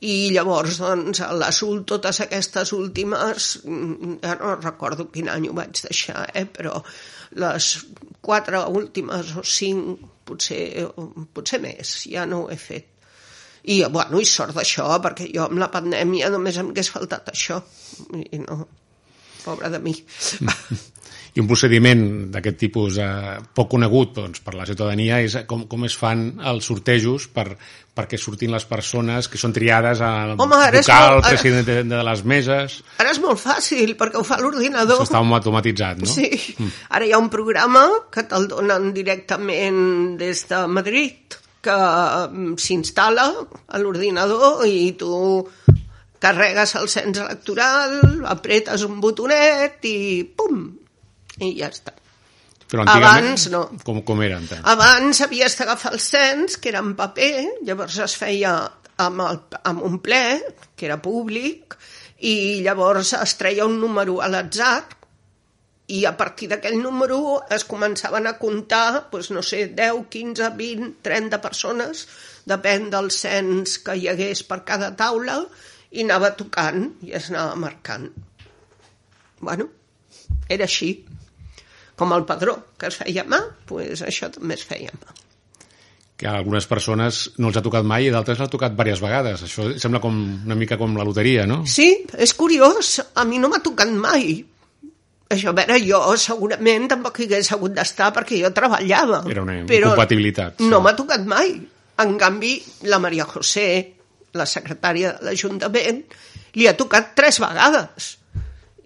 I 0.00 0.30
llavors, 0.32 0.78
doncs, 0.80 1.20
a 1.20 1.32
les, 1.36 1.58
ul- 1.66 1.82
totes 1.88 2.22
aquestes 2.24 2.70
últimes, 2.72 3.50
mm, 3.64 4.20
ja 4.24 4.36
no 4.40 4.54
recordo 4.56 5.10
quin 5.12 5.28
any 5.28 5.48
ho 5.48 5.56
vaig 5.56 5.82
deixar, 5.88 6.22
eh, 6.32 6.46
però 6.48 6.78
les 7.38 7.68
quatre 8.20 8.62
últimes 8.68 9.34
o 9.38 9.44
cinc, 9.46 10.00
potser, 10.26 10.86
potser 11.34 11.60
més, 11.62 11.94
ja 12.10 12.26
no 12.26 12.44
ho 12.44 12.50
he 12.50 12.58
fet. 12.60 12.88
I, 13.62 13.82
bueno, 13.92 14.20
i 14.20 14.26
sort 14.28 14.56
d'això, 14.56 14.86
perquè 15.04 15.28
jo 15.34 15.44
amb 15.44 15.60
la 15.60 15.68
pandèmia 15.72 16.30
només 16.32 16.56
em 16.60 16.70
hagués 16.72 16.88
faltat 16.92 17.28
això. 17.32 17.60
I 18.16 18.40
no, 18.46 18.62
pobra 19.44 19.68
de 19.72 19.82
mi. 19.84 19.94
I 21.36 21.40
un 21.42 21.46
procediment 21.46 22.00
d'aquest 22.34 22.56
tipus 22.58 22.96
eh, 22.98 23.36
poc 23.54 23.68
conegut 23.76 24.16
doncs, 24.16 24.40
per 24.42 24.54
la 24.58 24.64
ciutadania 24.66 25.20
és 25.22 25.36
com, 25.46 25.62
com 25.70 25.84
es 25.86 25.94
fan 25.98 26.24
els 26.50 26.66
sortejos 26.66 27.28
per, 27.30 27.44
perquè 27.94 28.18
surtin 28.18 28.50
les 28.50 28.64
persones 28.66 29.28
que 29.30 29.38
són 29.38 29.52
triades 29.54 30.00
al 30.02 30.34
Home, 30.34 30.58
ara 30.58 30.80
vocal, 30.80 31.14
molt- 31.20 31.26
ara- 31.28 31.34
president 31.36 31.66
de, 31.68 31.76
de 31.92 32.00
les 32.10 32.24
meses... 32.24 32.80
Ara 32.98 33.12
és 33.14 33.20
molt 33.22 33.38
fàcil, 33.38 33.94
perquè 34.00 34.18
ho 34.18 34.24
fa 34.26 34.40
l'ordinador. 34.42 35.04
Això 35.04 35.06
està 35.10 35.22
automatitzat, 35.22 36.02
no? 36.02 36.10
Sí, 36.10 36.30
ara 36.90 37.06
hi 37.06 37.12
ha 37.14 37.20
un 37.22 37.30
programa 37.30 37.84
que 38.10 38.26
te'l 38.26 38.48
donen 38.50 38.90
directament 38.96 40.16
des 40.18 40.42
de 40.50 40.64
Madrid, 40.66 41.38
que 41.62 41.76
mm, 41.76 42.54
s'instal·la 42.58 43.28
a 43.68 43.78
l'ordinador 43.82 44.64
i 44.66 44.94
tu 44.98 45.44
carregues 46.20 46.74
el 46.80 46.88
cens 46.92 47.18
electoral, 47.20 47.98
apretes 48.28 48.82
un 48.84 48.98
botonet 49.00 49.84
i 49.88 49.98
pum, 50.36 50.62
i 51.40 51.54
ja 51.58 51.70
està. 51.72 51.94
Però 52.70 52.84
antigament, 52.84 53.32
Abans 53.32 53.46
no. 53.50 53.64
Com, 53.82 54.02
com 54.06 54.20
era? 54.22 54.38
entenc? 54.38 54.62
Abans 54.70 55.24
havies 55.26 55.56
d'agafar 55.58 55.94
el 55.96 56.02
cens, 56.04 56.56
que 56.60 56.70
era 56.70 56.82
en 56.84 56.94
paper, 56.98 57.32
llavors 57.66 57.98
es 58.06 58.14
feia 58.20 58.54
amb, 59.00 59.24
el, 59.26 59.40
amb 59.72 59.82
un 59.88 59.98
ple, 60.04 60.22
que 60.76 60.86
era 60.86 61.00
públic, 61.02 61.74
i 62.30 62.60
llavors 62.62 63.14
es 63.18 63.34
treia 63.40 63.66
un 63.66 63.80
número 63.82 64.20
a 64.22 64.28
l'atzar, 64.30 64.78
i 65.90 66.04
a 66.06 66.12
partir 66.14 66.46
d'aquell 66.52 66.78
número 66.78 67.18
es 67.50 67.64
començaven 67.66 68.28
a 68.30 68.36
comptar, 68.38 69.08
doncs, 69.10 69.32
no 69.34 69.42
sé, 69.42 69.64
10, 69.74 70.04
15, 70.12 70.52
20, 70.60 70.92
30 71.02 71.40
persones, 71.42 72.04
depèn 72.46 72.86
del 72.92 73.10
cens 73.10 73.80
que 73.82 73.98
hi 73.98 74.06
hagués 74.12 74.44
per 74.46 74.62
cada 74.68 74.92
taula, 74.94 75.40
i 75.90 76.04
anava 76.06 76.30
tocant 76.38 76.92
i 77.02 77.16
es 77.18 77.32
anava 77.32 77.56
marcant. 77.58 78.06
Bueno, 79.40 79.66
era 80.46 80.68
així. 80.70 80.92
Com 82.00 82.14
el 82.16 82.24
padró, 82.28 82.56
que 82.80 82.88
es 82.88 82.96
feia 82.96 83.26
mà, 83.28 83.42
doncs 83.68 84.06
això 84.08 84.30
també 84.32 84.56
es 84.56 84.64
feia 84.64 84.92
mà. 84.96 85.18
que 86.20 86.28
a 86.28 86.34
algunes 86.36 86.66
persones 86.68 87.18
no 87.40 87.48
els 87.48 87.56
ha 87.56 87.62
tocat 87.64 87.86
mai 87.88 88.04
i 88.04 88.10
d'altres 88.12 88.36
l'ha 88.42 88.48
tocat 88.52 88.74
diverses 88.74 89.00
vegades. 89.00 89.40
Això 89.46 89.70
sembla 89.80 90.02
com 90.04 90.18
una 90.44 90.56
mica 90.58 90.76
com 90.76 90.92
la 90.98 91.06
loteria, 91.08 91.46
no? 91.48 91.62
Sí, 91.64 91.86
és 92.12 92.34
curiós, 92.36 92.98
a 93.16 93.24
mi 93.24 93.40
no 93.40 93.48
m'ha 93.48 93.62
tocat 93.64 93.88
mai. 93.88 94.34
Això, 95.32 95.54
a 95.54 95.56
veure, 95.56 95.78
jo 95.80 96.02
segurament 96.20 96.90
tampoc 96.92 97.22
hi 97.22 97.28
hagués 97.30 97.48
hagut 97.56 97.72
d'estar 97.72 98.10
perquè 98.12 98.42
jo 98.42 98.52
treballava. 98.52 99.22
Era 99.32 99.46
una 99.46 99.56
però 99.64 99.94
incompatibilitat, 99.94 100.60
sí. 100.60 100.68
No 100.68 100.82
m'ha 100.84 100.92
tocat 100.98 101.24
mai. 101.24 101.54
En 102.04 102.16
canvi, 102.20 102.52
la 102.92 103.00
Maria 103.00 103.24
José, 103.24 103.66
la 104.36 104.44
secretària 104.44 105.14
de 105.16 105.30
l'Ajuntament, 105.30 106.04
li 106.60 106.68
ha 106.68 106.76
tocat 106.76 107.14
tres 107.16 107.40
vegades. 107.40 108.16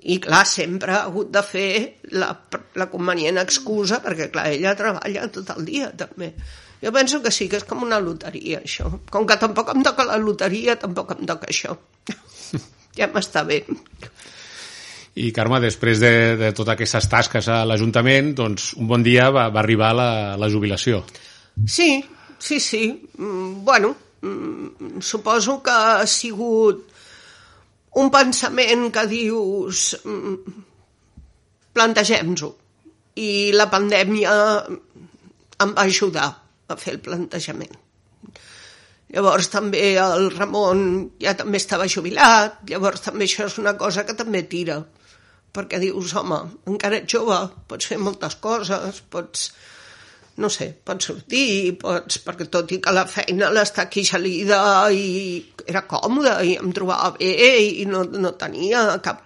I, 0.04 0.18
clar, 0.20 0.42
sempre 0.44 0.92
ha 0.92 1.06
hagut 1.06 1.30
de 1.32 1.40
fer 1.46 1.68
la, 2.12 2.28
la 2.76 2.86
convenient 2.92 3.40
excusa 3.40 4.02
perquè, 4.04 4.28
clar, 4.34 4.50
ella 4.52 4.74
treballa 4.76 5.30
tot 5.32 5.54
el 5.56 5.64
dia, 5.64 5.88
també. 5.96 6.34
Jo 6.84 6.92
penso 6.92 7.22
que 7.24 7.32
sí, 7.32 7.48
que 7.48 7.56
és 7.56 7.64
com 7.64 7.86
una 7.86 8.00
loteria, 8.04 8.60
això. 8.60 8.90
Com 9.08 9.24
que 9.24 9.38
tampoc 9.40 9.72
em 9.72 9.80
toca 9.86 10.04
la 10.04 10.18
loteria, 10.20 10.76
tampoc 10.76 11.14
em 11.16 11.24
toca 11.30 11.48
això. 11.48 11.72
ja 12.98 13.08
m'està 13.14 13.46
bé. 13.48 13.62
I, 15.14 15.30
Carme, 15.32 15.62
després 15.62 16.02
de, 16.02 16.12
de 16.36 16.50
totes 16.52 16.74
aquestes 16.74 17.08
tasques 17.08 17.48
a 17.48 17.62
l'Ajuntament, 17.64 18.34
doncs 18.36 18.72
un 18.76 18.90
bon 18.90 19.04
dia 19.06 19.30
va, 19.32 19.46
va 19.54 19.62
arribar 19.62 19.94
la, 19.96 20.10
la 20.36 20.50
jubilació. 20.52 21.00
Sí, 21.64 22.02
sí, 22.36 22.58
sí. 22.60 22.82
Mm, 23.16 23.64
bueno, 23.64 23.94
mm, 24.20 25.00
suposo 25.00 25.62
que 25.64 25.72
ha 25.72 26.06
sigut 26.06 26.90
un 28.00 28.10
pensament 28.14 28.88
que 28.94 29.06
dius 29.10 29.94
mm, 30.02 30.62
plantegem-nos-ho. 31.74 32.50
I 33.14 33.30
la 33.54 33.68
pandèmia 33.70 34.34
em 35.62 35.74
va 35.76 35.86
ajudar 35.86 36.26
a 36.68 36.76
fer 36.80 36.96
el 36.96 37.02
plantejament. 37.04 37.76
Llavors 39.14 39.46
també 39.52 39.92
el 40.02 40.30
Ramon 40.34 40.80
ja 41.22 41.36
també 41.38 41.60
estava 41.60 41.86
jubilat, 41.90 42.64
llavors 42.70 43.04
també 43.04 43.28
això 43.28 43.46
és 43.46 43.60
una 43.62 43.76
cosa 43.78 44.02
que 44.08 44.16
també 44.18 44.42
tira, 44.50 44.80
perquè 45.54 45.78
dius, 45.78 46.16
home, 46.18 46.40
encara 46.72 46.98
ets 46.98 47.14
jove, 47.14 47.36
pots 47.70 47.86
fer 47.92 48.00
moltes 48.02 48.34
coses, 48.42 48.98
pots, 49.14 49.52
no 50.42 50.48
sé, 50.50 50.70
pots 50.84 51.10
sortir, 51.10 51.76
pots, 51.78 52.18
perquè 52.24 52.48
tot 52.50 52.72
i 52.74 52.80
que 52.82 52.94
la 52.94 53.04
feina 53.06 53.52
l'està 53.54 53.84
aquí 53.86 54.02
gelida 54.06 54.90
i 54.90 55.38
era 55.66 55.84
còmoda 55.90 56.40
i 56.42 56.56
em 56.58 56.72
trobava 56.74 57.12
bé 57.18 57.34
i 57.62 57.84
no, 57.86 58.02
no 58.04 58.34
tenia 58.40 58.86
cap 59.04 59.22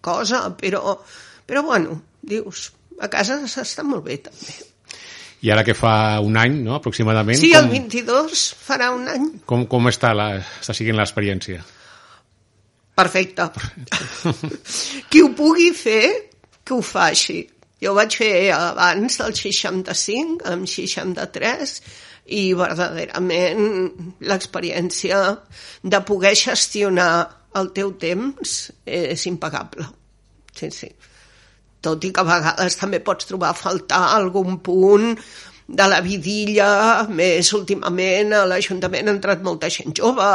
cosa, 0.00 0.46
però, 0.56 0.96
però 1.46 1.62
bueno, 1.66 2.00
dius, 2.22 2.70
a 3.02 3.10
casa 3.12 3.42
s'està 3.50 3.84
molt 3.84 4.06
bé 4.06 4.20
també. 4.24 4.56
I 5.44 5.50
ara 5.52 5.62
que 5.66 5.74
fa 5.76 6.18
un 6.24 6.38
any, 6.40 6.62
no?, 6.64 6.78
aproximadament, 6.78 7.38
Sí, 7.38 7.52
el 7.54 7.68
com, 7.68 7.74
22 7.76 8.44
farà 8.66 8.88
un 8.94 9.04
any. 9.12 9.26
com, 9.46 9.66
com 9.70 9.90
està, 9.90 10.14
la, 10.16 10.30
està 10.62 10.74
siguent 10.74 10.96
l'experiència? 10.96 11.60
Perfecte. 12.96 13.50
Qui 15.10 15.20
ho 15.20 15.28
pugui 15.36 15.68
fer, 15.76 16.30
que 16.64 16.74
ho 16.74 16.80
faci. 16.80 17.42
Jo 17.82 17.92
vaig 17.96 18.14
fer 18.16 18.50
abans 18.56 19.18
del 19.20 19.34
65, 19.36 20.44
amb 20.48 20.68
63, 20.70 21.74
i 22.32 22.54
verdaderament 22.58 23.66
l'experiència 24.26 25.18
de 25.84 26.00
poder 26.08 26.32
gestionar 26.38 27.10
el 27.56 27.70
teu 27.76 27.92
temps 28.00 28.56
és 28.84 29.26
impagable. 29.30 29.86
Sí, 30.56 30.70
sí. 30.72 30.88
Tot 31.84 32.04
i 32.04 32.10
que 32.10 32.24
a 32.24 32.26
vegades 32.26 32.78
també 32.80 33.02
pots 33.04 33.28
trobar 33.28 33.52
a 33.52 33.58
faltar 33.58 34.02
algun 34.16 34.58
punt 34.64 35.14
de 35.66 35.86
la 35.90 36.00
vidilla, 36.00 37.06
més 37.10 37.52
últimament 37.54 38.32
a 38.34 38.44
l'Ajuntament 38.48 39.10
ha 39.10 39.16
entrat 39.16 39.42
molta 39.46 39.70
gent 39.70 39.94
jove, 39.98 40.26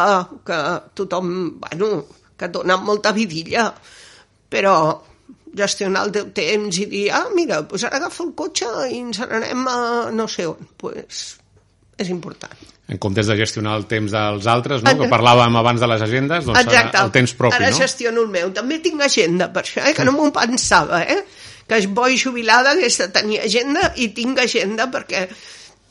que 0.47 0.59
tothom, 0.95 1.29
bueno, 1.61 1.91
que 2.37 2.49
dona 2.51 2.77
molta 2.77 3.13
vidilla, 3.15 3.69
però 4.51 4.75
gestionar 5.57 6.05
el 6.07 6.11
teu 6.15 6.29
temps 6.35 6.79
i 6.79 6.87
dir, 6.89 7.05
ah, 7.15 7.27
mira, 7.35 7.61
doncs 7.67 7.85
ara 7.87 7.99
agafo 8.01 8.25
el 8.27 8.33
cotxe 8.37 8.69
i 8.89 8.99
ens 9.01 9.21
n'anem 9.21 9.67
a 9.67 9.77
no 10.15 10.27
sé 10.31 10.47
on, 10.49 10.69
doncs 10.81 11.23
és 12.01 12.09
important. 12.09 12.55
En 12.91 12.99
comptes 12.99 13.27
de 13.29 13.37
gestionar 13.39 13.77
el 13.79 13.85
temps 13.87 14.11
dels 14.11 14.47
altres, 14.51 14.81
no?, 14.81 14.89
Exacte. 14.89 15.05
que 15.05 15.11
parlàvem 15.11 15.55
abans 15.59 15.79
de 15.79 15.87
les 15.87 16.01
agendes, 16.03 16.47
doncs 16.47 16.59
ara 16.59 16.67
Exacte. 16.67 17.03
el 17.05 17.13
temps 17.15 17.35
propi, 17.39 17.55
Ara 17.59 17.69
no? 17.71 17.77
gestiono 17.77 18.25
el 18.25 18.31
meu. 18.33 18.51
També 18.55 18.81
tinc 18.83 19.03
agenda, 19.05 19.47
per 19.53 19.63
això, 19.63 19.85
eh, 19.85 19.93
que 19.95 20.07
no 20.07 20.15
m'ho 20.15 20.31
pensava, 20.35 21.03
eh? 21.03 21.21
Que 21.69 21.79
es 21.79 21.87
boi 21.87 22.17
jubilada 22.19 22.73
hagués 22.73 22.97
de 22.99 23.07
tenir 23.15 23.39
agenda 23.45 23.93
i 23.95 24.09
tinc 24.17 24.41
agenda 24.43 24.89
perquè 24.91 25.27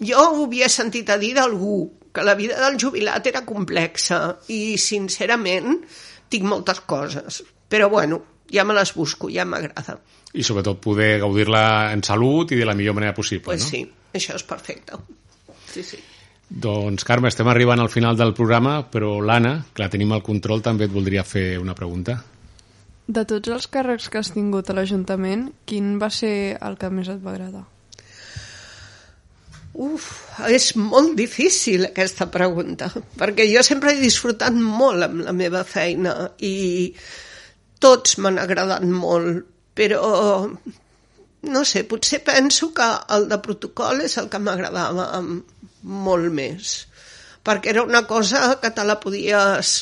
jo 0.00 0.26
ho 0.26 0.44
havia 0.44 0.68
sentit 0.68 1.08
a 1.08 1.16
dir 1.20 1.32
d'algú, 1.38 1.78
que 2.12 2.24
la 2.26 2.34
vida 2.34 2.58
del 2.60 2.76
jubilat 2.80 3.26
era 3.30 3.44
complexa 3.46 4.20
i, 4.48 4.76
sincerament, 4.76 5.78
tinc 6.28 6.44
moltes 6.44 6.82
coses. 6.90 7.42
Però, 7.70 7.88
bueno, 7.88 8.20
ja 8.52 8.64
me 8.64 8.74
les 8.76 8.92
busco, 8.94 9.30
ja 9.32 9.44
m'agrada. 9.44 9.98
I 10.34 10.44
sobretot 10.46 10.78
poder 10.82 11.18
gaudir-la 11.22 11.90
en 11.92 12.02
salut 12.06 12.52
i 12.52 12.58
de 12.60 12.66
la 12.68 12.74
millor 12.78 12.94
manera 12.94 13.14
possible, 13.14 13.44
Pues 13.44 13.64
no? 13.64 13.70
sí, 13.70 13.84
això 14.14 14.36
és 14.38 14.44
perfecte. 14.46 14.98
Sí, 15.72 15.82
sí. 15.82 15.98
Doncs, 16.50 17.04
Carme, 17.06 17.28
estem 17.30 17.46
arribant 17.46 17.78
al 17.78 17.88
final 17.90 18.16
del 18.18 18.34
programa, 18.34 18.80
però 18.90 19.20
l'Anna, 19.22 19.64
que 19.72 19.82
la 19.84 19.90
tenim 19.90 20.10
al 20.12 20.22
control, 20.26 20.62
també 20.62 20.86
et 20.88 20.94
voldria 20.94 21.22
fer 21.22 21.58
una 21.62 21.74
pregunta. 21.78 22.16
De 23.06 23.22
tots 23.26 23.50
els 23.50 23.66
càrrecs 23.70 24.08
que 24.10 24.18
has 24.18 24.32
tingut 24.34 24.70
a 24.70 24.74
l'Ajuntament, 24.74 25.48
quin 25.66 25.96
va 26.02 26.10
ser 26.10 26.56
el 26.62 26.76
que 26.78 26.90
més 26.90 27.08
et 27.10 27.22
va 27.22 27.32
agradar? 27.36 27.64
Uf, 29.80 30.06
és 30.50 30.72
molt 30.76 31.14
difícil 31.18 31.86
aquesta 31.86 32.26
pregunta, 32.30 32.88
perquè 33.18 33.46
jo 33.46 33.62
sempre 33.62 33.94
he 33.94 34.00
disfrutat 34.02 34.54
molt 34.58 35.06
amb 35.06 35.22
la 35.28 35.32
meva 35.32 35.62
feina 35.64 36.14
i 36.42 36.90
tots 37.80 38.18
m'han 38.20 38.38
agradat 38.38 38.84
molt, 38.84 39.44
però 39.74 40.04
no 41.42 41.64
sé, 41.64 41.84
potser 41.88 42.20
penso 42.24 42.72
que 42.76 42.86
el 43.16 43.26
de 43.30 43.38
protocol 43.40 44.02
és 44.04 44.18
el 44.20 44.28
que 44.32 44.40
m'agradava 44.42 45.06
molt 45.82 46.28
més, 46.36 46.74
perquè 47.44 47.72
era 47.72 47.86
una 47.86 48.04
cosa 48.06 48.58
que 48.60 48.70
te 48.76 48.84
la 48.84 48.98
podies 49.00 49.72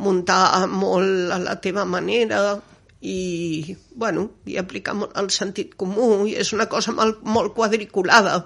muntar 0.00 0.64
molt 0.68 1.32
a 1.32 1.38
la 1.40 1.58
teva 1.60 1.84
manera 1.88 2.56
i, 3.00 3.76
bueno, 3.92 4.30
i 4.48 4.56
aplicar 4.60 4.96
molt 4.96 5.16
el 5.20 5.28
sentit 5.30 5.76
comú 5.76 6.24
i 6.28 6.34
és 6.40 6.52
una 6.56 6.66
cosa 6.72 6.92
molt, 6.96 7.20
molt 7.22 7.52
quadriculada. 7.56 8.40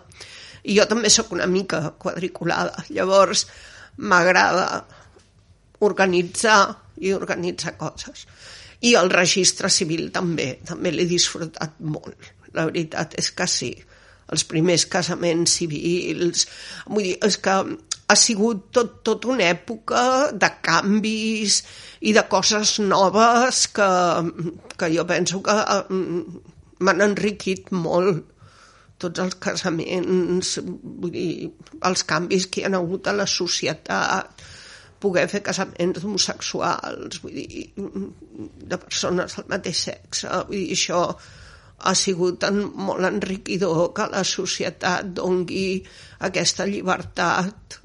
I 0.66 0.76
jo 0.76 0.84
també 0.90 1.08
sóc 1.08 1.30
una 1.32 1.46
mica 1.48 1.94
quadriculada. 1.98 2.84
Llavors 2.90 3.46
m'agrada 3.96 4.82
organitzar 5.86 6.60
i 7.00 7.14
organitzar 7.16 7.78
coses 7.80 8.26
i 8.86 8.94
el 8.96 9.10
registre 9.12 9.70
civil 9.72 10.08
també 10.14 10.54
també 10.66 10.92
l'he 10.94 11.06
disfrutat 11.08 11.80
molt 11.80 12.32
la 12.54 12.66
veritat. 12.70 13.14
És 13.20 13.30
que 13.30 13.46
sí 13.50 13.74
els 14.30 14.44
primers 14.46 14.86
casaments 14.86 15.56
civils 15.58 16.46
vull 16.86 17.08
dir, 17.08 17.16
és 17.26 17.38
que 17.42 17.56
ha 18.10 18.16
sigut 18.18 18.70
tot, 18.74 19.00
tot 19.06 19.26
una 19.30 19.46
època 19.52 20.02
de 20.34 20.50
canvis 20.66 21.60
i 22.00 22.14
de 22.16 22.24
coses 22.30 22.78
noves 22.82 23.66
que, 23.76 23.90
que 24.78 24.90
jo 24.94 25.06
penso 25.06 25.42
que 25.46 25.54
mm, 25.54 26.42
m'han 26.82 27.04
enriquit 27.06 27.70
molt 27.74 28.24
tots 29.00 29.22
els 29.22 29.36
casaments, 29.40 30.58
vull 30.60 31.12
dir, 31.14 31.48
els 31.88 32.02
canvis 32.04 32.48
que 32.52 32.60
hi 32.60 32.66
ha 32.68 32.72
hagut 32.76 33.08
a 33.08 33.14
la 33.16 33.26
societat, 33.30 34.42
poder 35.00 35.26
fer 35.32 35.40
casaments 35.42 36.04
homosexuals, 36.04 37.20
vull 37.24 37.36
dir, 37.38 37.66
de 38.70 38.78
persones 38.78 39.36
del 39.38 39.48
mateix 39.50 39.84
sexe, 39.88 40.28
vull 40.48 40.58
dir, 40.60 40.76
això 40.76 41.02
ha 41.80 41.94
sigut 41.96 42.44
en, 42.44 42.58
molt 42.76 43.06
enriquidor 43.08 43.86
que 43.96 44.08
la 44.12 44.20
societat 44.28 45.14
dongui 45.16 45.78
aquesta 46.28 46.66
llibertat 46.68 47.78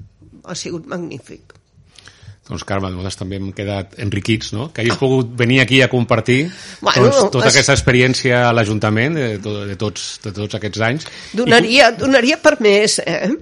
ha 0.44 0.54
sigut 0.54 0.84
magnífic. 0.92 1.54
Doncs 2.46 2.62
Carme, 2.62 2.92
nosaltres 2.94 3.16
també 3.18 3.40
hem 3.40 3.48
quedat 3.56 3.96
enriquits, 3.98 4.52
no? 4.54 4.68
Que 4.70 4.84
hagis 4.84 4.98
pogut 5.00 5.32
venir 5.34 5.56
aquí 5.64 5.80
a 5.82 5.88
compartir 5.90 6.44
Bueno, 6.78 7.08
doncs, 7.08 7.32
tota 7.34 7.48
es- 7.48 7.56
aquesta 7.56 7.74
experiència 7.74 8.44
a 8.46 8.52
l'Ajuntament 8.54 9.16
de, 9.18 9.24
to- 9.42 9.64
de, 9.66 9.74
tots, 9.80 10.04
de 10.22 10.30
tots 10.36 10.54
aquests 10.54 10.84
anys. 10.86 11.08
Donaria, 11.34 11.88
donaria 11.98 12.38
per 12.38 12.52
més, 12.62 13.00
eh? 13.02 13.32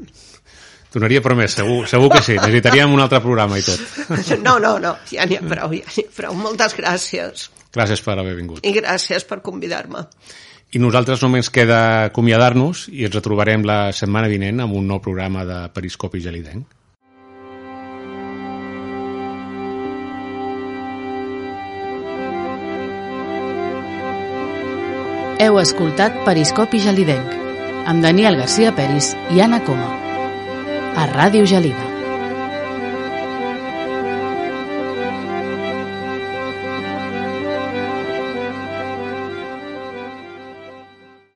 Donaria 0.94 1.20
per 1.24 1.34
més, 1.34 1.56
segur, 1.58 1.88
segur 1.90 2.08
que 2.12 2.20
sí. 2.22 2.36
Necessitaríem 2.38 2.92
un 2.94 3.02
altre 3.02 3.18
programa 3.24 3.58
i 3.58 3.64
tot. 3.66 3.80
No, 4.46 4.58
no, 4.62 4.76
no, 4.78 4.94
ja 5.10 5.26
n'hi 5.26 5.38
ha 5.40 5.42
prou, 5.42 5.74
ja 5.74 5.90
n'hi 5.96 6.04
ha 6.06 6.12
prou. 6.14 6.36
Moltes 6.38 6.76
gràcies 6.78 7.48
Gràcies 7.74 8.02
per 8.04 8.14
haver 8.20 8.36
vingut. 8.38 8.60
i 8.62 8.70
gràcies 8.76 9.26
per 9.26 9.40
convidar-me. 9.42 10.04
I 10.74 10.78
nosaltres 10.82 11.22
només 11.22 11.50
queda 11.54 11.80
acomiadar-nos 12.10 12.86
i 12.92 13.04
ens 13.08 13.14
retrobarem 13.14 13.66
la 13.66 13.78
setmana 13.92 14.30
vinent 14.30 14.62
amb 14.62 14.74
un 14.78 14.86
nou 14.90 15.02
programa 15.02 15.44
de 15.46 15.58
Periscopi 15.74 16.22
Gelidenc. 16.22 16.66
Heu 25.44 25.58
escoltat 25.60 26.14
Periscopi 26.24 26.80
Gelidenc 26.80 27.34
amb 27.90 28.00
Daniel 28.06 28.38
Garcia 28.40 28.72
Peris 28.72 29.12
i 29.34 29.42
Anna 29.44 29.60
Coma 29.66 30.03
a 30.96 31.06
Ràdio 31.06 31.44
Gelida. 31.46 31.93